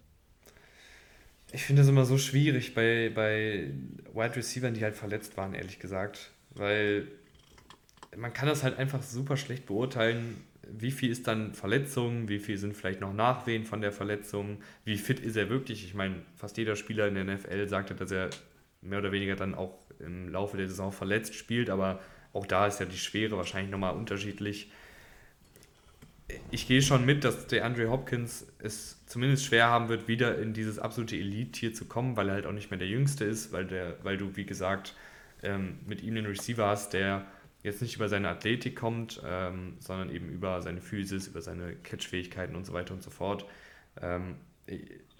[1.51, 3.71] Ich finde es immer so schwierig bei, bei
[4.13, 6.31] Wide Receivers, die halt verletzt waren, ehrlich gesagt.
[6.51, 7.07] Weil
[8.15, 12.57] man kann das halt einfach super schlecht beurteilen, wie viel ist dann Verletzung, wie viel
[12.57, 15.83] sind vielleicht noch Nachwehen von der Verletzung, wie fit ist er wirklich.
[15.83, 18.29] Ich meine, fast jeder Spieler in der NFL sagt, dass er
[18.81, 21.99] mehr oder weniger dann auch im Laufe der Saison verletzt spielt, aber
[22.33, 24.71] auch da ist ja die Schwere wahrscheinlich nochmal unterschiedlich
[26.51, 30.53] ich gehe schon mit, dass der Andre Hopkins es zumindest schwer haben wird, wieder in
[30.53, 33.65] dieses absolute Elite-Tier zu kommen, weil er halt auch nicht mehr der Jüngste ist, weil,
[33.65, 34.95] der, weil du, wie gesagt,
[35.43, 37.25] ähm, mit ihm den Receiver hast, der
[37.63, 42.55] jetzt nicht über seine Athletik kommt, ähm, sondern eben über seine Physis, über seine Catch-Fähigkeiten
[42.55, 43.45] und so weiter und so fort.
[44.01, 44.35] Ähm,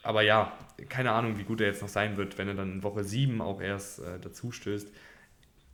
[0.04, 0.54] aber ja,
[0.90, 3.42] keine Ahnung, wie gut er jetzt noch sein wird, wenn er dann in Woche 7
[3.42, 4.92] auch erst äh, dazu stößt.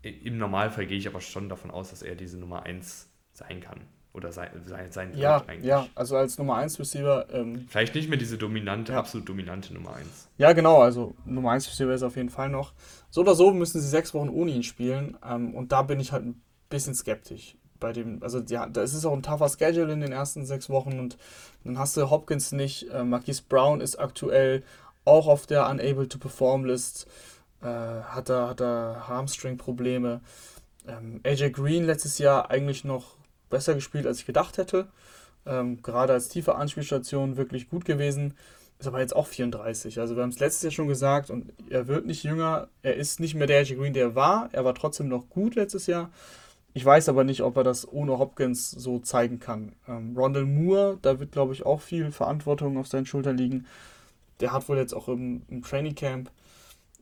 [0.01, 3.81] Im Normalfall gehe ich aber schon davon aus, dass er diese Nummer 1 sein kann.
[4.13, 5.69] Oder sein, sein, sein ja, wird eigentlich.
[5.69, 7.27] Ja, also als Nummer 1 Receiver.
[7.31, 8.99] Ähm, Vielleicht nicht mehr diese dominante, ja.
[8.99, 10.29] absolut dominante Nummer 1.
[10.37, 12.73] Ja, genau, also Nummer 1 Receiver ist auf jeden Fall noch.
[13.11, 15.17] So oder so müssen sie sechs Wochen ohne ihn spielen.
[15.23, 17.55] Ähm, und da bin ich halt ein bisschen skeptisch.
[17.79, 20.99] Bei dem, also ja, da ist auch ein tougher Schedule in den ersten sechs Wochen
[20.99, 21.17] und
[21.63, 22.89] dann hast du Hopkins nicht.
[22.89, 24.63] Äh, Marquise Brown ist aktuell
[25.05, 27.07] auch auf der Unable to Perform List.
[27.61, 30.21] Äh, hat er hat er Hamstring-Probleme.
[30.87, 33.17] Ähm, AJ Green letztes Jahr eigentlich noch
[33.49, 34.87] besser gespielt, als ich gedacht hätte.
[35.45, 38.35] Ähm, gerade als tiefe Anspielstation wirklich gut gewesen.
[38.79, 39.99] Ist aber jetzt auch 34.
[39.99, 42.67] Also wir haben es letztes Jahr schon gesagt und er wird nicht jünger.
[42.83, 44.49] Er ist nicht mehr der AJ Green, der er war.
[44.51, 46.11] Er war trotzdem noch gut letztes Jahr.
[46.77, 49.73] Ich weiß aber nicht, ob er das ohne Hopkins so zeigen kann.
[49.87, 53.65] Ähm, Rondell Moore, da wird, glaube ich, auch viel Verantwortung auf seinen Schultern liegen.
[54.41, 56.29] Der hat wohl jetzt auch im, im Training Camp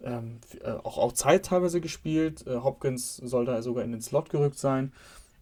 [0.02, 2.48] ähm, äh, auch, auch Zeit teilweise gespielt.
[2.48, 4.94] Äh, Hopkins soll da sogar in den Slot gerückt sein.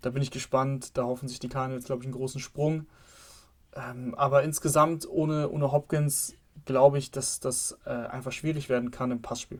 [0.01, 0.97] Da bin ich gespannt.
[0.97, 2.87] Da hoffen sich die Cardinals, glaube ich, einen großen Sprung.
[3.75, 6.33] Ähm, aber insgesamt ohne, ohne Hopkins
[6.65, 9.59] glaube ich, dass das äh, einfach schwierig werden kann im Passspiel.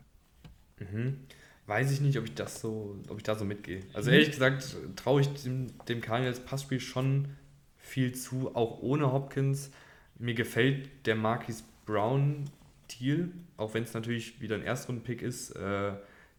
[0.79, 1.27] Mhm.
[1.65, 3.81] Weiß ich nicht, ob ich das so, ob ich da so mitgehe.
[3.94, 4.15] Also mhm.
[4.15, 7.30] ehrlich gesagt traue ich dem, dem Cardinals Passspiel schon
[7.77, 9.72] viel zu, auch ohne Hopkins.
[10.19, 12.45] Mir gefällt der Marquis Brown
[12.91, 15.94] Deal, auch wenn es natürlich wieder ein Erstrundenpick ist, äh,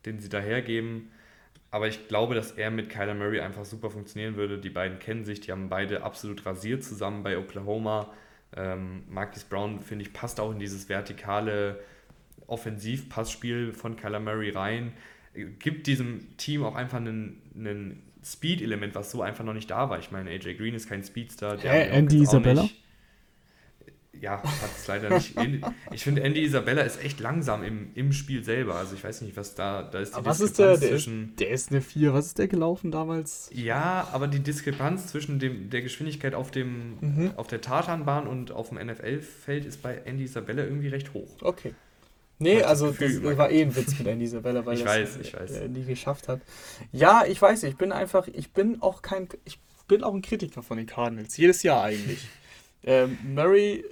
[0.05, 1.11] den sie dahergeben.
[1.71, 4.59] Aber ich glaube, dass er mit Kyler Murray einfach super funktionieren würde.
[4.59, 8.13] Die beiden kennen sich, die haben beide absolut rasiert zusammen bei Oklahoma.
[8.57, 11.81] Ähm, Marcus Brown, finde ich, passt auch in dieses vertikale
[12.47, 14.93] Offensivpassspiel von Kyler Murray rein.
[15.35, 19.98] Gibt diesem Team auch einfach einen, einen Speed-Element, was so einfach noch nicht da war.
[19.98, 21.59] Ich meine, AJ Green ist kein Speedster.
[21.61, 22.62] Hä, Andy Isabella?
[22.62, 22.85] Nicht
[24.20, 25.35] ja, hat es leider nicht.
[25.93, 28.77] Ich finde, Andy Isabella ist echt langsam im, im Spiel selber.
[28.77, 30.77] Also ich weiß nicht, was da, da ist die aber was ist der?
[30.77, 31.09] Der ist,
[31.39, 32.15] der ist eine 4.
[32.15, 33.51] Was ist der gelaufen damals?
[33.52, 37.32] Ja, aber die Diskrepanz zwischen dem, der Geschwindigkeit auf, dem, mhm.
[37.36, 41.28] auf der Tartanbahn und auf dem NFL-Feld ist bei Andy Isabella irgendwie recht hoch.
[41.40, 41.74] Okay.
[42.39, 45.02] Nee, also das, Gefühl, das war eh ein Witz mit Andy Isabella, weil ich er
[45.02, 46.40] es nie geschafft hat.
[46.93, 50.62] Ja, ich weiß, ich bin einfach, ich bin auch kein, ich bin auch ein Kritiker
[50.62, 51.36] von den Cardinals.
[51.36, 52.27] Jedes Jahr eigentlich.
[52.85, 53.85] ähm, Murray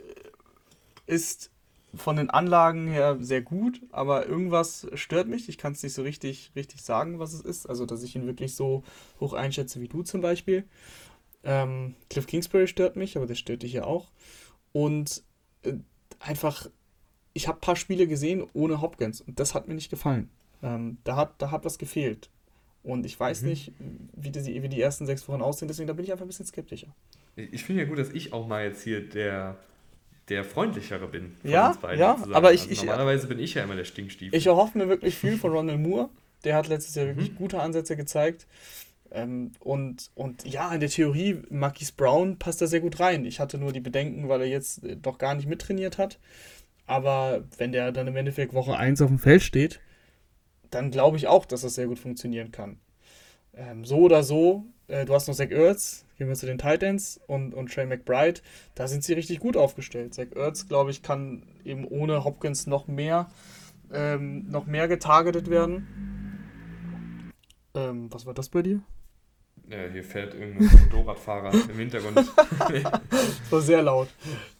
[1.07, 1.51] ist
[1.95, 5.49] von den Anlagen her sehr gut, aber irgendwas stört mich.
[5.49, 7.69] Ich kann es nicht so richtig, richtig sagen, was es ist.
[7.69, 8.83] Also, dass ich ihn wirklich so
[9.21, 10.65] hoch einschätze wie du zum Beispiel.
[11.45, 14.11] Ähm, Cliff Kingsbury stört mich, aber der stört dich ja auch.
[14.73, 15.23] Und
[15.63, 15.75] äh,
[16.19, 16.69] einfach,
[17.35, 20.29] ich habe ein paar Spiele gesehen ohne Hopkins und das hat mir nicht gefallen.
[20.63, 22.31] Ähm, da, hat, da hat was gefehlt.
[22.83, 23.49] Und ich weiß mhm.
[23.49, 23.73] nicht,
[24.15, 26.47] wie die, wie die ersten sechs Wochen aussehen, deswegen da bin ich einfach ein bisschen
[26.47, 26.95] skeptischer.
[27.37, 29.57] Ich finde ja gut, dass ich auch mal jetzt hier der
[30.29, 31.35] der freundlichere bin.
[31.43, 34.39] ja, ja, aber ich, also ich normalerweise bin ich ja immer der Stinkstiefel.
[34.39, 36.11] Ich erhoffe mir wirklich viel von Ronald Moore.
[36.45, 37.37] Der hat letztes Jahr wirklich mhm.
[37.37, 38.47] gute Ansätze gezeigt.
[39.11, 43.27] Ähm, und, und ja, in der Theorie, Marquis Brown passt da sehr gut rein.
[43.27, 46.19] Ich hatte nur die Bedenken, weil er jetzt doch gar nicht mittrainiert hat.
[46.87, 49.81] Aber wenn der dann im Endeffekt Woche 1 auf dem Feld steht,
[50.71, 52.79] dann glaube ich auch, dass das sehr gut funktionieren kann.
[53.55, 57.21] Ähm, so oder so, äh, du hast noch Zach Ertz, gehen wir zu den Titans
[57.27, 58.41] und, und Trey McBride,
[58.75, 60.15] da sind sie richtig gut aufgestellt.
[60.15, 63.31] Zach Ertz, glaube ich, kann eben ohne Hopkins noch mehr,
[63.93, 65.87] ähm, noch mehr getargetet werden.
[67.75, 68.81] Ähm, was war das bei dir?
[69.69, 72.17] Ja, hier fährt irgendein Motorradfahrer im Hintergrund.
[73.51, 74.09] war sehr laut.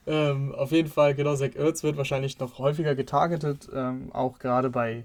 [0.07, 4.71] Ähm, auf jeden Fall, genau, Zach Ertz wird wahrscheinlich noch häufiger getargetet, ähm, auch gerade
[4.71, 5.05] bei,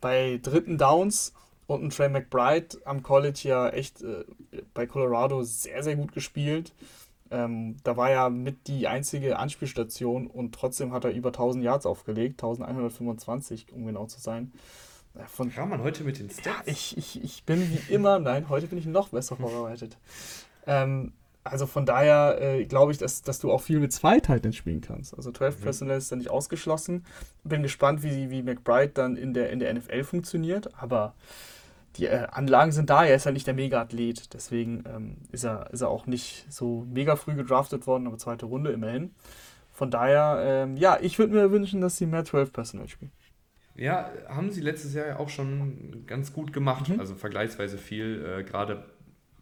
[0.00, 1.32] bei dritten Downs
[1.66, 4.24] und ein Trey McBride am College ja echt äh,
[4.74, 6.72] bei Colorado sehr, sehr gut gespielt.
[7.30, 11.84] Ähm, da war er mit die einzige Anspielstation und trotzdem hat er über 1000 Yards
[11.84, 14.52] aufgelegt, 1125, um genau zu sein.
[15.26, 16.46] Von, man heute mit den Stats?
[16.46, 19.96] Ja, ich, ich, ich bin wie immer, nein, heute bin ich noch besser vorbereitet.
[20.66, 21.12] Ähm,
[21.44, 24.80] also von daher äh, glaube ich, dass, dass du auch viel mit zwei Titans spielen
[24.80, 25.14] kannst.
[25.14, 25.62] Also 12 mhm.
[25.62, 27.04] Personnel ist da nicht ausgeschlossen.
[27.44, 31.14] Bin gespannt, wie, wie McBride dann in der, in der NFL funktioniert, aber
[31.96, 35.70] die äh, Anlagen sind da, er ist halt nicht der Mega-Athlet, deswegen ähm, ist, er,
[35.72, 39.14] ist er auch nicht so mega früh gedraftet worden, aber zweite Runde immerhin.
[39.72, 43.12] Von daher, ähm, ja, ich würde mir wünschen, dass sie mehr 12 Personal spielen.
[43.78, 46.98] Ja, haben sie letztes Jahr ja auch schon ganz gut gemacht, mhm.
[46.98, 48.84] also vergleichsweise viel, äh, gerade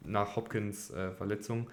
[0.05, 1.69] nach Hopkins äh, Verletzung.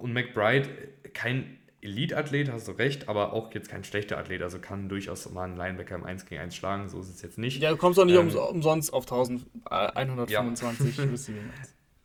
[0.00, 0.68] Und McBride,
[1.14, 5.44] kein Elite-Athlet, hast du recht, aber auch jetzt kein schlechter Athlet, also kann durchaus mal
[5.44, 7.62] einen Linebacker im 1 gegen 1 schlagen, so ist es jetzt nicht.
[7.62, 11.04] Ja, du kommst auch nicht ähm, umsonst auf 1125 ja.
[11.04, 11.50] Receiving.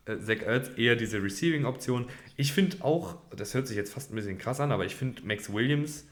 [0.06, 2.06] Äh, Zach Ertz eher diese Receiving-Option.
[2.38, 5.26] Ich finde auch, das hört sich jetzt fast ein bisschen krass an, aber ich finde
[5.26, 6.06] Max Williams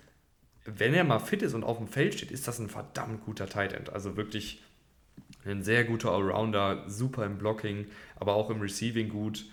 [0.78, 3.48] wenn er mal fit ist und auf dem Feld steht, ist das ein verdammt guter
[3.48, 3.92] Tight End.
[3.92, 4.62] Also wirklich
[5.46, 7.88] ein sehr guter Allrounder, super im Blocking,
[8.18, 9.46] aber auch im Receiving gut.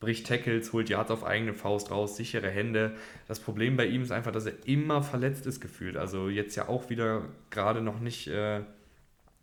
[0.00, 2.96] Bricht Tackles, holt Yards auf eigene Faust raus, sichere Hände.
[3.28, 5.96] Das Problem bei ihm ist einfach, dass er immer verletzt ist gefühlt.
[5.96, 8.62] Also jetzt ja auch wieder gerade noch nicht äh,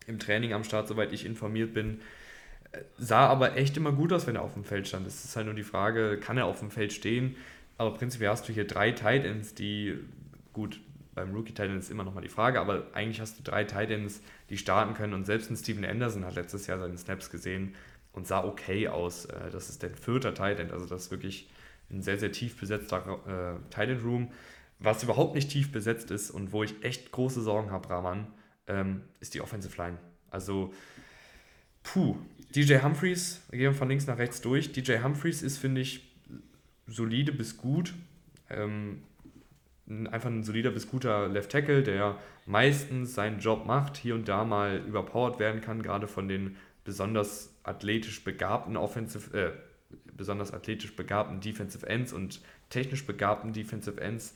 [0.06, 2.02] im Training am Start, soweit ich informiert bin.
[2.98, 5.08] Sah aber echt immer gut aus, wenn er auf dem Feld stand.
[5.08, 7.36] Es ist halt nur die Frage, kann er auf dem Feld stehen?
[7.78, 9.98] Aber prinzipiell hast du hier drei Tight Ends, die
[10.60, 10.82] gut
[11.16, 13.92] beim Rookie Tight End ist immer nochmal die Frage, aber eigentlich hast du drei Tight
[13.92, 17.76] Ends, die starten können und selbst ein Steven Anderson hat letztes Jahr seine Snaps gesehen
[18.12, 19.26] und sah okay aus.
[19.26, 21.50] Äh, das ist der vierte Tight End, also das ist wirklich
[21.90, 24.32] ein sehr, sehr tief besetzter äh, Tight End Room.
[24.80, 28.28] Was überhaupt nicht tief besetzt ist und wo ich echt große Sorgen habe, Rahman,
[28.68, 29.98] ähm, ist die Offensive Line.
[30.32, 30.74] Also,
[31.84, 32.16] puh,
[32.56, 34.72] DJ Humphreys, wir gehen von links nach rechts durch.
[34.72, 36.10] DJ Humphreys ist, finde ich,
[36.88, 37.94] solide bis gut.
[38.50, 39.04] Ähm,
[39.90, 44.46] einfach ein solider bis guter Left Tackle, der meistens seinen Job macht, hier und da
[44.46, 49.52] mal überpowered werden kann, gerade von den besonders athletisch begabten Offensive, äh,
[50.16, 54.36] besonders athletisch begabten Defensive Ends und technisch begabten Defensive Ends,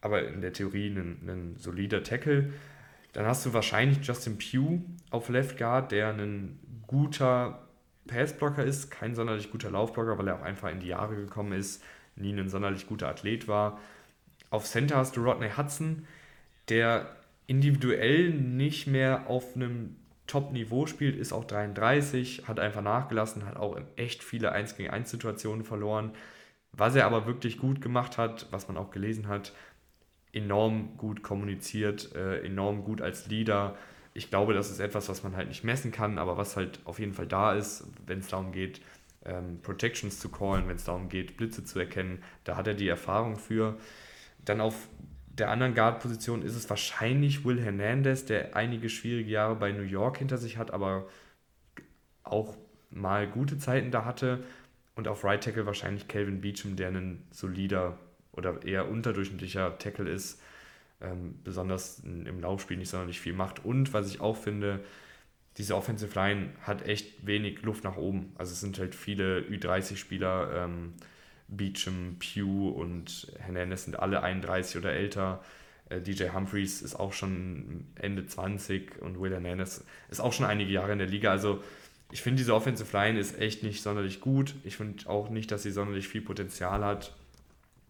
[0.00, 2.52] aber in der Theorie ein, ein solider Tackle.
[3.12, 7.66] Dann hast du wahrscheinlich Justin Pugh auf Left Guard, der ein guter
[8.06, 11.84] Passblocker ist, kein sonderlich guter Laufblocker, weil er auch einfach in die Jahre gekommen ist,
[12.16, 13.78] nie ein sonderlich guter Athlet war
[14.50, 16.06] auf Center hast du Rodney Hudson,
[16.68, 17.16] der
[17.46, 19.96] individuell nicht mehr auf einem
[20.26, 25.10] Top-Niveau spielt, ist auch 33, hat einfach nachgelassen, hat auch echt viele 1 gegen 1
[25.10, 26.12] Situationen verloren.
[26.72, 29.52] Was er aber wirklich gut gemacht hat, was man auch gelesen hat,
[30.32, 33.76] enorm gut kommuniziert, äh, enorm gut als Leader.
[34.14, 37.00] Ich glaube, das ist etwas, was man halt nicht messen kann, aber was halt auf
[37.00, 38.80] jeden Fall da ist, wenn es darum geht,
[39.24, 42.22] ähm, Protections zu callen, wenn es darum geht, Blitze zu erkennen.
[42.44, 43.76] Da hat er die Erfahrung für.
[44.50, 44.88] Dann auf
[45.28, 50.18] der anderen Guard-Position ist es wahrscheinlich Will Hernandez, der einige schwierige Jahre bei New York
[50.18, 51.08] hinter sich hat, aber
[52.24, 52.56] auch
[52.90, 54.42] mal gute Zeiten da hatte.
[54.96, 57.96] Und auf Right Tackle wahrscheinlich Calvin Beecham, der ein solider
[58.32, 60.42] oder eher unterdurchschnittlicher Tackle ist,
[61.00, 63.64] ähm, besonders im Laufspiel nicht sonderlich viel macht.
[63.64, 64.80] Und was ich auch finde,
[65.58, 68.32] diese Offensive Line hat echt wenig Luft nach oben.
[68.34, 70.64] Also es sind halt viele Ü30-Spieler.
[70.64, 70.94] Ähm,
[71.50, 75.42] Beecham, Pugh und Hernandez sind alle 31 oder älter.
[75.88, 80.70] Äh, DJ Humphreys ist auch schon Ende 20 und Will Hernandez ist auch schon einige
[80.70, 81.30] Jahre in der Liga.
[81.30, 81.62] Also
[82.12, 84.54] ich finde, diese Offensive Line ist echt nicht sonderlich gut.
[84.64, 87.14] Ich finde auch nicht, dass sie sonderlich viel Potenzial hat.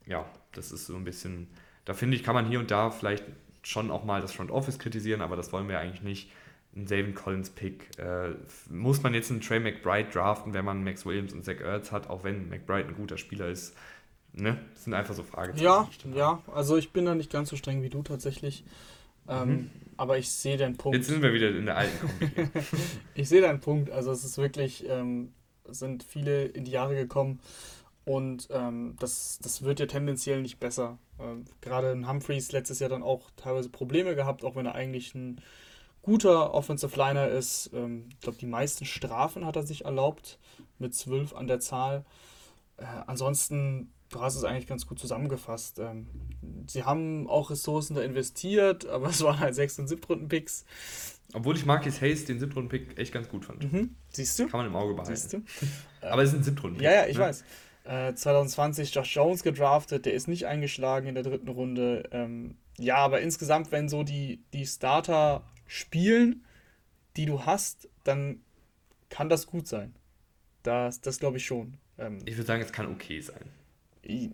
[0.06, 1.48] Ja, das ist so ein bisschen,
[1.84, 3.24] da finde ich, kann man hier und da vielleicht
[3.62, 6.30] schon auch mal das Front Office kritisieren, aber das wollen wir eigentlich nicht
[6.76, 7.98] ein David Collins Pick.
[7.98, 8.30] Äh,
[8.68, 12.09] muss man jetzt einen Trey McBride draften, wenn man Max Williams und Zach Ertz hat,
[12.09, 13.74] auch wenn McBride ein guter Spieler ist?
[14.32, 14.59] Ne?
[14.74, 15.59] Das sind einfach so Fragen.
[15.59, 18.64] Ja, ja, also ich bin da nicht ganz so streng wie du tatsächlich.
[19.28, 19.70] Ähm, mhm.
[19.97, 20.97] Aber ich sehe deinen Punkt.
[20.97, 22.51] Jetzt sind wir wieder in der alten Kombi.
[23.14, 23.90] ich sehe deinen Punkt.
[23.90, 25.32] Also es ist wirklich, ähm,
[25.68, 27.40] sind viele in die Jahre gekommen
[28.05, 30.98] und ähm, das, das wird ja tendenziell nicht besser.
[31.20, 35.14] Ähm, gerade in Humphreys letztes Jahr dann auch teilweise Probleme gehabt, auch wenn er eigentlich
[35.14, 35.40] ein
[36.02, 37.70] guter Offensive Liner ist.
[37.72, 40.39] Ähm, ich glaube, die meisten Strafen hat er sich erlaubt,
[40.78, 42.05] mit zwölf an der Zahl.
[42.77, 45.78] Äh, ansonsten, du hast es eigentlich ganz gut zusammengefasst.
[45.78, 46.06] Ähm,
[46.66, 50.64] sie haben auch Ressourcen da investiert, aber es waren halt sechs- und siebtrunden-Picks.
[51.32, 53.72] Obwohl ich Marcus Hayes, den siebtrunden-Pick, echt ganz gut fand.
[53.72, 53.94] Mhm.
[54.10, 54.48] Siehst du?
[54.48, 55.14] Kann man im Auge behalten.
[55.14, 55.43] Siehst du?
[56.06, 56.85] aber es ist ein siebtrunden-Pick.
[56.85, 57.24] Ja, ja, ich ne?
[57.24, 57.44] weiß.
[57.85, 62.09] Äh, 2020 Josh Jones gedraftet, der ist nicht eingeschlagen in der dritten Runde.
[62.12, 66.44] Ähm, ja, aber insgesamt, wenn so die, die Starter Spielen,
[67.16, 68.40] die du hast, dann
[69.09, 69.94] kann das gut sein.
[70.64, 71.76] Das, das glaube ich schon.
[71.97, 73.52] Ähm, ich würde sagen, es kann okay sein.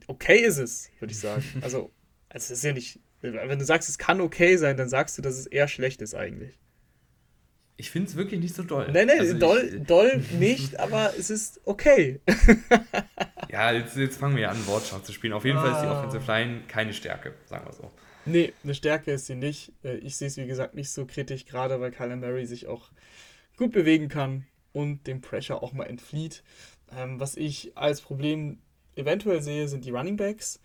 [0.06, 1.44] Okay ist es, würde ich sagen.
[1.60, 1.92] Also,
[2.30, 3.00] es ist ja nicht.
[3.20, 6.14] Wenn du sagst, es kann okay sein, dann sagst du, dass es eher schlecht ist
[6.14, 6.58] eigentlich.
[7.76, 8.90] Ich finde es wirklich nicht so doll.
[8.90, 12.20] Nein, nein, also doll, ich, doll nicht, aber es ist okay.
[13.50, 15.34] ja, jetzt, jetzt fangen wir ja an, Wortschau zu spielen.
[15.34, 15.62] Auf jeden ah.
[15.62, 15.98] Fall ist die ah.
[15.98, 17.92] Offensive Line keine Stärke, sagen wir so.
[18.26, 19.72] Nee, eine Stärke ist sie nicht.
[19.84, 22.90] Äh, ich sehe es, wie gesagt, nicht so kritisch, gerade weil Kyler Murray sich auch
[23.56, 26.42] gut bewegen kann und dem Pressure auch mal entflieht.
[26.92, 28.58] Ähm, was ich als Problem
[28.96, 30.60] eventuell sehe, sind die Running Backs.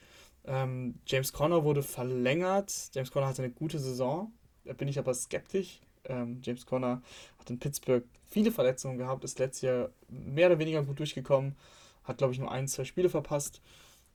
[0.46, 2.90] Ähm, James Conner wurde verlängert.
[2.94, 4.34] James Conner hatte eine gute Saison.
[4.66, 5.82] Da bin ich aber skeptisch.
[6.06, 7.04] Ähm, James Conner
[7.38, 11.56] hat in Pittsburgh viele Verletzungen gehabt, ist letztes Jahr mehr oder weniger gut durchgekommen,
[12.04, 13.62] hat, glaube ich, nur ein, zwei Spiele verpasst.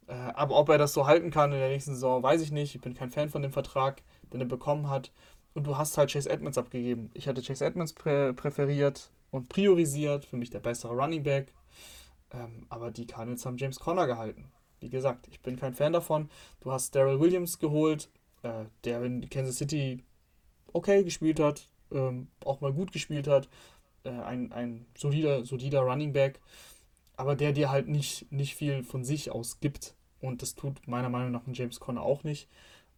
[0.09, 2.75] Äh, aber ob er das so halten kann in der nächsten Saison, weiß ich nicht.
[2.75, 4.03] Ich bin kein Fan von dem Vertrag,
[4.33, 5.13] den er bekommen hat.
[5.55, 7.11] Und du hast halt Chase Edmonds abgegeben.
[7.15, 10.25] Ich hatte Chase Edmonds prä präferiert und priorisiert.
[10.25, 11.53] Für mich der bessere Running Back.
[12.33, 14.51] Ähm, aber die Cardinals haben James Conner gehalten.
[14.81, 16.29] Wie gesagt, ich bin kein Fan davon.
[16.61, 18.11] Du hast Daryl Williams geholt.
[18.43, 20.05] äh, der in Kansas City
[20.73, 23.49] okay gespielt hat, ähm, auch mal gut gespielt hat,
[24.05, 26.41] äh, ein, ein solider, solider Running Back,
[27.17, 29.95] aber der dir halt nicht, nicht viel von sich aus gibt.
[30.21, 32.49] Und das tut meiner Meinung nach ein James Conner auch nicht.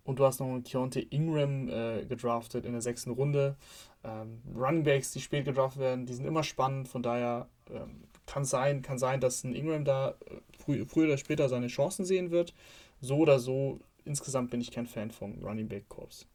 [0.05, 3.57] Und du hast noch einen Keontae Ingram äh, gedraftet in der sechsten Runde.
[4.03, 6.89] Ähm, Running Backs, die spät gedraftet werden, die sind immer spannend.
[6.89, 10.15] Von daher ähm, kann sein, kann sein, dass ein Ingram da äh,
[10.59, 12.55] früh, früher oder später seine Chancen sehen wird.
[13.01, 16.27] So oder so, insgesamt bin ich kein Fan vom Running Back Corps.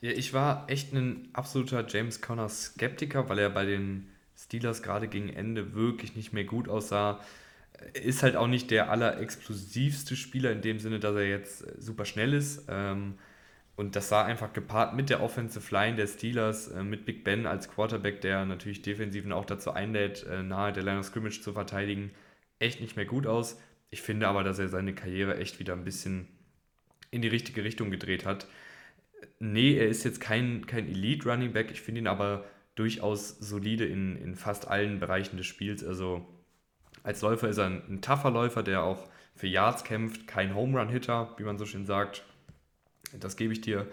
[0.00, 5.08] Ja, ich war echt ein absoluter James Conner Skeptiker, weil er bei den Steelers gerade
[5.08, 7.20] gegen Ende wirklich nicht mehr gut aussah.
[7.92, 12.32] Ist halt auch nicht der allerexplosivste Spieler in dem Sinne, dass er jetzt super schnell
[12.32, 12.66] ist.
[12.68, 13.14] Ähm,
[13.76, 17.46] und das sah einfach gepaart mit der Offensive Line der Steelers, äh, mit Big Ben
[17.46, 21.52] als Quarterback, der natürlich Defensiven auch dazu einlädt, äh, nahe der Line of Scrimmage zu
[21.52, 22.12] verteidigen,
[22.60, 23.60] echt nicht mehr gut aus.
[23.90, 26.28] Ich finde aber, dass er seine Karriere echt wieder ein bisschen
[27.10, 28.46] in die richtige Richtung gedreht hat.
[29.40, 32.44] Nee, er ist jetzt kein, kein Elite-Running Back, ich finde ihn aber
[32.74, 35.84] durchaus solide in, in fast allen Bereichen des Spiels.
[35.84, 36.26] Also
[37.02, 40.78] als Läufer ist er ein, ein tougher Läufer, der auch für Yards kämpft, kein Home
[40.78, 42.24] Run Hitter, wie man so schön sagt.
[43.18, 43.86] Das gebe ich dir.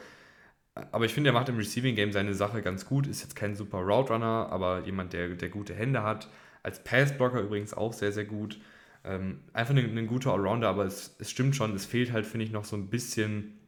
[0.91, 3.07] Aber ich finde, er macht im Receiving Game seine Sache ganz gut.
[3.07, 6.29] Ist jetzt kein super Route Runner, aber jemand, der, der gute Hände hat.
[6.63, 8.59] Als Passblocker übrigens auch sehr, sehr gut.
[9.03, 12.45] Ähm, einfach ein, ein, guter Allrounder, aber es, es stimmt schon, es fehlt halt, finde
[12.45, 13.59] ich, noch so ein bisschen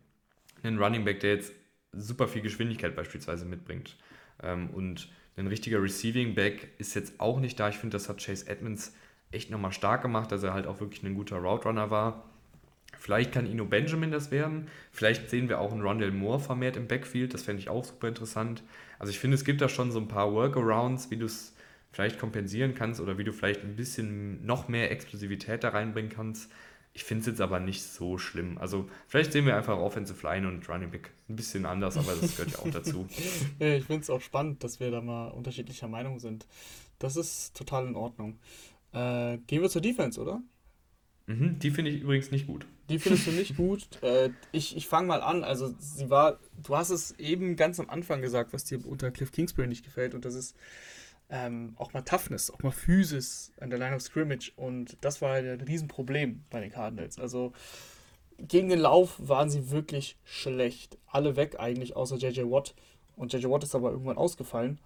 [0.61, 1.53] ein Running Back, der jetzt
[1.91, 3.98] super viel Geschwindigkeit beispielsweise mitbringt.
[4.41, 7.69] Ähm, und ein richtiger Receiving Back ist jetzt auch nicht da.
[7.69, 8.95] Ich finde, das hat Chase Edmonds
[9.31, 12.23] echt nochmal stark gemacht, dass er halt auch wirklich ein guter Route Runner war.
[12.99, 14.68] Vielleicht kann Ino Benjamin das werden.
[14.91, 17.34] Vielleicht sehen wir auch einen Rondell Moore vermehrt im Backfield.
[17.34, 18.64] Das fände ich auch super interessant.
[18.99, 21.53] Also ich finde, es gibt da schon so ein paar Workarounds, wie du es
[21.91, 26.51] vielleicht kompensieren kannst oder wie du vielleicht ein bisschen noch mehr Explosivität da reinbringen kannst.
[26.95, 28.60] Ich finde es jetzt aber nicht so schlimm.
[28.60, 32.38] Also vielleicht sehen wir einfach Offensive Line und Running Back ein bisschen anders, aber das
[32.38, 33.07] gehört ja auch dazu.
[33.60, 36.45] ich finde es auch spannend, dass wir da mal unterschiedlicher Meinung sind.
[36.99, 38.38] Das ist total in Ordnung.
[38.91, 40.44] Äh, gehen wir zur Defense, oder?
[41.26, 42.68] Mhm, die finde ich übrigens nicht gut.
[42.90, 43.88] Die findest du nicht gut.
[44.03, 45.44] Äh, ich ich fange mal an.
[45.44, 49.32] Also sie war, du hast es eben ganz am Anfang gesagt, was dir unter Cliff
[49.32, 50.14] Kingsbury nicht gefällt.
[50.14, 50.56] Und das ist
[51.34, 54.51] ähm, auch mal Toughness, auch mal Physis an der Line of Scrimmage.
[54.55, 57.18] Und das war ein Riesenproblem bei den Cardinals.
[57.18, 57.53] Also
[58.38, 60.99] gegen den Lauf waren sie wirklich schlecht.
[61.07, 62.76] Alle weg eigentlich, außer JJ Watt.
[63.15, 64.80] Und JJ Watt ist aber irgendwann ausgefallen.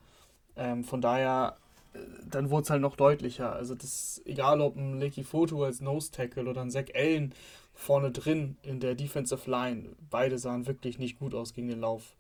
[0.56, 1.58] Ähm, von daher,
[1.94, 2.00] äh,
[2.30, 3.52] dann wurde es halt noch deutlicher.
[3.52, 7.34] Also das, egal ob ein Leaky Photo als Nose Tackle oder ein Zach Allen
[7.74, 12.17] vorne drin in der Defensive Line, beide sahen wirklich nicht gut aus gegen den Lauf.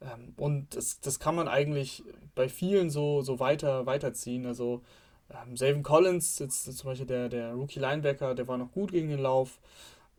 [0.00, 2.04] Ähm, und das, das kann man eigentlich
[2.34, 4.46] bei vielen so, so weiter, weiterziehen.
[4.46, 4.82] Also
[5.30, 9.08] ähm, Savin Collins, jetzt zum Beispiel der, der Rookie Linebacker, der war noch gut gegen
[9.08, 9.60] den Lauf,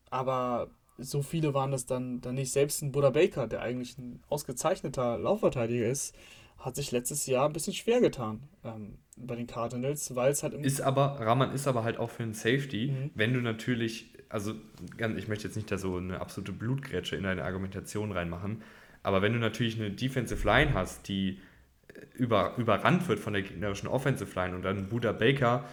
[0.09, 2.51] aber so viele waren das dann, dann nicht.
[2.51, 6.15] Selbst ein Buddha Baker, der eigentlich ein ausgezeichneter Laufverteidiger ist,
[6.57, 10.53] hat sich letztes Jahr ein bisschen schwer getan ähm, bei den Cardinals, weil es halt
[10.53, 13.11] ist aber Rahman ist aber halt auch für einen Safety, mhm.
[13.15, 14.53] wenn du natürlich, also
[15.17, 18.61] ich möchte jetzt nicht da so eine absolute Blutgrätsche in deine Argumentation reinmachen,
[19.03, 21.39] aber wenn du natürlich eine Defensive Line hast, die
[21.87, 25.65] äh, über, überrannt wird von der gegnerischen Offensive Line und dann Buda Baker,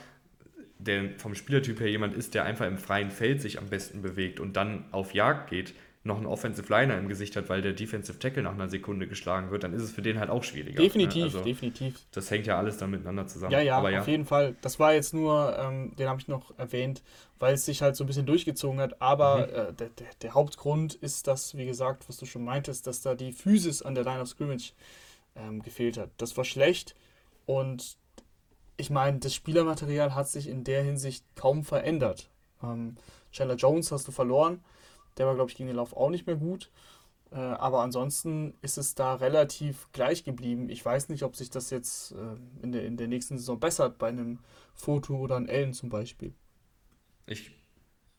[0.78, 4.40] der vom Spielertyp her jemand ist, der einfach im freien Feld sich am besten bewegt
[4.40, 5.74] und dann auf Jagd geht,
[6.07, 9.51] noch einen Offensive Liner im Gesicht hat, weil der Defensive Tackle nach einer Sekunde geschlagen
[9.51, 10.83] wird, dann ist es für den halt auch schwieriger.
[10.83, 11.24] Definitiv, ne?
[11.24, 12.01] also, definitiv.
[12.12, 13.53] Das hängt ja alles dann miteinander zusammen.
[13.53, 14.01] Ja, ja, ja.
[14.01, 14.57] auf jeden Fall.
[14.62, 17.03] Das war jetzt nur, ähm, den habe ich noch erwähnt,
[17.39, 19.03] weil es sich halt so ein bisschen durchgezogen hat.
[19.03, 19.43] Aber mhm.
[19.43, 23.15] äh, der, der, der, Hauptgrund ist das, wie gesagt, was du schon meintest, dass da
[23.15, 24.73] die Physis an der Line of Scrimmage
[25.35, 26.11] ähm, gefehlt hat.
[26.16, 26.95] Das war schlecht
[27.45, 27.99] und
[28.78, 32.28] ich meine, das Spielermaterial hat sich in der Hinsicht kaum verändert.
[32.62, 32.97] Ähm,
[33.33, 34.61] Chandler Jones hast du verloren
[35.16, 36.70] der war, glaube ich, gegen den Lauf auch nicht mehr gut.
[37.32, 40.68] Äh, aber ansonsten ist es da relativ gleich geblieben.
[40.68, 43.98] Ich weiß nicht, ob sich das jetzt äh, in, der, in der nächsten Saison bessert,
[43.98, 44.38] bei einem
[44.74, 46.32] Foto oder einem Ellen zum Beispiel.
[47.26, 47.51] Ich,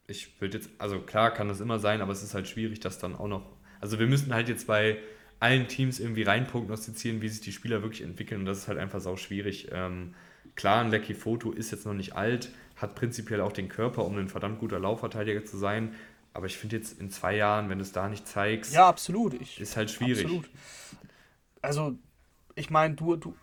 [0.07, 2.99] ich würde jetzt, also klar kann das immer sein, aber es ist halt schwierig, das
[2.99, 3.45] dann auch noch.
[3.79, 4.97] Also wir müssten halt jetzt bei
[5.39, 8.79] allen Teams irgendwie rein prognostizieren, wie sich die Spieler wirklich entwickeln und das ist halt
[8.79, 9.69] einfach sau schwierig.
[9.71, 10.15] Ähm,
[10.55, 14.17] klar, ein Lecky Foto ist jetzt noch nicht alt, hat prinzipiell auch den Körper, um
[14.17, 15.93] ein verdammt guter Laufverteidiger zu sein,
[16.37, 19.33] aber ich finde jetzt in zwei Jahren, wenn du es da nicht zeigst, ja, absolut.
[19.33, 20.23] Ich, ist halt schwierig.
[20.23, 20.49] Absolut.
[21.63, 21.95] Also,
[22.53, 23.33] ich meine, du, du,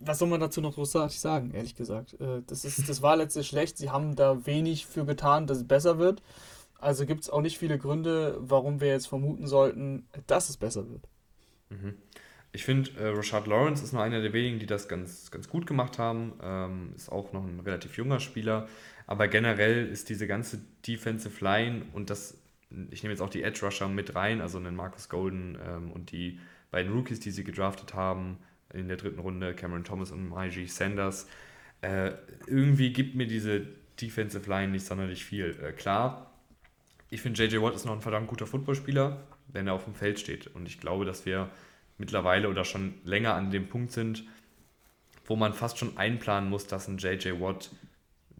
[0.00, 2.18] was soll man dazu noch großartig sagen, ehrlich gesagt?
[2.18, 3.76] Äh, das, ist, das war letztlich schlecht.
[3.76, 6.22] Sie haben da wenig für getan, dass es besser wird.
[6.78, 10.88] Also gibt es auch nicht viele Gründe, warum wir jetzt vermuten sollten, dass es besser
[10.88, 11.06] wird.
[11.68, 11.98] Mhm.
[12.52, 15.66] Ich finde, äh, Rashad Lawrence ist nur einer der wenigen, die das ganz, ganz gut
[15.66, 16.32] gemacht haben.
[16.42, 18.66] Ähm, ist auch noch ein relativ junger Spieler.
[19.06, 22.38] Aber generell ist diese ganze Defensive Line und das
[22.90, 26.12] ich nehme jetzt auch die Edge Rusher mit rein, also einen Marcus Golden ähm, und
[26.12, 26.40] die
[26.70, 28.38] beiden Rookies, die sie gedraftet haben
[28.72, 31.28] in der dritten Runde, Cameron Thomas und Myji Sanders.
[31.82, 32.12] Äh,
[32.46, 33.66] irgendwie gibt mir diese
[34.00, 35.56] Defensive Line nicht sonderlich viel.
[35.62, 36.32] Äh, klar,
[37.10, 40.18] ich finde, JJ Watt ist noch ein verdammt guter Footballspieler, wenn er auf dem Feld
[40.18, 40.48] steht.
[40.48, 41.50] Und ich glaube, dass wir
[41.98, 44.24] mittlerweile oder schon länger an dem Punkt sind,
[45.26, 47.70] wo man fast schon einplanen muss, dass ein JJ Watt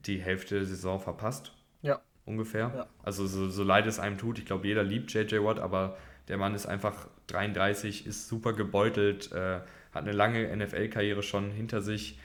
[0.07, 1.53] die Hälfte der Saison verpasst.
[1.83, 2.01] Ja.
[2.25, 2.73] Ungefähr.
[2.75, 2.87] Ja.
[3.03, 4.39] Also so, so leid es einem tut.
[4.39, 5.97] Ich glaube, jeder liebt JJ Watt, aber
[6.29, 9.61] der Mann ist einfach 33, ist super gebeutelt, äh,
[9.93, 12.19] hat eine lange NFL-Karriere schon hinter sich.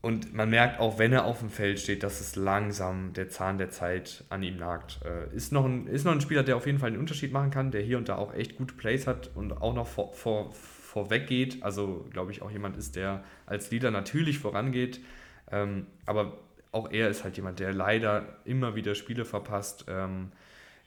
[0.00, 3.58] Und man merkt auch, wenn er auf dem Feld steht, dass es langsam der Zahn
[3.58, 5.00] der Zeit an ihm nagt.
[5.04, 7.50] Äh, ist, noch ein, ist noch ein Spieler, der auf jeden Fall einen Unterschied machen
[7.50, 10.52] kann, der hier und da auch echt gute Plays hat und auch noch vor, vor,
[10.52, 11.62] vorweg geht.
[11.64, 15.00] Also, glaube ich, auch jemand ist, der als Leader natürlich vorangeht.
[15.50, 16.38] Ähm, aber
[16.72, 19.86] auch er ist halt jemand, der leider immer wieder Spiele verpasst.
[19.88, 20.32] Ähm,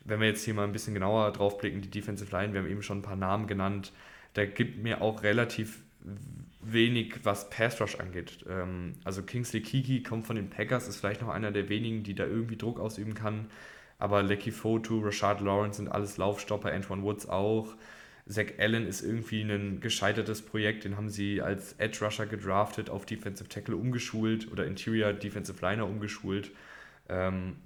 [0.03, 2.69] wenn wir jetzt hier mal ein bisschen genauer drauf blicken, die Defensive Line, wir haben
[2.69, 3.91] eben schon ein paar Namen genannt,
[4.33, 5.79] da gibt mir auch relativ
[6.61, 8.45] wenig, was Pass Rush angeht.
[8.49, 12.15] Ähm, also Kingsley Kiki kommt von den Packers, ist vielleicht noch einer der wenigen, die
[12.15, 13.47] da irgendwie Druck ausüben kann.
[13.99, 17.75] Aber Lecky Fotu, Rashad Lawrence sind alles Laufstopper, Antoine Woods auch.
[18.27, 23.05] Zach Allen ist irgendwie ein gescheitertes Projekt, den haben sie als Edge Rusher gedraftet, auf
[23.05, 26.51] Defensive Tackle umgeschult oder Interior Defensive Liner umgeschult.
[27.09, 27.57] Ähm,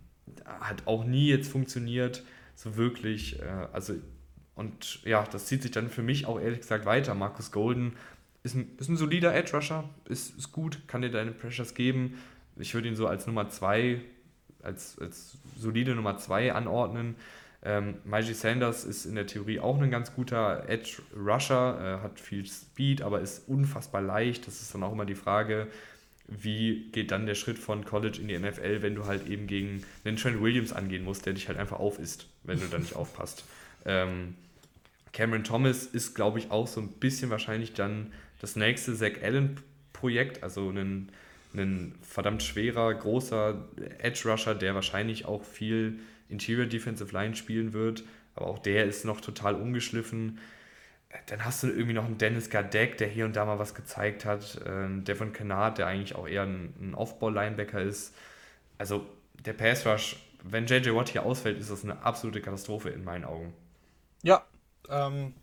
[0.46, 2.24] hat auch nie jetzt funktioniert,
[2.56, 3.42] so wirklich.
[3.42, 3.96] Äh, also,
[4.56, 7.14] und ja, das zieht sich dann für mich auch ehrlich gesagt weiter.
[7.14, 7.94] Marcus Golden
[8.44, 12.18] ist ein, ist ein solider Edge Rusher, ist, ist gut, kann dir deine Pressures geben.
[12.58, 14.02] Ich würde ihn so als Nummer 2,
[14.64, 17.16] als, als solide Nummer 2 anordnen.
[17.66, 22.20] Ähm, Myji Sanders ist in der Theorie auch ein ganz guter Edge Rusher, äh, hat
[22.20, 24.46] viel Speed, aber ist unfassbar leicht.
[24.46, 25.68] Das ist dann auch immer die Frage,
[26.28, 29.84] wie geht dann der Schritt von College in die NFL, wenn du halt eben gegen
[30.04, 33.44] einen Trent Williams angehen musst, der dich halt einfach aufisst, wenn du da nicht aufpasst.
[33.84, 34.36] Ähm,
[35.12, 38.12] Cameron Thomas ist, glaube ich, auch so ein bisschen wahrscheinlich dann
[38.42, 41.10] das nächste Zach Allen-Projekt, also ein,
[41.56, 43.66] ein verdammt schwerer, großer
[44.00, 46.00] Edge Rusher, der wahrscheinlich auch viel
[46.30, 48.04] Interior Defensive Line spielen wird,
[48.36, 50.40] aber auch der ist noch total ungeschliffen.
[51.28, 54.26] Dann hast du irgendwie noch einen Dennis Gardeck, der hier und da mal was gezeigt
[54.26, 54.62] hat.
[54.66, 58.14] Ähm, Devon Kennard, der eigentlich auch eher ein, ein Off-Ball-Linebacker ist.
[58.78, 59.06] Also
[59.46, 63.24] der Pass Rush, wenn JJ Watt hier ausfällt, ist das eine absolute Katastrophe in meinen
[63.24, 63.54] Augen.
[64.24, 64.44] Ja,
[64.90, 65.34] ähm,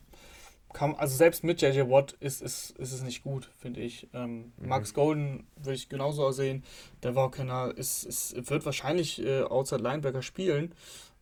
[0.72, 4.08] kann, also selbst mit JJ Watt ist, ist, ist es nicht gut, finde ich.
[4.12, 4.68] Ähm, mhm.
[4.68, 6.64] Max Golden würde ich genauso sehen.
[7.02, 10.74] Der war keiner, ist, ist, wird wahrscheinlich äh, Outside Linebacker spielen.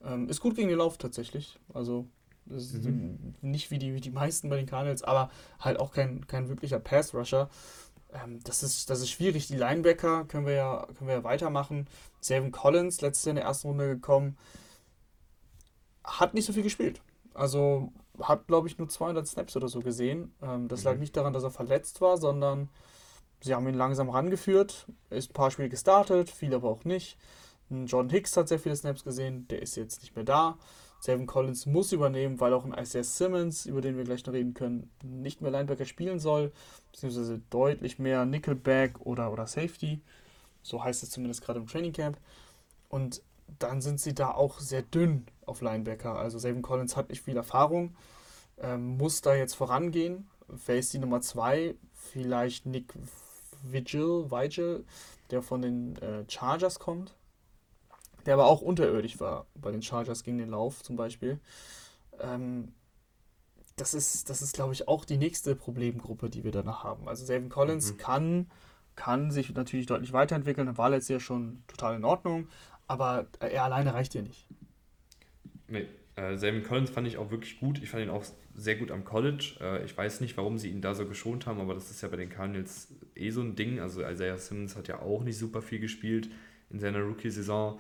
[0.05, 1.59] Ähm, ist gut gegen den Lauf tatsächlich.
[1.73, 2.07] Also
[2.47, 3.35] mhm.
[3.41, 6.79] nicht wie die, wie die meisten bei den Cardinals, aber halt auch kein, kein wirklicher
[6.79, 7.49] Pass-Rusher.
[8.13, 9.47] Ähm, das, ist, das ist schwierig.
[9.49, 11.89] Die Linebacker können wir ja, können wir ja weitermachen.
[12.21, 14.37] Savin Collins, letztes Jahr in der ersten Runde gekommen,
[16.05, 17.01] hat nicht so viel gespielt.
[17.35, 20.33] Also hat, glaube ich, nur 200 Snaps oder so gesehen.
[20.43, 20.87] Ähm, das mhm.
[20.87, 22.69] lag nicht daran, dass er verletzt war, sondern
[23.41, 24.87] sie haben ihn langsam rangeführt.
[25.11, 27.19] Ist ein paar Spiele gestartet, viele aber auch nicht.
[27.71, 30.59] John Hicks hat sehr viele Snaps gesehen, der ist jetzt nicht mehr da.
[31.01, 34.53] Savin Collins muss übernehmen, weil auch ein Isaiah Simmons, über den wir gleich noch reden
[34.53, 36.53] können, nicht mehr Linebacker spielen soll,
[36.93, 40.03] beziehungsweise deutlich mehr Nickelback oder, oder Safety.
[40.63, 42.19] So heißt es zumindest gerade im Training Camp.
[42.91, 43.23] Und
[43.59, 46.17] dann sind sie da auch sehr dünn auf Linebacker.
[46.17, 47.97] Also Savin Collins hat nicht viel Erfahrung,
[48.59, 50.29] ähm, muss da jetzt vorangehen.
[50.49, 51.75] Wer ist die Nummer 2?
[51.93, 52.95] Vielleicht Nick
[53.63, 54.85] Vigil, Vigil,
[55.31, 57.15] der von den äh, Chargers kommt.
[58.27, 61.41] Der aber auch unterirdisch war bei den Chargers gegen den Lauf zum Beispiel.
[62.21, 62.73] Ähm,
[63.77, 67.09] das ist, das ist glaube ich, auch die nächste Problemgruppe, die wir danach haben.
[67.09, 67.97] Also Savin Collins mhm.
[67.97, 68.51] kann,
[68.95, 70.67] kann sich natürlich deutlich weiterentwickeln.
[70.67, 72.49] Er war letztes Jahr schon total in Ordnung,
[72.91, 74.49] aber er alleine reicht ja nicht.
[75.69, 75.87] Nee,
[76.17, 77.81] äh, Savin Collins fand ich auch wirklich gut.
[77.81, 78.25] Ich fand ihn auch
[78.57, 79.55] sehr gut am College.
[79.61, 82.09] Äh, ich weiß nicht, warum sie ihn da so geschont haben, aber das ist ja
[82.09, 83.79] bei den Cardinals eh so ein Ding.
[83.79, 86.29] Also Isaiah Simmons hat ja auch nicht super viel gespielt
[86.69, 87.79] in seiner Rookie-Saison.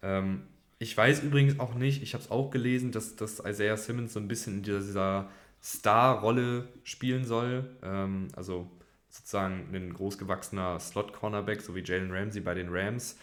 [0.00, 0.42] Ähm,
[0.78, 4.20] ich weiß übrigens auch nicht, ich habe es auch gelesen, dass, dass Isaiah Simmons so
[4.20, 5.28] ein bisschen in dieser
[5.60, 7.68] Star-Rolle spielen soll.
[7.82, 8.70] Ähm, also
[9.08, 13.18] sozusagen ein großgewachsener Slot-Cornerback, so wie Jalen Ramsey bei den Rams.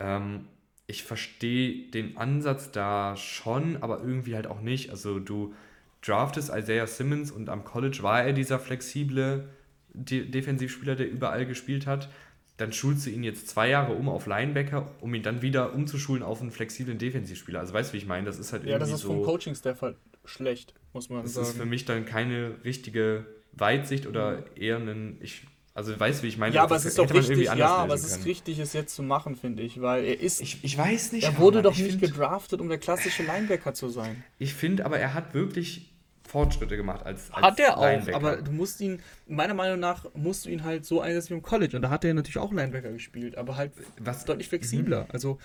[0.00, 0.48] Ähm,
[0.86, 4.90] ich verstehe den Ansatz da schon, aber irgendwie halt auch nicht.
[4.90, 5.54] Also du
[6.02, 9.48] draftest Isaiah Simmons und am College war er dieser flexible
[9.96, 12.10] De Defensivspieler, der überall gespielt hat.
[12.56, 16.22] Dann schulst du ihn jetzt zwei Jahre um auf Linebacker, um ihn dann wieder umzuschulen
[16.22, 17.60] auf einen flexiblen Defensivspieler.
[17.60, 18.26] Also weißt du, wie ich meine?
[18.26, 21.44] Das ist halt Ja, das ist so, vom Coaching-Staff halt schlecht, muss man das sagen.
[21.44, 26.28] Das ist für mich dann keine richtige Weitsicht oder eher ein, ich Also weißt wie
[26.28, 26.54] ich meine?
[26.54, 29.34] Ja, aber es ist doch richtig, ja, aber es ist richtig, es jetzt zu machen,
[29.34, 30.40] finde ich, weil er ist.
[30.40, 31.24] Ich, ich weiß nicht.
[31.24, 34.22] Er wurde doch nicht find, gedraftet, um der klassische Linebacker zu sein.
[34.38, 35.92] Ich finde, aber er hat wirklich
[36.28, 40.46] Fortschritte gemacht als, als Hat er auch, aber du musst ihn, meiner Meinung nach, musst
[40.46, 41.76] du ihn halt so einsetzen wie im College.
[41.76, 45.02] Und da hat er natürlich auch Linebacker gespielt, aber halt was, deutlich flexibler.
[45.02, 45.10] Mhm.
[45.10, 45.38] Also,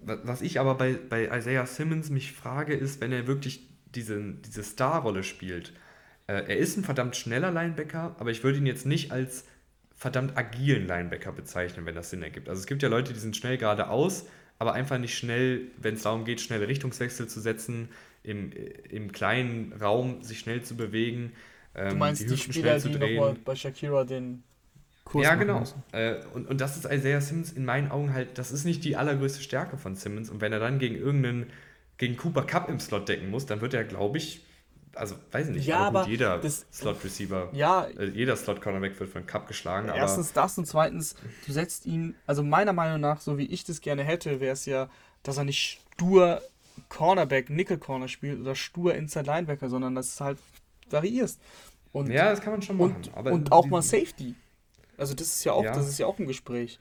[0.00, 4.64] was ich aber bei, bei Isaiah Simmons mich frage, ist, wenn er wirklich diese, diese
[4.64, 5.72] Starrolle spielt.
[6.26, 9.44] Äh, er ist ein verdammt schneller Linebacker, aber ich würde ihn jetzt nicht als
[9.98, 12.48] verdammt agilen Linebacker bezeichnen, wenn das Sinn ergibt.
[12.48, 14.26] Also es gibt ja Leute, die sind schnell geradeaus,
[14.58, 17.88] aber einfach nicht schnell, wenn es darum geht, schnelle Richtungswechsel zu setzen,
[18.22, 18.52] im,
[18.88, 21.32] im kleinen Raum sich schnell zu bewegen.
[21.74, 24.44] Ähm, du meinst die, die Spieler, die nochmal bei Shakira den
[25.04, 25.64] Kurs Ja, genau.
[25.90, 28.94] Äh, und, und das ist Isaiah Simmons in meinen Augen halt, das ist nicht die
[28.94, 30.30] allergrößte Stärke von Simmons.
[30.30, 31.46] Und wenn er dann gegen irgendeinen,
[31.96, 34.44] gegen Cooper Cup im Slot decken muss, dann wird er, glaube ich,
[34.98, 39.46] also weiß ich nicht, ja, aber, jeder Slot-Receiver, ja, äh, jeder Slot-Cornerback wird von Cup
[39.46, 39.88] geschlagen.
[39.94, 41.14] Erstens das und zweitens,
[41.46, 44.66] du setzt ihn, also meiner Meinung nach, so wie ich das gerne hätte, wäre es
[44.66, 44.88] ja,
[45.22, 46.42] dass er nicht stur
[46.88, 50.38] Cornerback, Nickel-Corner spielt oder stur Inside Linebacker, sondern dass es halt
[50.90, 51.40] variierst.
[51.92, 53.02] Und, ja, das kann man schon machen.
[53.14, 54.34] Und, und auch mal Safety.
[54.96, 55.72] Also das ist ja auch, ja.
[55.72, 56.78] das ist ja auch ein Gespräch.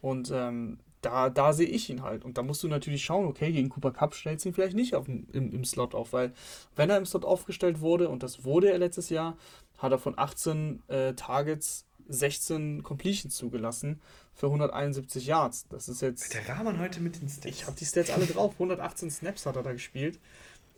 [0.00, 2.24] Und ähm, da, da sehe ich ihn halt.
[2.24, 4.94] Und da musst du natürlich schauen, okay, gegen Cooper Cup stellst du ihn vielleicht nicht
[4.94, 6.32] auf, im, im Slot auf, weil
[6.76, 9.36] wenn er im Slot aufgestellt wurde, und das wurde er letztes Jahr,
[9.78, 14.00] hat er von 18 äh, Targets 16 Completions zugelassen
[14.34, 15.66] für 171 Yards.
[15.68, 16.34] Das ist jetzt.
[16.34, 17.46] Der Rahman heute mit den Stats.
[17.46, 18.52] Ich habe die Stats alle drauf.
[18.54, 20.18] 118 Snaps hat er da gespielt.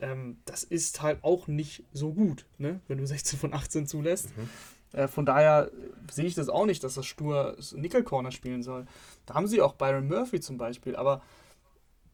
[0.01, 2.81] Ähm, das ist halt auch nicht so gut, ne?
[2.89, 4.37] wenn du 16 von 18 zulässt.
[4.37, 4.51] Mhm.
[4.95, 5.71] Äh, von daher
[6.11, 8.87] sehe ich das auch nicht, dass das stur Nickel Corner spielen soll.
[9.27, 11.23] Da haben sie auch Byron Murphy zum Beispiel, aber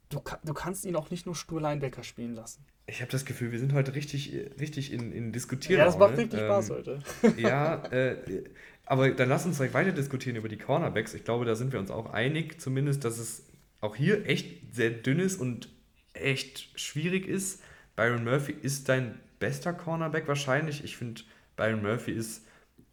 [0.08, 2.64] du, du kannst ihn auch nicht nur stur Linebacker spielen lassen.
[2.86, 5.78] Ich habe das Gefühl, wir sind heute richtig, richtig in, in Diskutieren.
[5.78, 6.98] Ja, das macht richtig ähm, Spaß heute.
[7.36, 8.44] Ja, äh,
[8.84, 11.14] aber dann lass uns direkt weiter diskutieren über die Cornerbacks.
[11.14, 13.44] Ich glaube, da sind wir uns auch einig, zumindest, dass es
[13.80, 15.68] auch hier echt sehr dünn ist und
[16.12, 17.62] echt schwierig ist.
[17.94, 20.82] Byron Murphy ist dein bester Cornerback wahrscheinlich.
[20.82, 21.22] Ich finde,
[21.56, 22.44] Byron Murphy ist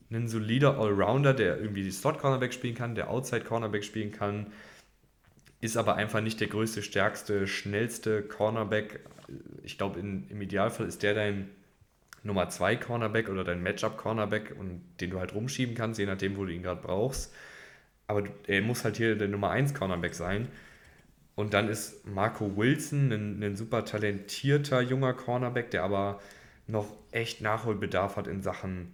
[0.09, 4.47] ein solider Allrounder, der irgendwie die Slot-Cornerback spielen kann, der Outside-Cornerback spielen kann,
[5.59, 9.01] ist aber einfach nicht der größte, stärkste, schnellste Cornerback.
[9.63, 11.49] Ich glaube, im Idealfall ist der dein
[12.23, 16.37] Nummer 2 Cornerback oder dein Matchup Cornerback und den du halt rumschieben kannst, je nachdem,
[16.37, 17.33] wo du ihn gerade brauchst.
[18.05, 20.47] Aber er muss halt hier der Nummer 1 Cornerback sein.
[21.35, 26.19] Und dann ist Marco Wilson ein, ein super talentierter junger Cornerback, der aber
[26.67, 28.91] noch echt Nachholbedarf hat in Sachen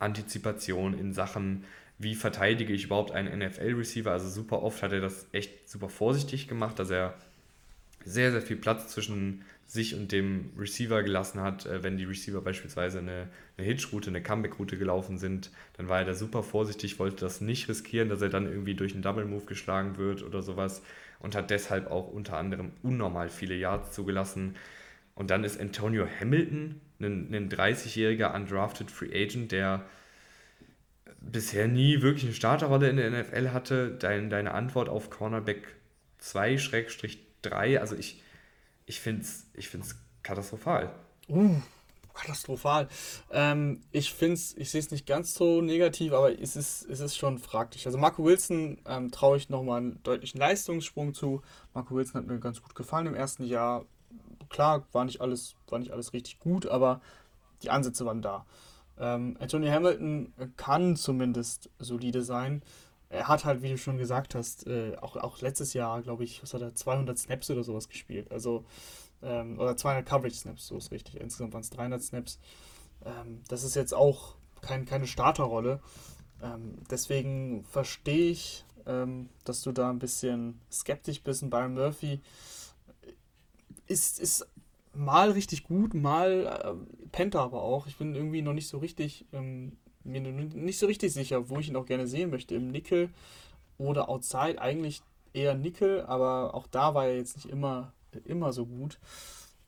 [0.00, 1.64] Antizipation, in Sachen,
[1.98, 4.10] wie verteidige ich überhaupt einen NFL-Receiver.
[4.10, 7.14] Also super oft hat er das echt super vorsichtig gemacht, dass er
[8.04, 11.66] sehr, sehr viel Platz zwischen sich und dem Receiver gelassen hat.
[11.66, 16.06] Äh, wenn die Receiver beispielsweise eine, eine Hitch-Route, eine Comeback-Route gelaufen sind, dann war er
[16.06, 19.96] da super vorsichtig, wollte das nicht riskieren, dass er dann irgendwie durch einen Double-Move geschlagen
[19.96, 20.82] wird oder sowas
[21.20, 24.56] und hat deshalb auch unter anderem unnormal viele Yards zugelassen.
[25.14, 29.84] Und dann ist Antonio Hamilton, ein, ein 30-jähriger undrafted Free Agent, der
[31.20, 33.90] bisher nie wirklich eine Starterrolle in der NFL hatte.
[33.98, 35.76] Dein, deine Antwort auf Cornerback
[36.22, 38.22] 2-3, also ich,
[38.86, 40.94] ich finde es ich find's katastrophal.
[41.28, 41.56] Uh,
[42.14, 42.88] katastrophal.
[43.30, 47.38] Ähm, ich ich sehe es nicht ganz so negativ, aber es ist, es ist schon
[47.38, 47.86] fraglich.
[47.86, 51.42] Also Marco Wilson ähm, traue ich nochmal einen deutlichen Leistungssprung zu.
[51.74, 53.84] Marco Wilson hat mir ganz gut gefallen im ersten Jahr
[54.50, 57.00] klar, war nicht alles, war nicht alles richtig gut, aber
[57.62, 58.44] die Ansätze waren da.
[58.98, 62.62] Ähm, Anthony Hamilton kann zumindest solide sein.
[63.08, 66.42] Er hat halt, wie du schon gesagt hast, äh, auch, auch letztes Jahr, glaube ich,
[66.42, 68.30] was hat er, 200 Snaps oder sowas gespielt.
[68.30, 68.64] Also,
[69.22, 71.20] ähm, oder 200 Coverage Snaps, so ist richtig.
[71.20, 72.38] Insgesamt waren es 300 Snaps.
[73.04, 75.80] Ähm, das ist jetzt auch kein, keine Starterrolle.
[76.42, 81.42] Ähm, deswegen verstehe ich, ähm, dass du da ein bisschen skeptisch bist.
[81.42, 82.20] Und Byron Murphy
[83.90, 84.46] ist, ist
[84.94, 87.86] mal richtig gut, mal äh, pennt er aber auch.
[87.86, 91.68] Ich bin irgendwie noch nicht so richtig, ähm, mir nicht so richtig sicher, wo ich
[91.68, 92.54] ihn auch gerne sehen möchte.
[92.54, 93.10] Im Nickel
[93.78, 94.60] oder Outside.
[94.60, 95.02] Eigentlich
[95.32, 97.92] eher Nickel, aber auch da war er jetzt nicht immer,
[98.24, 98.98] immer so gut.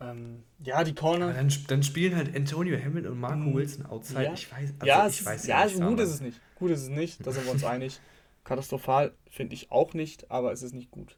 [0.01, 1.33] Ähm, ja, die Corner.
[1.33, 4.25] Dann, dann, spielen halt Antonio Hamilton und Marco mm, Wilson Outside.
[4.25, 4.33] Ja.
[4.33, 6.41] Ich weiß, also ja, ich weiß ja, ja so gut ist es nicht.
[6.57, 8.01] Gut ist es nicht, da sind wir uns einig.
[8.45, 11.17] Katastrophal finde ich auch nicht, aber es ist nicht gut.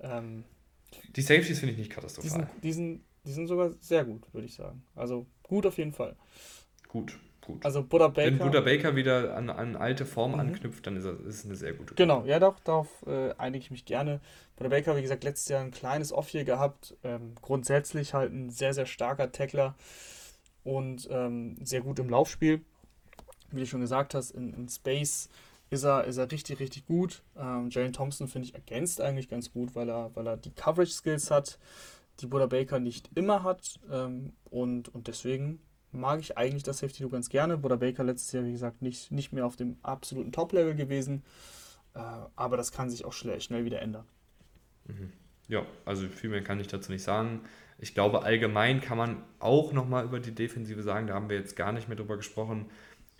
[0.00, 0.44] Ähm,
[1.14, 2.48] die Safeties finde ich nicht katastrophal.
[2.62, 4.82] Die sind, die, sind, sogar sehr gut, würde ich sagen.
[4.94, 6.16] Also gut auf jeden Fall.
[6.88, 7.64] Gut, gut.
[7.64, 8.30] Also Buddha Baker.
[8.30, 10.40] Wenn Buddha Baker wieder an, an alte Form mhm.
[10.40, 11.94] anknüpft, dann ist es eine sehr gute.
[11.94, 14.20] Genau, ja doch, darauf äh, einige ich mich gerne.
[14.56, 16.96] Buddha Baker, wie gesagt, letztes Jahr ein kleines Off hier gehabt.
[17.02, 19.74] Ähm, grundsätzlich halt ein sehr, sehr starker Tackler
[20.64, 22.60] und ähm, sehr gut im Laufspiel.
[23.50, 25.28] wie du schon gesagt hast, in, in Space
[25.70, 27.22] ist er, ist er richtig, richtig gut.
[27.36, 31.30] Ähm, Jalen Thompson, finde ich, ergänzt eigentlich ganz gut, weil er, weil er die Coverage-Skills
[31.30, 31.58] hat,
[32.20, 33.80] die Buddha Baker nicht immer hat.
[33.90, 35.60] Ähm, und, und deswegen
[35.92, 37.58] mag ich eigentlich das Safety Du ganz gerne.
[37.58, 41.24] Buddha Baker letztes Jahr, wie gesagt, nicht, nicht mehr auf dem absoluten Top-Level gewesen.
[41.94, 42.00] Äh,
[42.36, 44.06] aber das kann sich auch schnell, schnell wieder ändern.
[44.86, 45.12] Mhm.
[45.48, 47.40] Ja, also viel mehr kann ich dazu nicht sagen.
[47.78, 51.56] Ich glaube, allgemein kann man auch nochmal über die Defensive sagen, da haben wir jetzt
[51.56, 52.66] gar nicht mehr drüber gesprochen,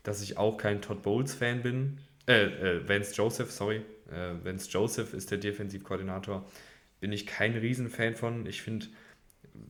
[0.03, 1.99] dass ich auch kein Todd Bowles-Fan bin.
[2.27, 3.83] Äh, äh, Vance Joseph, sorry.
[4.11, 6.45] Äh, Vance Joseph ist der Defensivkoordinator.
[7.01, 8.47] Bin ich kein Riesenfan von.
[8.47, 8.87] Ich finde,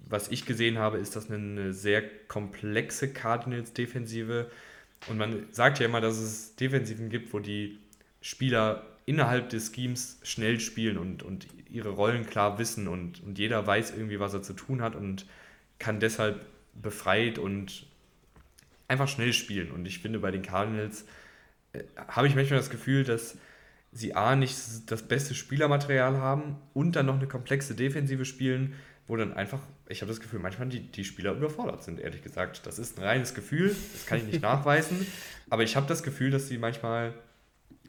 [0.09, 4.51] was ich gesehen habe, ist das eine sehr komplexe Cardinals-Defensive.
[5.09, 7.79] Und man sagt ja immer, dass es Defensiven gibt, wo die
[8.21, 13.67] Spieler innerhalb des Schemes schnell spielen und, und ihre Rollen klar wissen und, und jeder
[13.67, 15.27] weiß irgendwie, was er zu tun hat und
[15.79, 17.87] kann deshalb befreit und
[18.89, 19.71] einfach schnell spielen.
[19.71, 21.05] Und ich finde, bei den Cardinals
[22.09, 23.37] habe ich manchmal das Gefühl, dass
[23.93, 24.57] sie A, nicht
[24.91, 28.75] das beste Spielermaterial haben und dann noch eine komplexe Defensive spielen,
[29.07, 32.67] wo dann einfach, ich habe das Gefühl, manchmal die, die Spieler überfordert sind, ehrlich gesagt.
[32.67, 35.07] Das ist ein reines Gefühl, das kann ich nicht nachweisen,
[35.49, 37.15] aber ich habe das Gefühl, dass sie manchmal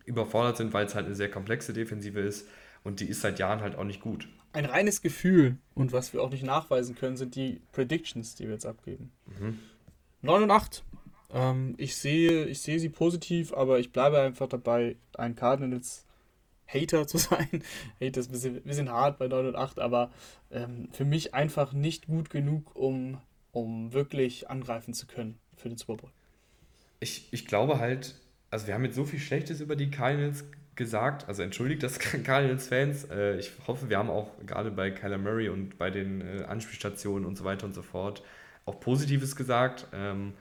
[0.05, 2.47] überfordert sind, weil es halt eine sehr komplexe Defensive ist
[2.83, 4.27] und die ist seit Jahren halt auch nicht gut.
[4.53, 8.53] Ein reines Gefühl und was wir auch nicht nachweisen können, sind die Predictions, die wir
[8.53, 9.11] jetzt abgeben.
[9.39, 9.59] Mhm.
[10.21, 10.83] 9 und 8.
[11.31, 16.05] Ähm, ich, sehe, ich sehe sie positiv, aber ich bleibe einfach dabei, ein Cardinals
[16.67, 17.63] Hater zu sein.
[18.01, 20.11] Hater ist ein bisschen, bisschen hart bei 9 und 8, aber
[20.51, 23.19] ähm, für mich einfach nicht gut genug, um,
[23.51, 26.11] um wirklich angreifen zu können für den Super Bowl.
[26.99, 28.15] Ich, ich glaube halt,
[28.49, 30.45] also wir haben jetzt so viel Schlechtes über die Cardinals
[30.75, 33.05] gesagt, also entschuldigt das Cardinals-Fans.
[33.05, 37.25] Äh, ich hoffe, wir haben auch gerade bei Kyler Murray und bei den äh, Anspielstationen
[37.25, 38.23] und so weiter und so fort
[38.65, 39.87] auch Positives gesagt.
[39.93, 40.33] Ähm,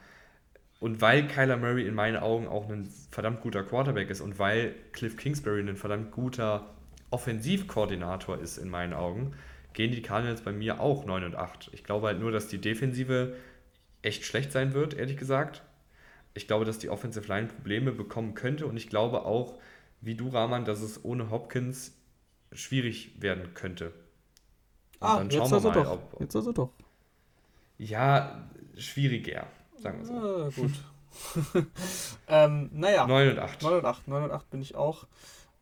[0.81, 4.75] und weil Kyler Murray in meinen Augen auch ein verdammt guter Quarterback ist und weil
[4.93, 6.75] Cliff Kingsbury ein verdammt guter
[7.11, 9.33] Offensivkoordinator ist in meinen Augen,
[9.73, 11.71] gehen die Cardinals bei mir auch 9 und 8.
[11.73, 13.37] Ich glaube halt nur, dass die Defensive
[14.03, 15.63] echt schlecht sein wird, ehrlich gesagt
[16.37, 19.59] ich glaube, dass die Offensive Line Probleme bekommen könnte und ich glaube auch,
[20.01, 21.95] wie du, Rahman, dass es ohne Hopkins
[22.53, 23.87] schwierig werden könnte.
[25.01, 25.91] Und ah, dann schauen jetzt wir also mal, doch.
[25.93, 26.71] Ob, ob, jetzt also doch.
[27.79, 29.47] Ja, schwieriger,
[29.79, 30.15] sagen wir so.
[30.15, 31.67] Ah, gut.
[32.29, 33.07] ähm, naja.
[33.07, 33.63] 9 und 8.
[33.63, 34.09] 9 und 8.
[34.09, 35.07] 9 und 8 bin ich auch.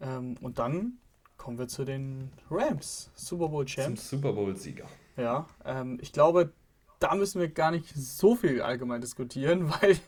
[0.00, 0.98] Ähm, und dann
[1.36, 4.08] kommen wir zu den Rams, Super Bowl Champs.
[4.08, 4.86] Zum Super Bowl-Sieger.
[5.16, 6.52] Ja, ähm, ich glaube,
[6.98, 9.98] da müssen wir gar nicht so viel allgemein diskutieren, weil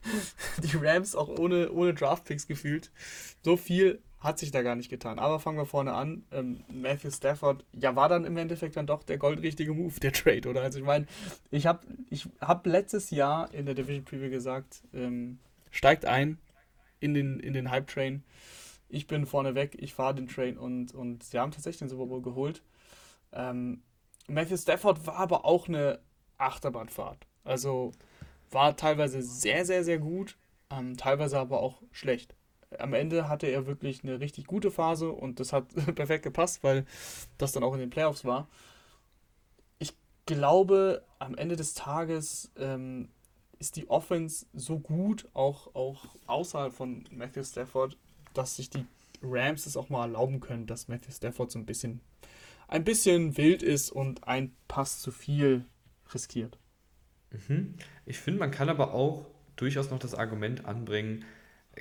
[0.62, 2.90] die Rams auch ohne, ohne Draftpicks gefühlt
[3.42, 5.18] so viel hat sich da gar nicht getan.
[5.18, 6.24] Aber fangen wir vorne an.
[6.32, 10.48] Ähm, Matthew Stafford, ja, war dann im Endeffekt dann doch der goldrichtige Move, der Trade,
[10.48, 10.62] oder?
[10.62, 11.06] Also ich meine,
[11.50, 15.38] ich habe ich hab letztes Jahr in der Division Preview gesagt, ähm,
[15.70, 16.38] steigt ein
[17.00, 18.24] in den, in den Hype-Train.
[18.88, 22.06] Ich bin vorne weg, ich fahre den Train und, und sie haben tatsächlich den Super
[22.06, 22.62] Bowl geholt.
[23.32, 23.82] Ähm,
[24.28, 26.00] Matthew Stafford war aber auch eine
[26.38, 27.26] Achterbahnfahrt.
[27.44, 27.92] Also
[28.50, 30.36] war teilweise sehr, sehr, sehr gut,
[30.70, 32.35] ähm, teilweise aber auch schlecht.
[32.78, 36.84] Am Ende hatte er wirklich eine richtig gute Phase und das hat perfekt gepasst, weil
[37.38, 38.48] das dann auch in den Playoffs war.
[39.78, 39.94] Ich
[40.26, 43.08] glaube, am Ende des Tages ähm,
[43.58, 47.96] ist die Offense so gut, auch, auch außerhalb von Matthew Stafford,
[48.34, 48.84] dass sich die
[49.22, 52.00] Rams es auch mal erlauben können, dass Matthew Stafford so ein bisschen,
[52.68, 55.64] ein bisschen wild ist und ein Pass zu viel
[56.12, 56.58] riskiert.
[57.48, 57.74] Mhm.
[58.04, 59.26] Ich finde, man kann aber auch
[59.56, 61.24] durchaus noch das Argument anbringen,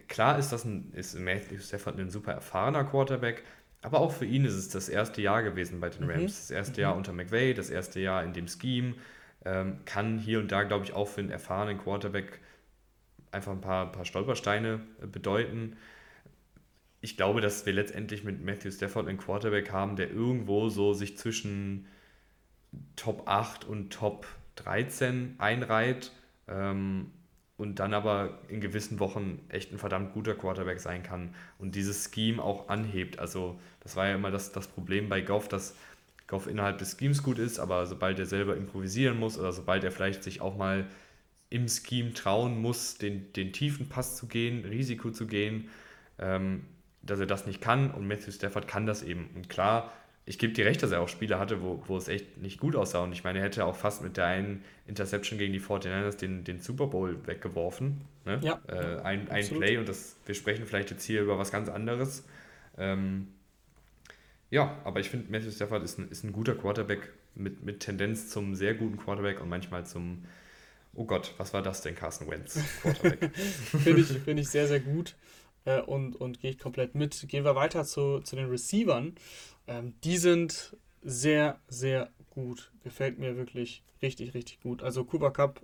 [0.07, 3.43] klar ist das ein, ist Matthew Stafford ein super erfahrener Quarterback,
[3.81, 6.09] aber auch für ihn ist es das erste Jahr gewesen bei den mhm.
[6.09, 6.21] Rams.
[6.21, 6.27] Mhm.
[6.27, 6.81] Das erste mhm.
[6.81, 8.95] Jahr unter McVay, das erste Jahr in dem Scheme.
[9.45, 12.39] Ähm, kann hier und da, glaube ich, auch für einen erfahrenen Quarterback
[13.31, 15.77] einfach ein paar, paar Stolpersteine äh, bedeuten.
[17.01, 21.17] Ich glaube, dass wir letztendlich mit Matthew Stafford einen Quarterback haben, der irgendwo so sich
[21.17, 21.85] zwischen
[22.95, 26.11] Top 8 und Top 13 einreiht
[26.47, 27.11] ähm,
[27.57, 32.11] und dann aber in gewissen Wochen echt ein verdammt guter Quarterback sein kann und dieses
[32.13, 33.19] Scheme auch anhebt.
[33.19, 35.75] Also das war ja immer das, das Problem bei Goff, dass
[36.27, 39.91] Goff innerhalb des Schemes gut ist, aber sobald er selber improvisieren muss oder sobald er
[39.91, 40.87] vielleicht sich auch mal
[41.49, 45.69] im Scheme trauen muss, den, den tiefen Pass zu gehen, Risiko zu gehen,
[46.19, 46.65] ähm,
[47.03, 49.29] dass er das nicht kann und Matthew Stafford kann das eben.
[49.35, 49.93] Und klar,
[50.25, 52.75] ich gebe dir recht, dass er auch Spiele hatte, wo, wo es echt nicht gut
[52.75, 53.03] aussah.
[53.03, 56.43] Und ich meine, er hätte auch fast mit der einen Interception gegen die 49ers den,
[56.43, 58.01] den Super Bowl weggeworfen.
[58.25, 58.39] Ne?
[58.41, 58.59] Ja.
[58.67, 62.25] Äh, ein, ein Play und das, wir sprechen vielleicht jetzt hier über was ganz anderes.
[62.77, 63.27] Ähm,
[64.49, 68.29] ja, aber ich finde, Matthew Stafford ist ein, ist ein guter Quarterback mit, mit Tendenz
[68.29, 70.23] zum sehr guten Quarterback und manchmal zum
[70.95, 72.57] oh Gott, was war das denn, Carson Wentz?
[73.83, 75.15] Finde ich, find ich sehr, sehr gut
[75.65, 77.27] äh, und, und gehe ich komplett mit.
[77.27, 79.15] Gehen wir weiter zu, zu den Receivern.
[79.67, 82.71] Ähm, die sind sehr, sehr gut.
[82.83, 84.83] Gefällt mir wirklich richtig, richtig gut.
[84.83, 85.61] Also Cooper Cup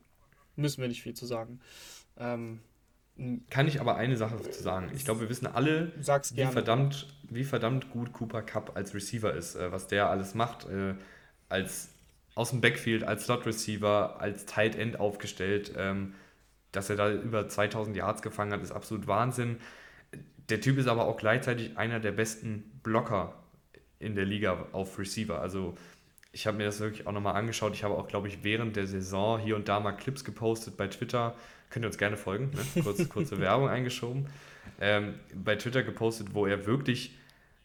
[0.55, 1.59] müssen wir nicht viel zu sagen.
[2.17, 2.61] Ähm,
[3.49, 4.89] kann ich aber eine Sache zu sagen.
[4.95, 5.91] Ich glaube, wir wissen alle,
[6.33, 10.67] wie verdammt, wie verdammt gut Cooper Cup als Receiver ist, äh, was der alles macht,
[10.67, 10.95] äh,
[11.49, 11.89] als
[12.33, 15.73] aus dem Backfield, als Slot Receiver, als Tight End aufgestellt.
[15.77, 16.15] Ähm,
[16.71, 19.57] dass er da über 2000 Yards gefangen hat, ist absolut Wahnsinn.
[20.49, 23.40] Der Typ ist aber auch gleichzeitig einer der besten Blocker
[24.01, 25.41] in der Liga auf Receiver.
[25.41, 25.75] Also
[26.31, 27.73] ich habe mir das wirklich auch nochmal angeschaut.
[27.73, 30.87] Ich habe auch, glaube ich, während der Saison hier und da mal Clips gepostet bei
[30.87, 31.35] Twitter
[31.71, 32.83] könnt ihr uns gerne folgen, ne?
[32.83, 34.27] Kurz, kurze Werbung eingeschoben,
[34.79, 37.15] ähm, bei Twitter gepostet, wo er wirklich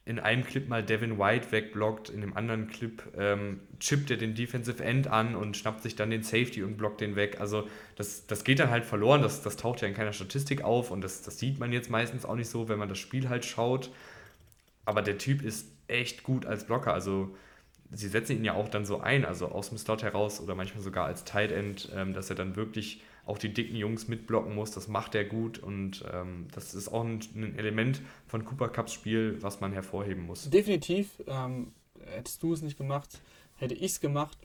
[0.06, 4.36] in einem Clip mal Devin White wegblockt, in dem anderen Clip ähm, chippt er den
[4.36, 7.40] Defensive End an und schnappt sich dann den Safety und blockt den weg.
[7.40, 10.92] Also das, das geht dann halt verloren, das, das taucht ja in keiner Statistik auf
[10.92, 13.44] und das, das sieht man jetzt meistens auch nicht so, wenn man das Spiel halt
[13.44, 13.90] schaut.
[14.84, 16.92] Aber der Typ ist echt gut als Blocker.
[16.92, 17.34] Also
[17.90, 20.82] sie setzen ihn ja auch dann so ein, also aus dem Slot heraus oder manchmal
[20.82, 24.70] sogar als Tight End, ähm, dass er dann wirklich auch die dicken Jungs mitblocken muss.
[24.70, 28.92] Das macht er gut und ähm, das ist auch ein, ein, Element von Cooper Cups
[28.92, 30.48] Spiel, was man hervorheben muss.
[30.48, 31.22] Definitiv.
[31.26, 31.72] Ähm,
[32.04, 33.20] hättest du es nicht gemacht,
[33.56, 34.38] hätte ich es gemacht.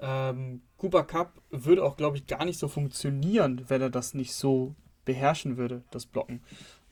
[0.00, 4.34] Ähm, Cooper Cup würde auch, glaube ich, gar nicht so funktionieren, wenn er das nicht
[4.34, 6.42] so beherrschen würde, das Blocken.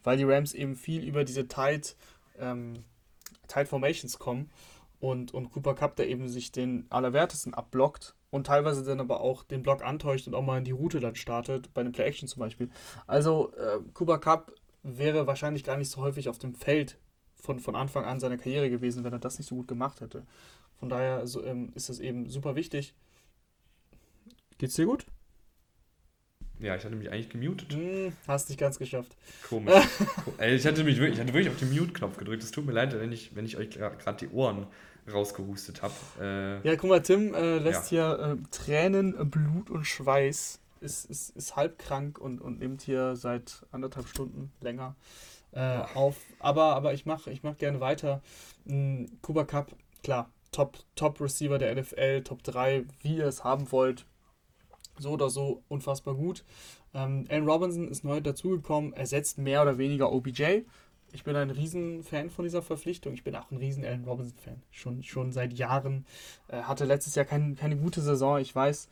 [0.05, 1.97] Weil die Rams eben viel über diese Tight,
[2.39, 2.85] ähm,
[3.53, 4.51] Tight Formations kommen
[5.01, 9.43] und, und Cooper Cup, der eben sich den Allerwertesten abblockt und teilweise dann aber auch
[9.43, 12.41] den Block antäuscht und auch mal in die Route dann startet, bei einem Play-Action zum
[12.41, 12.71] Beispiel.
[13.07, 14.53] Also äh, Cooper Cup
[14.83, 16.99] wäre wahrscheinlich gar nicht so häufig auf dem Feld
[17.35, 20.25] von, von Anfang an seiner Karriere gewesen, wenn er das nicht so gut gemacht hätte.
[20.79, 22.95] Von daher so, ähm, ist das eben super wichtig.
[24.59, 25.07] Geht's dir gut?
[26.63, 27.73] Ja, ich hatte mich eigentlich gemutet.
[27.73, 29.17] Hm, hast nicht ganz geschafft.
[29.49, 29.75] Komisch.
[30.41, 32.43] ich, hatte mich wirklich, ich hatte wirklich auf den Mute-Knopf gedrückt.
[32.43, 34.67] Es tut mir leid, wenn ich, wenn ich euch gerade die Ohren
[35.13, 35.95] rausgehustet habe.
[36.21, 38.17] Äh, ja, guck mal, Tim äh, lässt ja.
[38.17, 40.61] hier äh, Tränen, Blut und Schweiß.
[40.81, 44.97] Ist, ist, ist halb krank und, und nimmt hier seit anderthalb Stunden länger
[45.53, 46.17] äh, auf.
[46.41, 48.21] Aber, aber ich mache ich mach gerne weiter.
[48.67, 49.73] Hm, Kuba Cup,
[50.03, 54.07] klar, Top, Top Receiver der NFL, Top 3, wie ihr es haben wollt.
[55.03, 56.45] So oder so unfassbar gut.
[56.95, 60.63] Ähm, Allen Robinson ist neu dazugekommen, ersetzt mehr oder weniger OBJ
[61.13, 63.13] ich bin ein Riesenfan von dieser Verpflichtung.
[63.13, 64.63] Ich bin auch ein riesen Allen Robinson-Fan.
[64.71, 66.07] Schon, schon seit Jahren.
[66.49, 68.89] Äh, hatte letztes Jahr kein, keine gute Saison, ich weiß.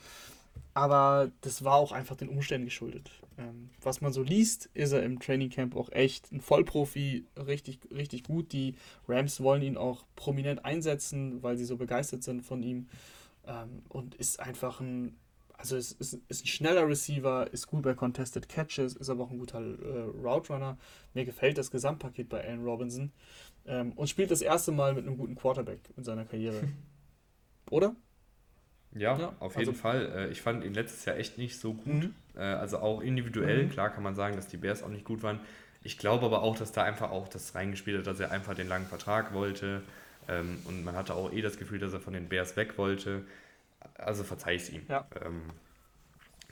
[0.75, 3.11] Aber das war auch einfach den Umständen geschuldet.
[3.39, 8.25] Ähm, was man so liest, ist er im Trainingcamp auch echt ein Vollprofi, richtig, richtig
[8.25, 8.53] gut.
[8.53, 8.75] Die
[9.09, 12.89] Rams wollen ihn auch prominent einsetzen, weil sie so begeistert sind von ihm.
[13.47, 15.17] Ähm, und ist einfach ein
[15.61, 19.31] also es ist, ist, ein schneller Receiver, ist gut bei Contested Catches, ist aber auch
[19.31, 20.79] ein guter äh, Route Runner.
[21.13, 23.13] Mir gefällt das Gesamtpaket bei Allen Robinson
[23.67, 26.63] ähm, und spielt das erste Mal mit einem guten Quarterback in seiner Karriere.
[27.71, 27.95] Oder?
[28.95, 30.13] Ja, ja auf jeden also, Fall.
[30.17, 32.05] Äh, ich fand ihn letztes Jahr echt nicht so gut.
[32.05, 32.15] Mhm.
[32.37, 33.71] Äh, also auch individuell, mhm.
[33.71, 35.41] klar kann man sagen, dass die Bears auch nicht gut waren.
[35.83, 38.69] Ich glaube aber auch, dass da einfach auch das reingespielt hat, dass er einfach den
[38.69, 39.83] langen Vertrag wollte.
[40.27, 43.25] Ähm, und man hatte auch eh das Gefühl, dass er von den Bears weg wollte
[43.97, 44.83] also verzeih ich es ihm.
[44.89, 45.07] Ja.
[45.25, 45.43] Ähm,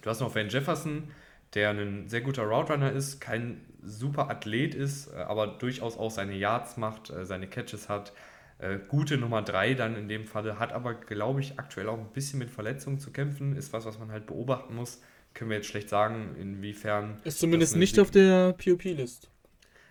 [0.02, 1.10] du hast noch Van Jefferson,
[1.54, 6.10] der ein sehr guter Route Runner ist, kein super Athlet ist, äh, aber durchaus auch
[6.10, 8.12] seine Yards macht, äh, seine Catches hat.
[8.58, 12.12] Äh, gute Nummer 3 dann in dem Falle, hat aber, glaube ich, aktuell auch ein
[12.12, 15.00] bisschen mit Verletzungen zu kämpfen, ist was, was man halt beobachten muss.
[15.32, 17.20] Können wir jetzt schlecht sagen, inwiefern.
[17.22, 19.30] Ist zumindest nicht auf der POP-List.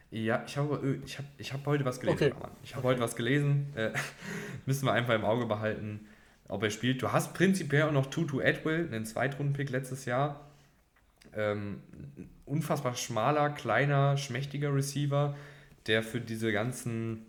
[0.10, 2.34] Ja, ich habe, ich habe, ich habe heute was gelesen.
[2.34, 2.34] Okay.
[2.64, 2.94] Ich habe okay.
[2.94, 3.72] heute was gelesen.
[3.76, 3.92] Äh,
[4.66, 6.08] müssen wir einfach im Auge behalten
[6.48, 7.02] ob er spielt.
[7.02, 10.50] Du hast prinzipiell auch noch Tutu Atwell, einen Zweitrunden-Pick letztes Jahr.
[11.34, 11.82] Ähm,
[12.46, 15.36] unfassbar schmaler, kleiner, schmächtiger Receiver,
[15.88, 17.26] der für diese ganzen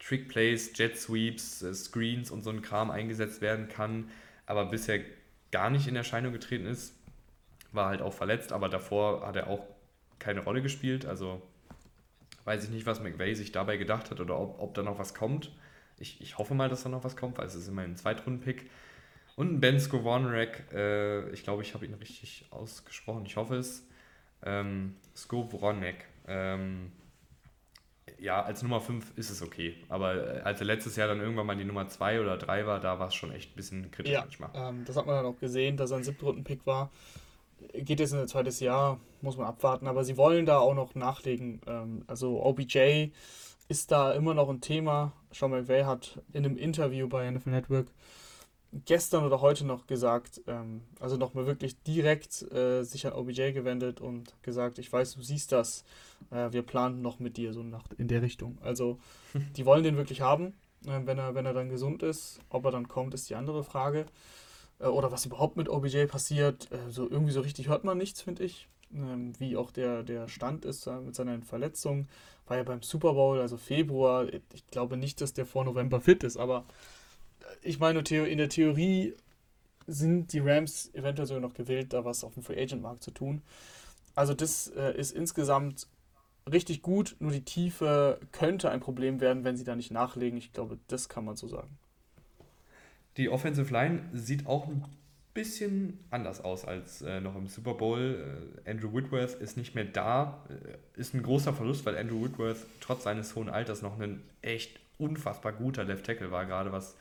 [0.00, 4.10] Trick-Plays, Jet-Sweeps, äh, Screens und so ein Kram eingesetzt werden kann,
[4.46, 5.00] aber bisher
[5.52, 6.94] gar nicht in Erscheinung getreten ist.
[7.70, 9.64] War halt auch verletzt, aber davor hat er auch
[10.18, 11.06] keine Rolle gespielt.
[11.06, 11.40] Also
[12.44, 15.14] weiß ich nicht, was McVay sich dabei gedacht hat oder ob, ob da noch was
[15.14, 15.52] kommt.
[16.02, 18.68] Ich, ich hoffe mal, dass da noch was kommt, weil es ist immer ein Zweitrunden-Pick.
[19.36, 23.86] Und ein Ben Skowronek, äh, ich glaube, ich habe ihn richtig ausgesprochen, ich hoffe es.
[24.44, 26.04] Ähm, Skowronek.
[26.26, 26.92] Ähm,
[28.18, 29.76] ja, als Nummer 5 ist es okay.
[29.88, 32.80] Aber äh, als er letztes Jahr dann irgendwann mal die Nummer 2 oder 3 war,
[32.80, 34.50] da war es schon echt ein bisschen kritisch ja, manchmal.
[34.54, 36.90] Ähm, das hat man dann auch gesehen, dass er ein Siebtrunden-Pick war.
[37.74, 39.86] Geht jetzt in ein zweites Jahr, muss man abwarten.
[39.86, 41.60] Aber sie wollen da auch noch nachlegen.
[41.66, 43.10] Ähm, also OBJ
[43.72, 45.14] ist da immer noch ein Thema.
[45.32, 47.86] Sean McVay hat in einem Interview bei NFL Network
[48.84, 53.98] gestern oder heute noch gesagt, ähm, also nochmal wirklich direkt äh, sich an OBJ gewendet
[54.02, 55.84] und gesagt, ich weiß, du siehst das,
[56.30, 58.58] äh, wir planen noch mit dir so nach, in der Richtung.
[58.60, 58.98] Also
[59.56, 60.48] die wollen den wirklich haben,
[60.84, 62.40] äh, wenn, er, wenn er dann gesund ist.
[62.50, 64.04] Ob er dann kommt, ist die andere Frage.
[64.80, 68.20] Äh, oder was überhaupt mit OBJ passiert, äh, so irgendwie so richtig hört man nichts,
[68.20, 68.68] finde ich.
[68.94, 72.08] Ähm, wie auch der, der Stand ist äh, mit seinen Verletzungen.
[72.46, 74.26] War ja beim Super Bowl, also Februar.
[74.52, 76.64] Ich glaube nicht, dass der vor November fit ist, aber
[77.62, 79.14] ich meine, in der Theorie
[79.86, 83.10] sind die Rams eventuell sogar noch gewillt, da was auf dem Free Agent Markt zu
[83.10, 83.42] tun.
[84.14, 85.86] Also das äh, ist insgesamt
[86.50, 90.38] richtig gut, nur die Tiefe könnte ein Problem werden, wenn sie da nicht nachlegen.
[90.38, 91.78] Ich glaube, das kann man so sagen.
[93.16, 94.84] Die Offensive Line sieht auch ein
[95.34, 98.54] bisschen anders aus als äh, noch im Super Bowl.
[98.66, 100.44] Äh, Andrew Whitworth ist nicht mehr da.
[100.48, 104.78] Äh, ist ein großer Verlust, weil Andrew Whitworth trotz seines hohen Alters noch ein echt
[104.98, 106.96] unfassbar guter Left Tackle war, gerade was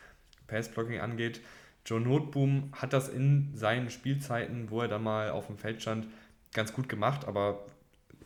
[0.48, 1.42] Passblocking angeht.
[1.86, 6.08] Joe Notboom hat das in seinen Spielzeiten, wo er dann mal auf dem Feld stand,
[6.54, 7.66] ganz gut gemacht, aber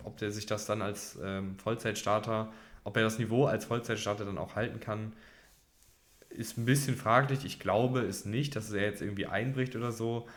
[0.04, 2.52] ob der sich das dann als ähm, Vollzeitstarter,
[2.84, 5.14] ob er das Niveau als Vollzeitstarter dann auch halten kann,
[6.36, 7.46] ist ein bisschen fraglich.
[7.46, 10.28] Ich glaube es nicht, dass er jetzt irgendwie einbricht oder so,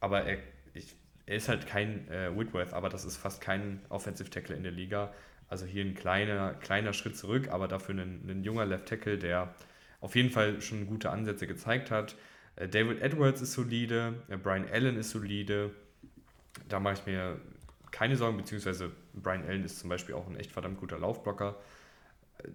[0.00, 0.38] aber er,
[0.74, 0.94] ich,
[1.26, 4.72] er ist halt kein äh, Whitworth, aber das ist fast kein Offensive Tackle in der
[4.72, 5.12] Liga.
[5.48, 9.54] Also hier ein kleiner, kleiner Schritt zurück, aber dafür ein, ein junger Left Tackle, der
[10.00, 12.16] auf jeden Fall schon gute Ansätze gezeigt hat.
[12.56, 15.70] Äh, David Edwards ist solide, äh, Brian Allen ist solide.
[16.68, 17.40] Da mache ich mir
[17.90, 21.56] keine Sorgen, beziehungsweise Brian Allen ist zum Beispiel auch ein echt verdammt guter Laufblocker.
[22.38, 22.48] Äh,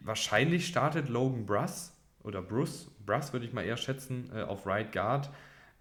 [0.00, 1.92] wahrscheinlich startet Logan Bruss
[2.24, 5.30] oder Bruce, Bruss würde ich mal eher schätzen, auf Right Guard.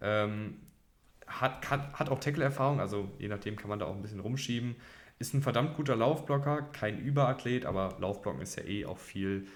[0.02, 0.58] Ähm,
[1.28, 4.76] hat, hat, hat auch Tackle-Erfahrung, also je nachdem kann man da auch ein bisschen rumschieben.
[5.20, 9.48] Ist ein verdammt guter Laufblocker, kein Überathlet, aber Laufblocken ist ja eh auch viel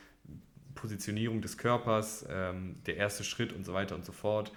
[0.75, 4.51] Positionierung des Körpers, ähm, der erste Schritt und so weiter und so fort.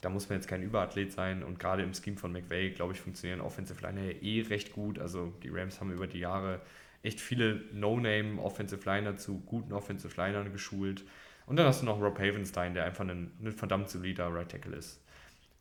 [0.00, 3.00] Da muss man jetzt kein Überathlet sein und gerade im Scheme von McVay, glaube ich,
[3.00, 4.98] funktionieren Offensive Liner eh recht gut.
[4.98, 6.60] Also die Rams haben über die Jahre
[7.02, 11.04] echt viele No-Name Offensive Liner zu guten Offensive Linern geschult.
[11.50, 14.76] Und dann hast du noch Rob Havenstein, der einfach ein, ein verdammt solider Right Tackle
[14.76, 15.02] ist.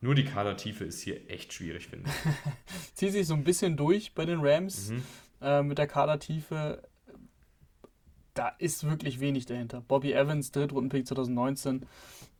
[0.02, 2.94] Nur die Kadertiefe ist hier echt schwierig, finde ich.
[2.94, 5.04] Zieht sich so ein bisschen durch bei den Rams mhm.
[5.42, 6.82] äh, mit der Kadertiefe
[8.40, 9.82] da ist wirklich wenig dahinter.
[9.82, 11.86] Bobby Evans, Drittrundenpick 2019,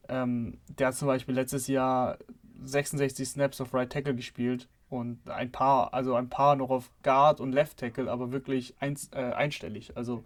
[0.08, 2.18] ähm, der hat zum Beispiel letztes Jahr
[2.64, 7.42] 66 Snaps auf Right Tackle gespielt und ein paar, also ein paar noch auf Guard
[7.42, 9.98] und Left Tackle, aber wirklich eins, äh, einstellig.
[9.98, 10.24] Also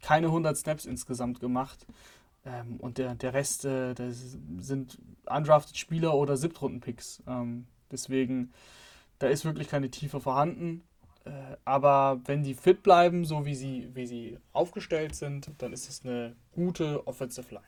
[0.00, 1.84] keine 100 Snaps insgesamt gemacht.
[2.44, 7.22] Ähm, und der, der Rest, äh, das sind undrafted Spieler oder Siebtrunden-Picks.
[7.26, 8.52] Ähm, deswegen,
[9.18, 10.82] da ist wirklich keine Tiefe vorhanden.
[11.24, 11.30] Äh,
[11.64, 16.04] aber wenn die fit bleiben, so wie sie, wie sie aufgestellt sind, dann ist es
[16.04, 17.66] eine gute Offensive Line.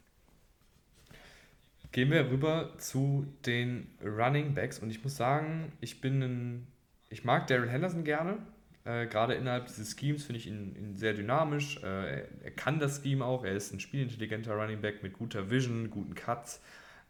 [1.92, 6.66] Gehen wir rüber zu den Running Backs und ich muss sagen, ich bin ein,
[7.09, 8.38] ich mag Daryl Henderson gerne.
[8.85, 11.78] Äh, gerade innerhalb dieses Schemes finde ich ihn, ihn, sehr dynamisch.
[11.82, 13.44] Äh, er, er, kann das Scheme auch.
[13.44, 16.61] Er ist ein spielintelligenter Running Back mit guter Vision, guten Cuts.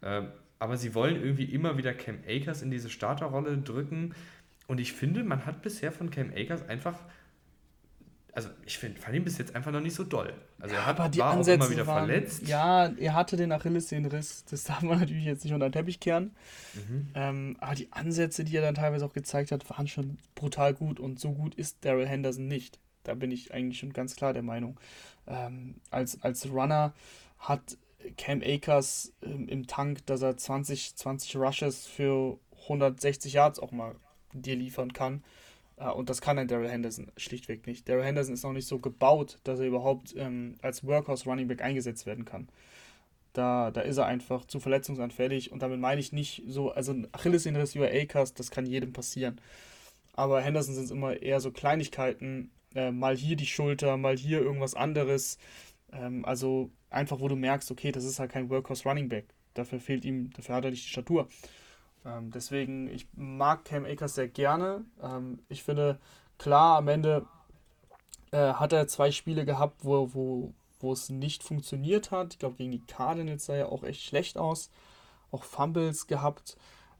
[0.01, 0.23] Äh,
[0.57, 4.15] aber sie wollen irgendwie immer wieder Cam Akers in diese Starterrolle drücken.
[4.67, 6.97] Und ich finde, man hat bisher von Cam Akers einfach.
[8.35, 10.33] Also ich find, fand ihn bis jetzt einfach noch nicht so doll.
[10.59, 12.45] Also ja, er hat, aber die war Ansätze auch immer wieder waren, verletzt.
[12.45, 14.43] Ja, er hatte den Achillessehnenriss.
[14.51, 16.35] Das darf man natürlich jetzt nicht unter den Teppich kehren.
[16.73, 17.07] Mhm.
[17.15, 20.99] Ähm, aber die Ansätze, die er dann teilweise auch gezeigt hat, waren schon brutal gut.
[20.99, 22.77] Und so gut ist Daryl Henderson nicht.
[23.03, 24.77] Da bin ich eigentlich schon ganz klar der Meinung.
[25.27, 26.93] Ähm, als, als Runner
[27.39, 27.77] hat
[28.17, 33.95] Cam Akers ähm, im Tank, dass er 20, 20 Rushes für 160 Yards auch mal
[34.33, 35.23] dir liefern kann.
[35.77, 37.89] Uh, und das kann ein Daryl Henderson schlichtweg nicht.
[37.89, 41.61] Daryl Henderson ist noch nicht so gebaut, dass er überhaupt ähm, als Workhorse Running Back
[41.61, 42.47] eingesetzt werden kann.
[43.33, 47.09] Da, da ist er einfach zu verletzungsanfällig und damit meine ich nicht so, also ein
[47.11, 49.41] Achillessehnenriss über Acres, das kann jedem passieren.
[50.13, 54.39] Aber Henderson sind es immer eher so Kleinigkeiten, äh, mal hier die Schulter, mal hier
[54.39, 55.37] irgendwas anderes.
[55.91, 59.25] Ähm, also einfach, wo du merkst, okay, das ist halt kein Workhorse Running Back.
[59.53, 61.27] Dafür fehlt ihm, dafür hat er nicht die Statur.
[62.05, 64.85] Ähm, deswegen, ich mag Cam Akers sehr gerne.
[65.01, 65.99] Ähm, ich finde,
[66.37, 67.25] klar, am Ende
[68.31, 72.33] äh, hat er zwei Spiele gehabt, wo, wo, wo es nicht funktioniert hat.
[72.33, 74.69] Ich glaube, gegen die Cardinals sah er auch echt schlecht aus.
[75.31, 76.57] Auch Fumbles gehabt.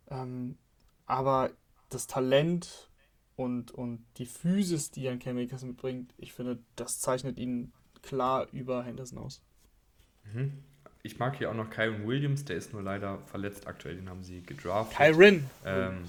[0.09, 0.57] Ähm,
[1.05, 1.51] aber
[1.89, 2.89] das Talent
[3.35, 7.71] und, und die Physis, die ein Cam Akers mitbringt, ich finde, das zeichnet ihn
[8.01, 9.43] klar über Henderson aus.
[10.33, 10.63] Mhm
[11.05, 14.23] ich mag hier auch noch Kyron Williams, der ist nur leider verletzt aktuell, den haben
[14.23, 14.97] sie gedraftet.
[14.97, 15.45] Kyron!
[15.63, 16.03] Ähm,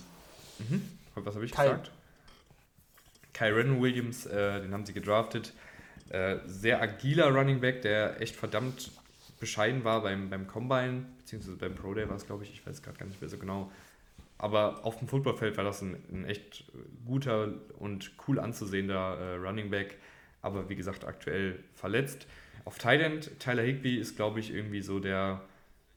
[0.58, 0.82] mhm.
[1.14, 1.90] Was habe ich Ky gesagt?
[3.32, 5.52] Kyron Williams, äh, den haben sie gedraftet.
[6.08, 8.90] Äh, sehr agiler Running Back, der echt verdammt
[9.38, 12.82] bescheiden war beim, beim Combine, beziehungsweise beim Pro Day war es, glaube ich, ich weiß
[12.82, 13.70] gerade gar nicht mehr so genau.
[14.38, 16.64] Aber auf dem Footballfeld war das ein, ein echt
[17.06, 19.98] guter und cool anzusehender äh, Running Back.
[20.42, 22.26] Aber wie gesagt, aktuell verletzt.
[22.66, 25.40] Auf Tight End, Tyler Higby ist, glaube ich, irgendwie so der,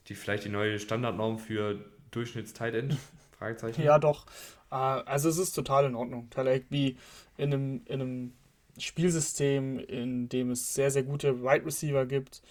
[0.08, 2.98] die vielleicht die neue Standardnorm für Durchschnitts-Tight End.
[3.40, 3.82] Fragezeichen.
[3.82, 4.28] Ja, doch.
[4.70, 6.30] Äh, also es ist total in Ordnung.
[6.30, 6.96] Tyler Higby
[7.38, 8.34] in einem, in einem
[8.78, 12.44] Spielsystem, in dem es sehr, sehr gute Wide Receiver gibt.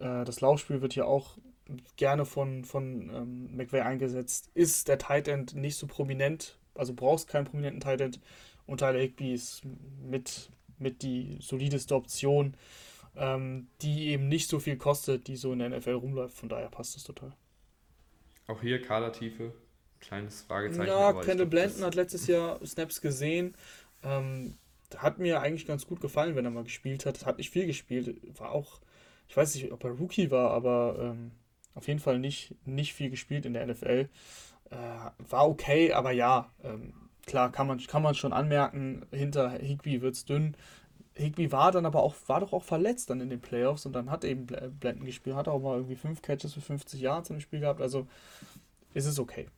[0.00, 1.36] Äh, das Laufspiel wird hier auch
[1.96, 4.50] gerne von, von ähm, McVay eingesetzt.
[4.54, 8.18] Ist der Tight End nicht so prominent, also brauchst keinen prominenten Tight End
[8.64, 9.60] und Tyler Higby ist
[10.02, 10.48] mit,
[10.78, 12.56] mit die solideste Option,
[13.16, 16.36] ähm, die eben nicht so viel kostet, die so in der NFL rumläuft.
[16.36, 17.32] Von daher passt das total.
[18.46, 19.52] Auch hier Kadertiefe,
[20.00, 20.88] kleines Fragezeichen.
[20.88, 23.54] Ja, Kendall Blanton hat letztes Jahr Snaps gesehen.
[24.02, 24.58] Ähm,
[24.96, 27.24] hat mir eigentlich ganz gut gefallen, wenn er mal gespielt hat.
[27.24, 28.20] Hat nicht viel gespielt.
[28.38, 28.80] War auch,
[29.28, 31.32] ich weiß nicht, ob er Rookie war, aber ähm,
[31.74, 34.08] auf jeden Fall nicht, nicht viel gespielt in der NFL.
[34.70, 34.76] Äh,
[35.30, 36.94] war okay, aber ja, ähm,
[37.26, 40.56] klar, kann man, kann man schon anmerken, hinter Higby wird es dünn.
[41.14, 44.10] Higby war dann aber auch, war doch auch verletzt dann in den Playoffs und dann
[44.10, 47.60] hat eben Blenden gespielt, hat auch mal irgendwie fünf Catches für 50 Yards im Spiel
[47.60, 48.06] gehabt, also
[48.94, 49.48] ist es okay.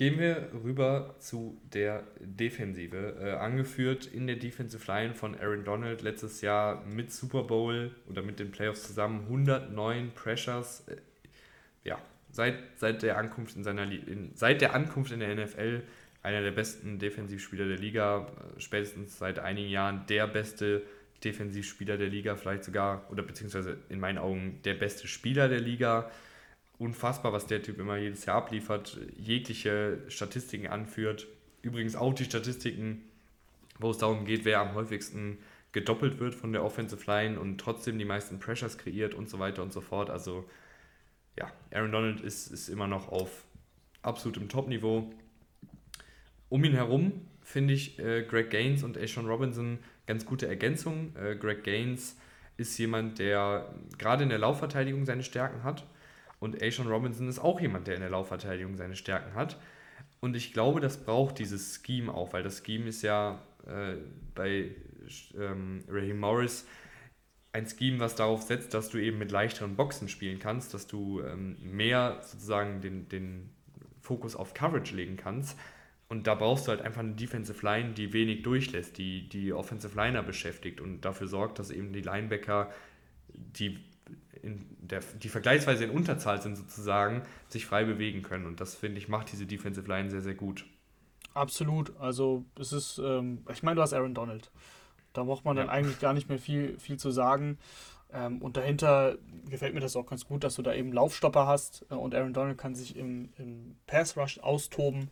[0.00, 3.16] Gehen wir rüber zu der Defensive.
[3.20, 8.22] Äh, angeführt in der Defensive Line von Aaron Donald letztes Jahr mit Super Bowl oder
[8.22, 10.84] mit den Playoffs zusammen 109 Pressures.
[10.88, 10.96] Äh,
[11.84, 11.98] ja,
[12.30, 15.82] seit, seit, der Ankunft in seiner, in, seit der Ankunft in der NFL
[16.22, 20.82] einer der besten Defensivspieler der Liga, äh, spätestens seit einigen Jahren der beste
[21.24, 26.10] Defensivspieler der Liga, vielleicht sogar, oder beziehungsweise in meinen Augen der beste Spieler der Liga
[26.78, 31.26] unfassbar, was der Typ immer jedes Jahr abliefert, jegliche Statistiken anführt.
[31.60, 33.02] Übrigens auch die Statistiken,
[33.78, 35.38] wo es darum geht, wer am häufigsten
[35.72, 39.62] gedoppelt wird von der Offensive Line und trotzdem die meisten Pressures kreiert und so weiter
[39.62, 40.08] und so fort.
[40.08, 40.48] Also
[41.38, 43.44] ja, Aaron Donald ist, ist immer noch auf
[44.02, 45.12] absolutem Top-Niveau.
[46.50, 47.12] Um ihn herum
[47.42, 51.16] finde ich äh, Greg Gaines und Ashawn Robinson ganz gute Ergänzungen.
[51.16, 52.18] Äh, Greg Gaines
[52.58, 55.86] ist jemand, der gerade in der Laufverteidigung seine Stärken hat
[56.40, 59.58] und Ashawn Robinson ist auch jemand, der in der Laufverteidigung seine Stärken hat.
[60.20, 63.96] Und ich glaube, das braucht dieses Scheme auch, weil das Scheme ist ja äh,
[64.34, 64.74] bei
[65.38, 66.66] ähm, Raheem Morris
[67.52, 71.20] ein Scheme, was darauf setzt, dass du eben mit leichteren Boxen spielen kannst, dass du
[71.20, 73.50] ähm, mehr sozusagen den, den
[74.00, 75.58] Fokus auf Coverage legen kannst.
[76.10, 79.96] Und da brauchst du halt einfach eine Defensive Line, die wenig durchlässt, die die Offensive
[79.96, 82.70] Liner beschäftigt und dafür sorgt, dass eben die Linebacker,
[83.28, 83.78] die
[84.42, 88.46] in der, die vergleichsweise in Unterzahl sind sozusagen, sich frei bewegen können.
[88.46, 90.66] Und das, finde ich, macht diese Defensive Line sehr, sehr gut.
[91.32, 91.96] Absolut.
[92.00, 94.50] Also es ist, ähm, ich meine, du hast Aaron Donald.
[95.12, 95.62] Da braucht man ja.
[95.62, 97.56] dann eigentlich gar nicht mehr viel, viel zu sagen.
[98.12, 99.16] Ähm, und dahinter
[99.48, 102.32] gefällt mir das auch ganz gut, dass du da eben Laufstopper hast äh, und Aaron
[102.32, 105.10] Donald kann sich im, im Pass Rush austoben.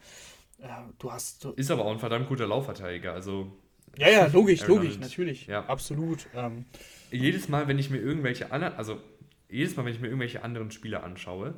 [0.98, 1.44] Du hast.
[1.44, 3.12] Du ist aber auch ein verdammt guter Laufverteidiger.
[3.12, 3.52] Also
[3.96, 5.46] ja, ja, logisch, logisch, natürlich.
[5.46, 5.64] Ja.
[5.66, 6.26] Absolut.
[6.34, 6.64] Ähm,
[7.10, 9.00] jedes Mal, wenn ich mir irgendwelche anderen, also
[9.48, 11.54] jedes Mal, wenn ich mir irgendwelche anderen Spieler anschaue,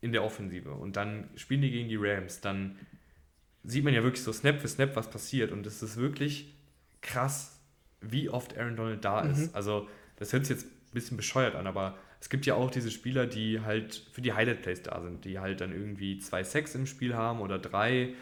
[0.00, 2.78] in der Offensive und dann spielen die gegen die Rams, dann
[3.64, 6.54] sieht man ja wirklich so Snap für Snap, was passiert und es ist wirklich
[7.00, 7.60] krass,
[8.00, 9.38] wie oft Aaron Donald da ist.
[9.38, 9.50] Mhm.
[9.52, 12.92] Also, das hört sich jetzt ein bisschen bescheuert an, aber es gibt ja auch diese
[12.92, 16.72] Spieler, die halt für die Highlight Plays da sind, die halt dann irgendwie zwei Sacks
[16.76, 18.14] im Spiel haben oder drei,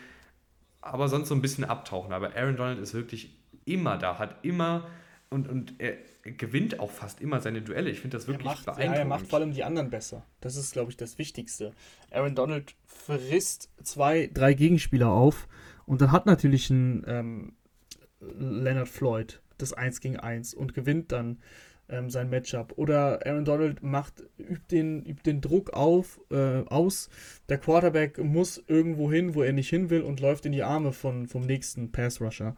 [0.81, 2.14] aber sonst so ein bisschen abtauchen.
[2.14, 3.36] Aber Aaron Donald ist wirklich
[3.66, 4.89] immer da, hat immer
[5.28, 7.90] und, und er gewinnt auch fast immer seine Duelle.
[7.90, 8.94] Ich finde das wirklich er macht, beeindruckend.
[8.94, 10.24] Ja, er macht vor allem die anderen besser.
[10.40, 11.74] Das ist, glaube ich, das Wichtigste.
[12.10, 15.47] Aaron Donald frisst zwei, drei Gegenspieler auf
[15.85, 17.52] und dann hat natürlich ein ähm,
[18.18, 21.43] Leonard Floyd das 1 gegen 1 und gewinnt dann
[21.90, 22.72] ähm, sein Matchup.
[22.76, 27.10] Oder Aaron Donald macht, übt den, übt den Druck auf, äh, aus.
[27.48, 30.92] Der Quarterback muss irgendwo hin, wo er nicht hin will und läuft in die Arme
[30.92, 32.56] von, vom nächsten Pass-Rusher.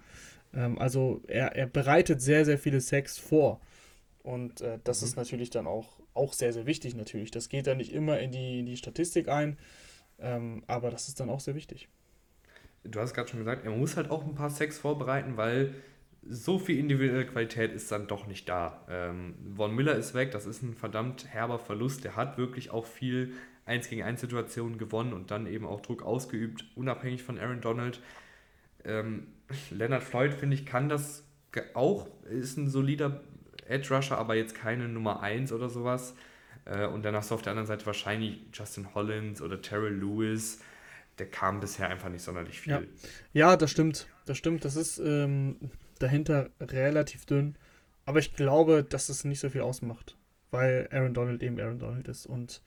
[0.54, 3.60] Ähm, also er, er bereitet sehr, sehr viele Sex vor.
[4.22, 5.08] Und äh, das mhm.
[5.08, 7.30] ist natürlich dann auch, auch sehr, sehr wichtig natürlich.
[7.30, 9.58] Das geht dann nicht immer in die, in die Statistik ein,
[10.20, 11.88] ähm, aber das ist dann auch sehr wichtig.
[12.84, 15.74] Du hast gerade schon gesagt, er muss halt auch ein paar Sex vorbereiten, weil
[16.28, 18.84] so viel individuelle Qualität ist dann doch nicht da.
[18.88, 22.04] Ähm, Von Miller ist weg, das ist ein verdammt herber Verlust.
[22.04, 23.34] Der hat wirklich auch viel
[23.66, 28.00] 1 gegen 1 Situationen gewonnen und dann eben auch Druck ausgeübt, unabhängig von Aaron Donald.
[28.84, 29.26] Ähm,
[29.70, 31.24] Leonard Floyd, finde ich, kann das
[31.74, 33.20] auch, ist ein solider
[33.66, 36.14] Edge Rusher, aber jetzt keine Nummer 1 oder sowas.
[36.64, 40.60] Äh, und hast du auf der anderen Seite wahrscheinlich Justin Hollins oder Terrell Lewis.
[41.18, 42.72] Der kam bisher einfach nicht sonderlich viel.
[42.72, 42.82] Ja,
[43.50, 44.06] ja das stimmt.
[44.24, 44.64] Das stimmt.
[44.64, 45.56] Das ist ähm,
[46.02, 47.56] dahinter relativ dünn.
[48.04, 50.16] Aber ich glaube, dass es nicht so viel ausmacht
[50.52, 52.62] weil Aaron Donald eben Aaron Donald ist und,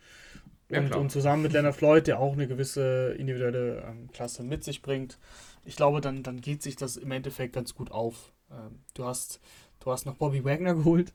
[0.70, 4.64] ja, und, und, zusammen mit Leonard Floyd, der auch eine gewisse individuelle ähm, Klasse mit
[4.64, 5.18] sich bringt,
[5.64, 8.34] ich glaube, dann, dann geht sich das im Endeffekt ganz gut auf.
[8.52, 9.40] Ähm, du, hast,
[9.80, 11.14] du hast noch Bobby Wagner geholt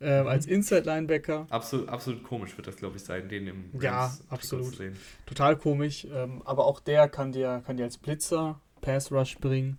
[0.00, 1.46] äh, als Inside-Linebacker.
[1.50, 4.78] Absolut, absolut komisch wird das, glaube ich, sein, den im Rams Ja, absolut.
[5.26, 6.06] Total komisch.
[6.12, 9.78] Ähm, aber auch der kann dir, kann dir als Blitzer Pass Rush bringen.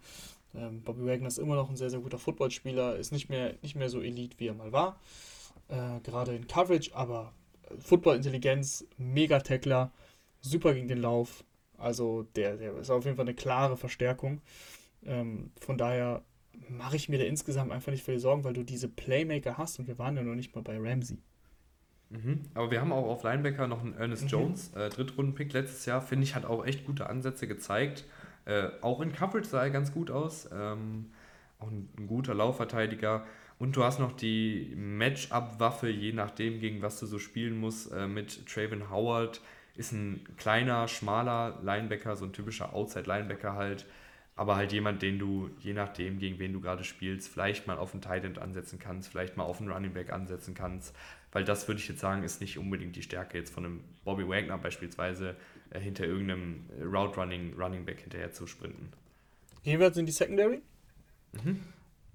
[0.56, 3.76] Ähm, Bobby Wagner ist immer noch ein sehr, sehr guter Footballspieler, ist nicht mehr, nicht
[3.76, 5.00] mehr so elite, wie er mal war.
[5.68, 7.34] Äh, gerade in Coverage, aber
[7.80, 9.92] Football-Intelligenz, Mega-Tackler,
[10.42, 11.44] super gegen den Lauf.
[11.78, 14.42] Also der, der ist auf jeden Fall eine klare Verstärkung.
[15.06, 16.24] Ähm, von daher
[16.70, 19.88] mache ich mir da insgesamt einfach nicht viele Sorgen, weil du diese Playmaker hast und
[19.88, 21.18] wir waren ja noch nicht mal bei Ramsey.
[22.10, 22.42] Mhm.
[22.54, 24.30] Aber wir haben auch auf Linebacker noch einen Ernest mhm.
[24.30, 28.06] Jones, äh, Drittrunden-Pick letztes Jahr, finde ich, hat auch echt gute Ansätze gezeigt.
[28.46, 30.50] Äh, auch in Coverage sah er ganz gut aus.
[30.52, 31.12] Ähm,
[31.60, 33.26] auch ein, ein, guter Laufverteidiger.
[33.60, 38.08] Und du hast noch die Matchup-Waffe, je nachdem, gegen was du so spielen musst, äh,
[38.08, 39.42] mit Traven Howard.
[39.76, 43.86] Ist ein kleiner, schmaler Linebacker, so ein typischer Outside-Linebacker halt
[44.36, 47.94] aber halt jemand, den du, je nachdem, gegen wen du gerade spielst, vielleicht mal auf
[47.94, 50.96] einen Tight End ansetzen kannst, vielleicht mal auf einen Running Back ansetzen kannst,
[51.32, 54.28] weil das würde ich jetzt sagen, ist nicht unbedingt die Stärke jetzt von einem Bobby
[54.28, 55.36] Wagner beispielsweise
[55.72, 58.92] äh, hinter irgendeinem Route Running Running Back hinterher zu sprinten.
[59.64, 60.62] Jetzt in die Secondary.
[61.34, 61.62] Mhm.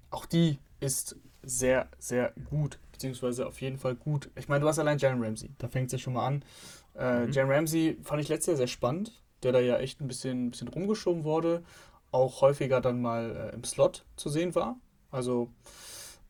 [0.09, 4.29] Auch die ist sehr, sehr gut, beziehungsweise auf jeden Fall gut.
[4.35, 6.43] Ich meine, du hast allein Jalen Ramsey, da fängt es ja schon mal an.
[6.95, 7.31] Äh, mhm.
[7.31, 10.51] Jalen Ramsey fand ich letztes Jahr sehr spannend, der da ja echt ein bisschen, ein
[10.51, 11.63] bisschen rumgeschoben wurde
[12.11, 14.77] auch häufiger dann mal äh, im Slot zu sehen war.
[15.11, 15.51] Also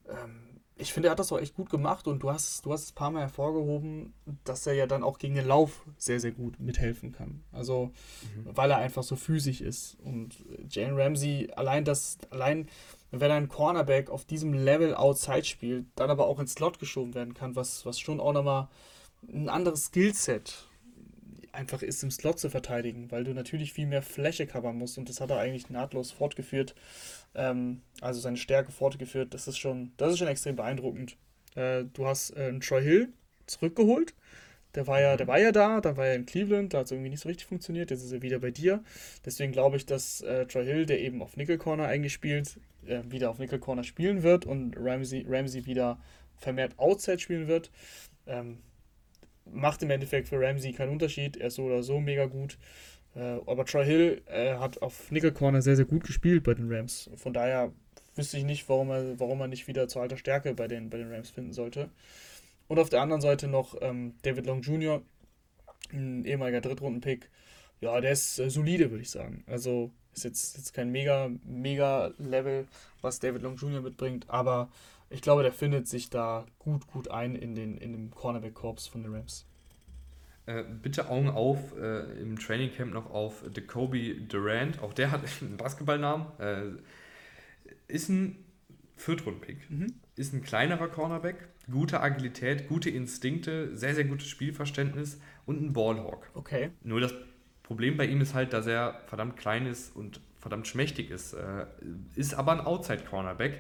[0.10, 0.47] ähm,
[0.80, 2.92] ich finde, er hat das auch echt gut gemacht und du hast, du hast es
[2.92, 4.14] ein paar Mal hervorgehoben,
[4.44, 7.44] dass er ja dann auch gegen den Lauf sehr, sehr gut mithelfen kann.
[7.52, 7.92] Also,
[8.36, 8.56] mhm.
[8.56, 9.98] weil er einfach so physisch ist.
[10.04, 10.36] Und
[10.70, 12.68] Jane Ramsey, allein das, allein
[13.12, 17.34] wenn ein Cornerback auf diesem Level outside spielt, dann aber auch ins Slot geschoben werden
[17.34, 18.68] kann, was, was schon auch nochmal
[19.28, 20.68] ein anderes Skillset
[21.54, 25.10] einfach ist, im Slot zu verteidigen, weil du natürlich viel mehr Fläche covern musst und
[25.10, 26.76] das hat er eigentlich nahtlos fortgeführt.
[27.38, 29.34] Ähm, also seine Stärke fortgeführt.
[29.34, 31.16] Das ist schon, das ist schon extrem beeindruckend.
[31.56, 33.14] Äh, du hast äh, Troy Hill
[33.46, 34.14] zurückgeholt.
[34.76, 36.92] Der war ja, der war ja da, dann war er in Cleveland, da hat es
[36.92, 38.84] irgendwie nicht so richtig funktioniert, jetzt ist er wieder bei dir.
[39.26, 43.02] Deswegen glaube ich, dass äh, Troy Hill, der eben auf Nickel Corner eigentlich spielt, äh,
[43.08, 46.00] wieder auf Nickel Corner spielen wird und Ramsey, Ramsey wieder
[46.36, 47.72] vermehrt Outside spielen wird.
[48.28, 48.60] Ähm,
[49.46, 51.38] macht im Endeffekt für Ramsey keinen Unterschied.
[51.38, 52.58] Er ist so oder so mega gut.
[53.18, 56.72] Äh, aber Troy Hill äh, hat auf Nickel Corner sehr, sehr gut gespielt bei den
[56.72, 57.10] Rams.
[57.16, 57.72] Von daher
[58.16, 60.98] wüsste ich nicht, warum er, warum er nicht wieder zur alter Stärke bei den, bei
[60.98, 61.90] den Rams finden sollte.
[62.68, 65.02] Und auf der anderen Seite noch ähm, David Long Jr.,
[65.92, 67.30] ein ehemaliger Drittrunden-Pick.
[67.82, 69.44] Ja, der ist äh, solide, würde ich sagen.
[69.48, 72.68] Also ist jetzt, jetzt kein mega, mega Level,
[73.02, 73.82] was David Long Jr.
[73.82, 74.70] mitbringt, aber
[75.10, 79.04] ich glaube, der findet sich da gut, gut ein in, den, in dem Cornerback-Korps von
[79.04, 79.46] den Rams.
[80.48, 84.82] Äh, bitte Augen auf äh, im Trainingcamp noch auf Jacoby Durant.
[84.82, 86.28] Auch der hat einen Basketballnamen.
[86.40, 86.64] Äh,
[87.90, 88.38] ist ein
[88.96, 89.70] Viertrunden-Pick.
[89.70, 89.96] Mhm.
[90.16, 91.50] Ist ein kleinerer Cornerback.
[91.70, 96.32] Gute Agilität, gute Instinkte, sehr, sehr gutes Spielverständnis und ein Ballhawk.
[96.34, 96.72] Okay.
[96.82, 97.14] Nur das
[97.62, 101.34] Problem bei ihm ist halt, dass er verdammt klein ist und verdammt schmächtig ist.
[101.34, 101.66] Äh,
[102.16, 103.60] ist aber ein Outside-Cornerback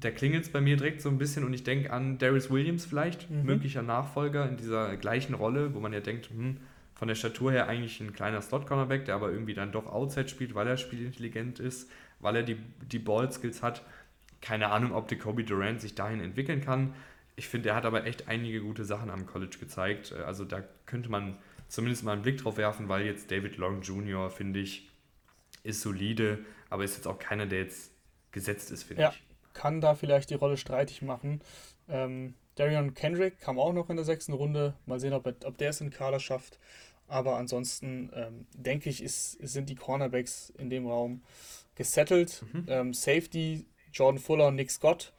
[0.00, 2.86] da klingelt es bei mir direkt so ein bisschen und ich denke an Darius Williams
[2.86, 3.44] vielleicht, mhm.
[3.44, 6.56] möglicher Nachfolger in dieser gleichen Rolle, wo man ja denkt, hm,
[6.94, 10.54] von der Statur her eigentlich ein kleiner Slot-Cornerback, der aber irgendwie dann doch Outside spielt,
[10.54, 12.56] weil er spielintelligent ist, weil er die,
[12.90, 13.82] die Ball-Skills hat.
[14.42, 16.94] Keine Ahnung, ob der Kobe Durant sich dahin entwickeln kann.
[17.36, 20.12] Ich finde, er hat aber echt einige gute Sachen am College gezeigt.
[20.12, 21.36] Also da könnte man
[21.68, 24.88] zumindest mal einen Blick drauf werfen, weil jetzt David Long Jr., finde ich,
[25.62, 27.92] ist solide, aber ist jetzt auch keiner, der jetzt
[28.32, 29.10] gesetzt ist, finde ja.
[29.10, 31.40] ich kann da vielleicht die Rolle streitig machen.
[31.88, 34.74] Ähm, Darion Kendrick kam auch noch in der sechsten Runde.
[34.86, 36.58] Mal sehen, ob, er, ob der es in den Kader schafft.
[37.08, 41.22] Aber ansonsten ähm, denke ich, ist, sind die Cornerbacks in dem Raum
[41.74, 42.44] gesettelt.
[42.52, 42.66] Mhm.
[42.68, 45.12] Ähm, Safety, Jordan Fuller und Nick Scott.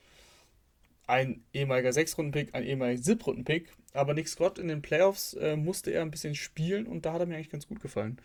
[1.08, 3.74] Ein ehemaliger Sechs-Runden-Pick, ein ehemaliger Siebtrunden-Pick.
[3.94, 7.20] Aber Nick Scott in den Playoffs äh, musste er ein bisschen spielen und da hat
[7.20, 8.22] er mir eigentlich ganz gut gefallen.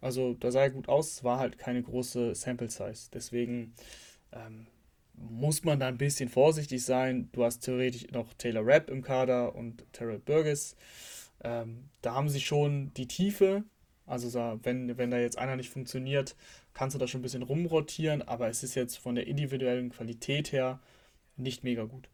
[0.00, 3.10] Also da sah er gut aus, es war halt keine große Sample-Size.
[3.12, 3.74] Deswegen
[4.32, 4.66] ähm,
[5.20, 7.28] muss man da ein bisschen vorsichtig sein.
[7.32, 10.76] Du hast theoretisch noch Taylor Rapp im Kader und Terrell Burgess.
[11.42, 13.64] Ähm, da haben sie schon die Tiefe.
[14.06, 16.34] Also wenn, wenn da jetzt einer nicht funktioniert,
[16.74, 20.52] kannst du da schon ein bisschen rumrotieren, aber es ist jetzt von der individuellen Qualität
[20.52, 20.80] her
[21.36, 22.08] nicht mega gut.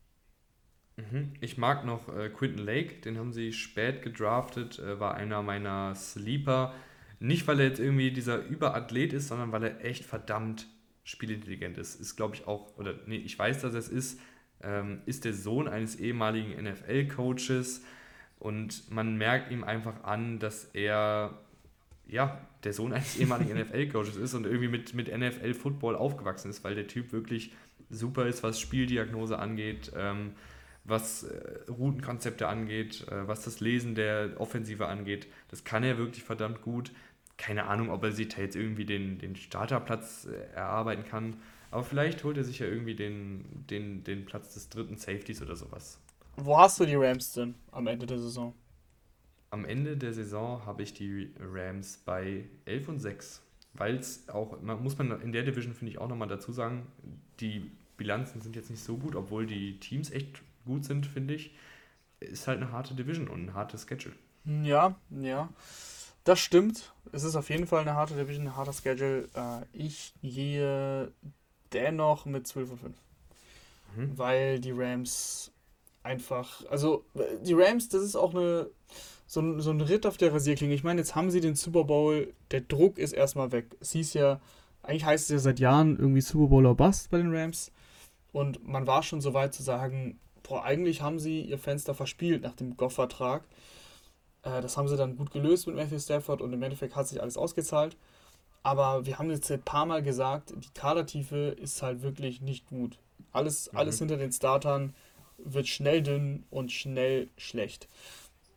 [0.96, 1.32] Mhm.
[1.40, 5.94] Ich mag noch äh, Quinton Lake, den haben sie spät gedraftet, äh, war einer meiner
[5.94, 6.74] Sleeper.
[7.18, 10.66] Nicht, weil er jetzt irgendwie dieser Überathlet ist, sondern weil er echt verdammt
[11.06, 11.98] spielintelligent ist.
[12.00, 14.20] Ist, glaube ich, auch, oder nee, ich weiß, dass er es ist,
[14.62, 17.84] ähm, ist der Sohn eines ehemaligen NFL-Coaches
[18.38, 21.38] und man merkt ihm einfach an, dass er
[22.08, 26.74] ja, der Sohn eines ehemaligen NFL-Coaches ist und irgendwie mit, mit NFL-Football aufgewachsen ist, weil
[26.74, 27.52] der Typ wirklich
[27.88, 30.32] super ist, was Spieldiagnose angeht, ähm,
[30.84, 35.28] was äh, Routenkonzepte angeht, äh, was das Lesen der Offensive angeht.
[35.48, 36.90] Das kann er wirklich verdammt gut.
[37.36, 41.36] Keine Ahnung, ob er sich da jetzt irgendwie den, den Starterplatz äh, erarbeiten kann.
[41.70, 45.56] Aber vielleicht holt er sich ja irgendwie den, den, den Platz des dritten Safeties oder
[45.56, 45.98] sowas.
[46.36, 48.54] Wo hast du die Rams denn am Ende der Saison?
[49.50, 53.42] Am Ende der Saison habe ich die Rams bei 11 und 6.
[53.74, 56.86] Weil es auch, man, muss man in der Division, finde ich, auch nochmal dazu sagen,
[57.40, 61.54] die Bilanzen sind jetzt nicht so gut, obwohl die Teams echt gut sind, finde ich.
[62.20, 64.14] Ist halt eine harte Division und ein hartes Schedule.
[64.44, 65.48] Ja, ja.
[66.26, 66.92] Das stimmt.
[67.12, 69.28] Es ist auf jeden Fall eine harte Division, ein harter Schedule.
[69.34, 71.12] Äh, ich gehe
[71.72, 72.96] dennoch mit 12 und 5.
[73.94, 74.18] Mhm.
[74.18, 75.52] Weil die Rams
[76.02, 77.04] einfach, also
[77.44, 78.68] die Rams, das ist auch eine,
[79.28, 80.74] so ein, so ein Ritt auf der Rasierklinge.
[80.74, 83.76] Ich meine, jetzt haben sie den Super Bowl, der Druck ist erstmal weg.
[83.78, 84.40] Es hieß ja,
[84.82, 87.70] eigentlich heißt es ja seit Jahren irgendwie Super Bowl or Bust bei den Rams.
[88.32, 92.42] Und man war schon so weit zu sagen, boah, eigentlich haben sie ihr Fenster verspielt
[92.42, 93.44] nach dem Goff-Vertrag.
[94.46, 97.20] Äh, das haben sie dann gut gelöst mit Matthew Stafford und im Endeffekt hat sich
[97.20, 97.96] alles ausgezahlt.
[98.62, 102.98] Aber wir haben jetzt ein paar Mal gesagt, die Kadertiefe ist halt wirklich nicht gut.
[103.32, 103.78] Alles, mhm.
[103.78, 104.94] alles hinter den Startern
[105.38, 107.88] wird schnell dünn und schnell schlecht.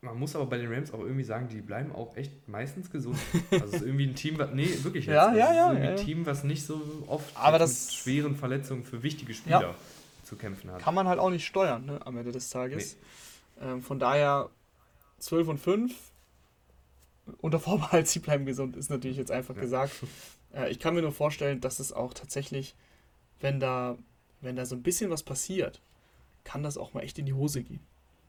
[0.01, 3.19] Man muss aber bei den Rams auch irgendwie sagen, die bleiben auch echt meistens gesund.
[3.51, 5.13] Also es ist irgendwie ein Team, was, nee, wirklich jetzt.
[5.13, 8.35] ja, ja, ja, ist irgendwie ein Team, was nicht so oft aber das, mit schweren
[8.37, 9.75] Verletzungen für wichtige Spieler ja,
[10.23, 10.81] zu kämpfen hat.
[10.81, 12.95] Kann man halt auch nicht steuern, ne, am Ende des Tages.
[13.59, 13.67] Nee.
[13.67, 14.49] Ähm, von daher
[15.19, 15.93] 12 und 5
[17.41, 19.61] unter Vorbehalt, sie bleiben gesund, ist natürlich jetzt einfach ja.
[19.61, 19.93] gesagt.
[20.53, 22.75] Äh, ich kann mir nur vorstellen, dass es auch tatsächlich,
[23.39, 23.97] wenn da,
[24.41, 25.81] wenn da so ein bisschen was passiert,
[26.43, 27.81] kann das auch mal echt in die Hose gehen.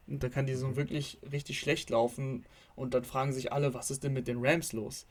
[0.07, 0.77] Und da kann die Saison mhm.
[0.77, 2.45] wirklich richtig schlecht laufen
[2.77, 5.07] und dann fragen sich alle, was ist denn mit den Rams los?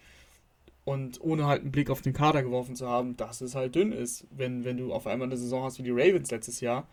[0.85, 3.91] Und ohne halt einen Blick auf den Kader geworfen zu haben, dass es halt dünn
[3.91, 4.25] ist.
[4.31, 6.87] Wenn, wenn du auf einmal eine Saison hast wie die Ravens letztes Jahr,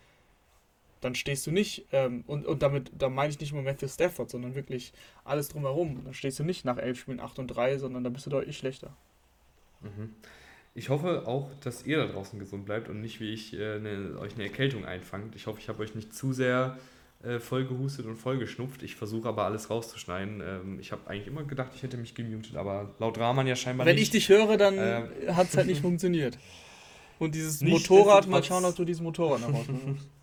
[1.06, 4.28] dann stehst du nicht, ähm, und, und damit, da meine ich nicht nur Matthew Stafford,
[4.28, 4.92] sondern wirklich
[5.24, 6.04] alles drumherum.
[6.04, 8.58] Dann stehst du nicht nach elf Spielen 8 und 3, sondern da bist du deutlich
[8.58, 8.94] schlechter.
[9.82, 10.12] Mhm.
[10.74, 14.18] Ich hoffe auch, dass ihr da draußen gesund bleibt und nicht wie ich äh, eine,
[14.20, 15.34] euch eine Erkältung einfangt.
[15.36, 16.76] Ich hoffe, ich habe euch nicht zu sehr
[17.24, 18.82] äh, voll gehustet und voll geschnupft.
[18.82, 20.42] Ich versuche aber alles rauszuschneiden.
[20.44, 23.86] Ähm, ich habe eigentlich immer gedacht, ich hätte mich gemutet, aber laut Rahman ja scheinbar
[23.86, 24.12] Wenn nicht.
[24.12, 26.36] Wenn ich dich höre, dann äh, hat es halt nicht funktioniert.
[27.18, 30.06] Und dieses Motorrad, mal schauen, ob du dieses Motorrad noch rausnimmst.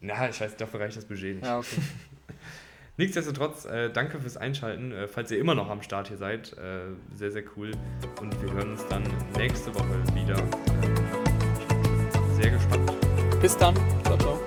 [0.00, 1.44] Na, ich weiß, dafür reicht das Budget nicht.
[1.44, 1.76] Ja, okay.
[2.96, 4.90] Nichtsdestotrotz, äh, danke fürs Einschalten.
[4.90, 7.70] Äh, falls ihr immer noch am Start hier seid, äh, sehr, sehr cool.
[8.20, 9.04] Und wir hören uns dann
[9.36, 10.36] nächste Woche wieder.
[12.40, 12.92] Sehr gespannt.
[13.40, 13.74] Bis dann.
[14.04, 14.37] Ciao, ciao.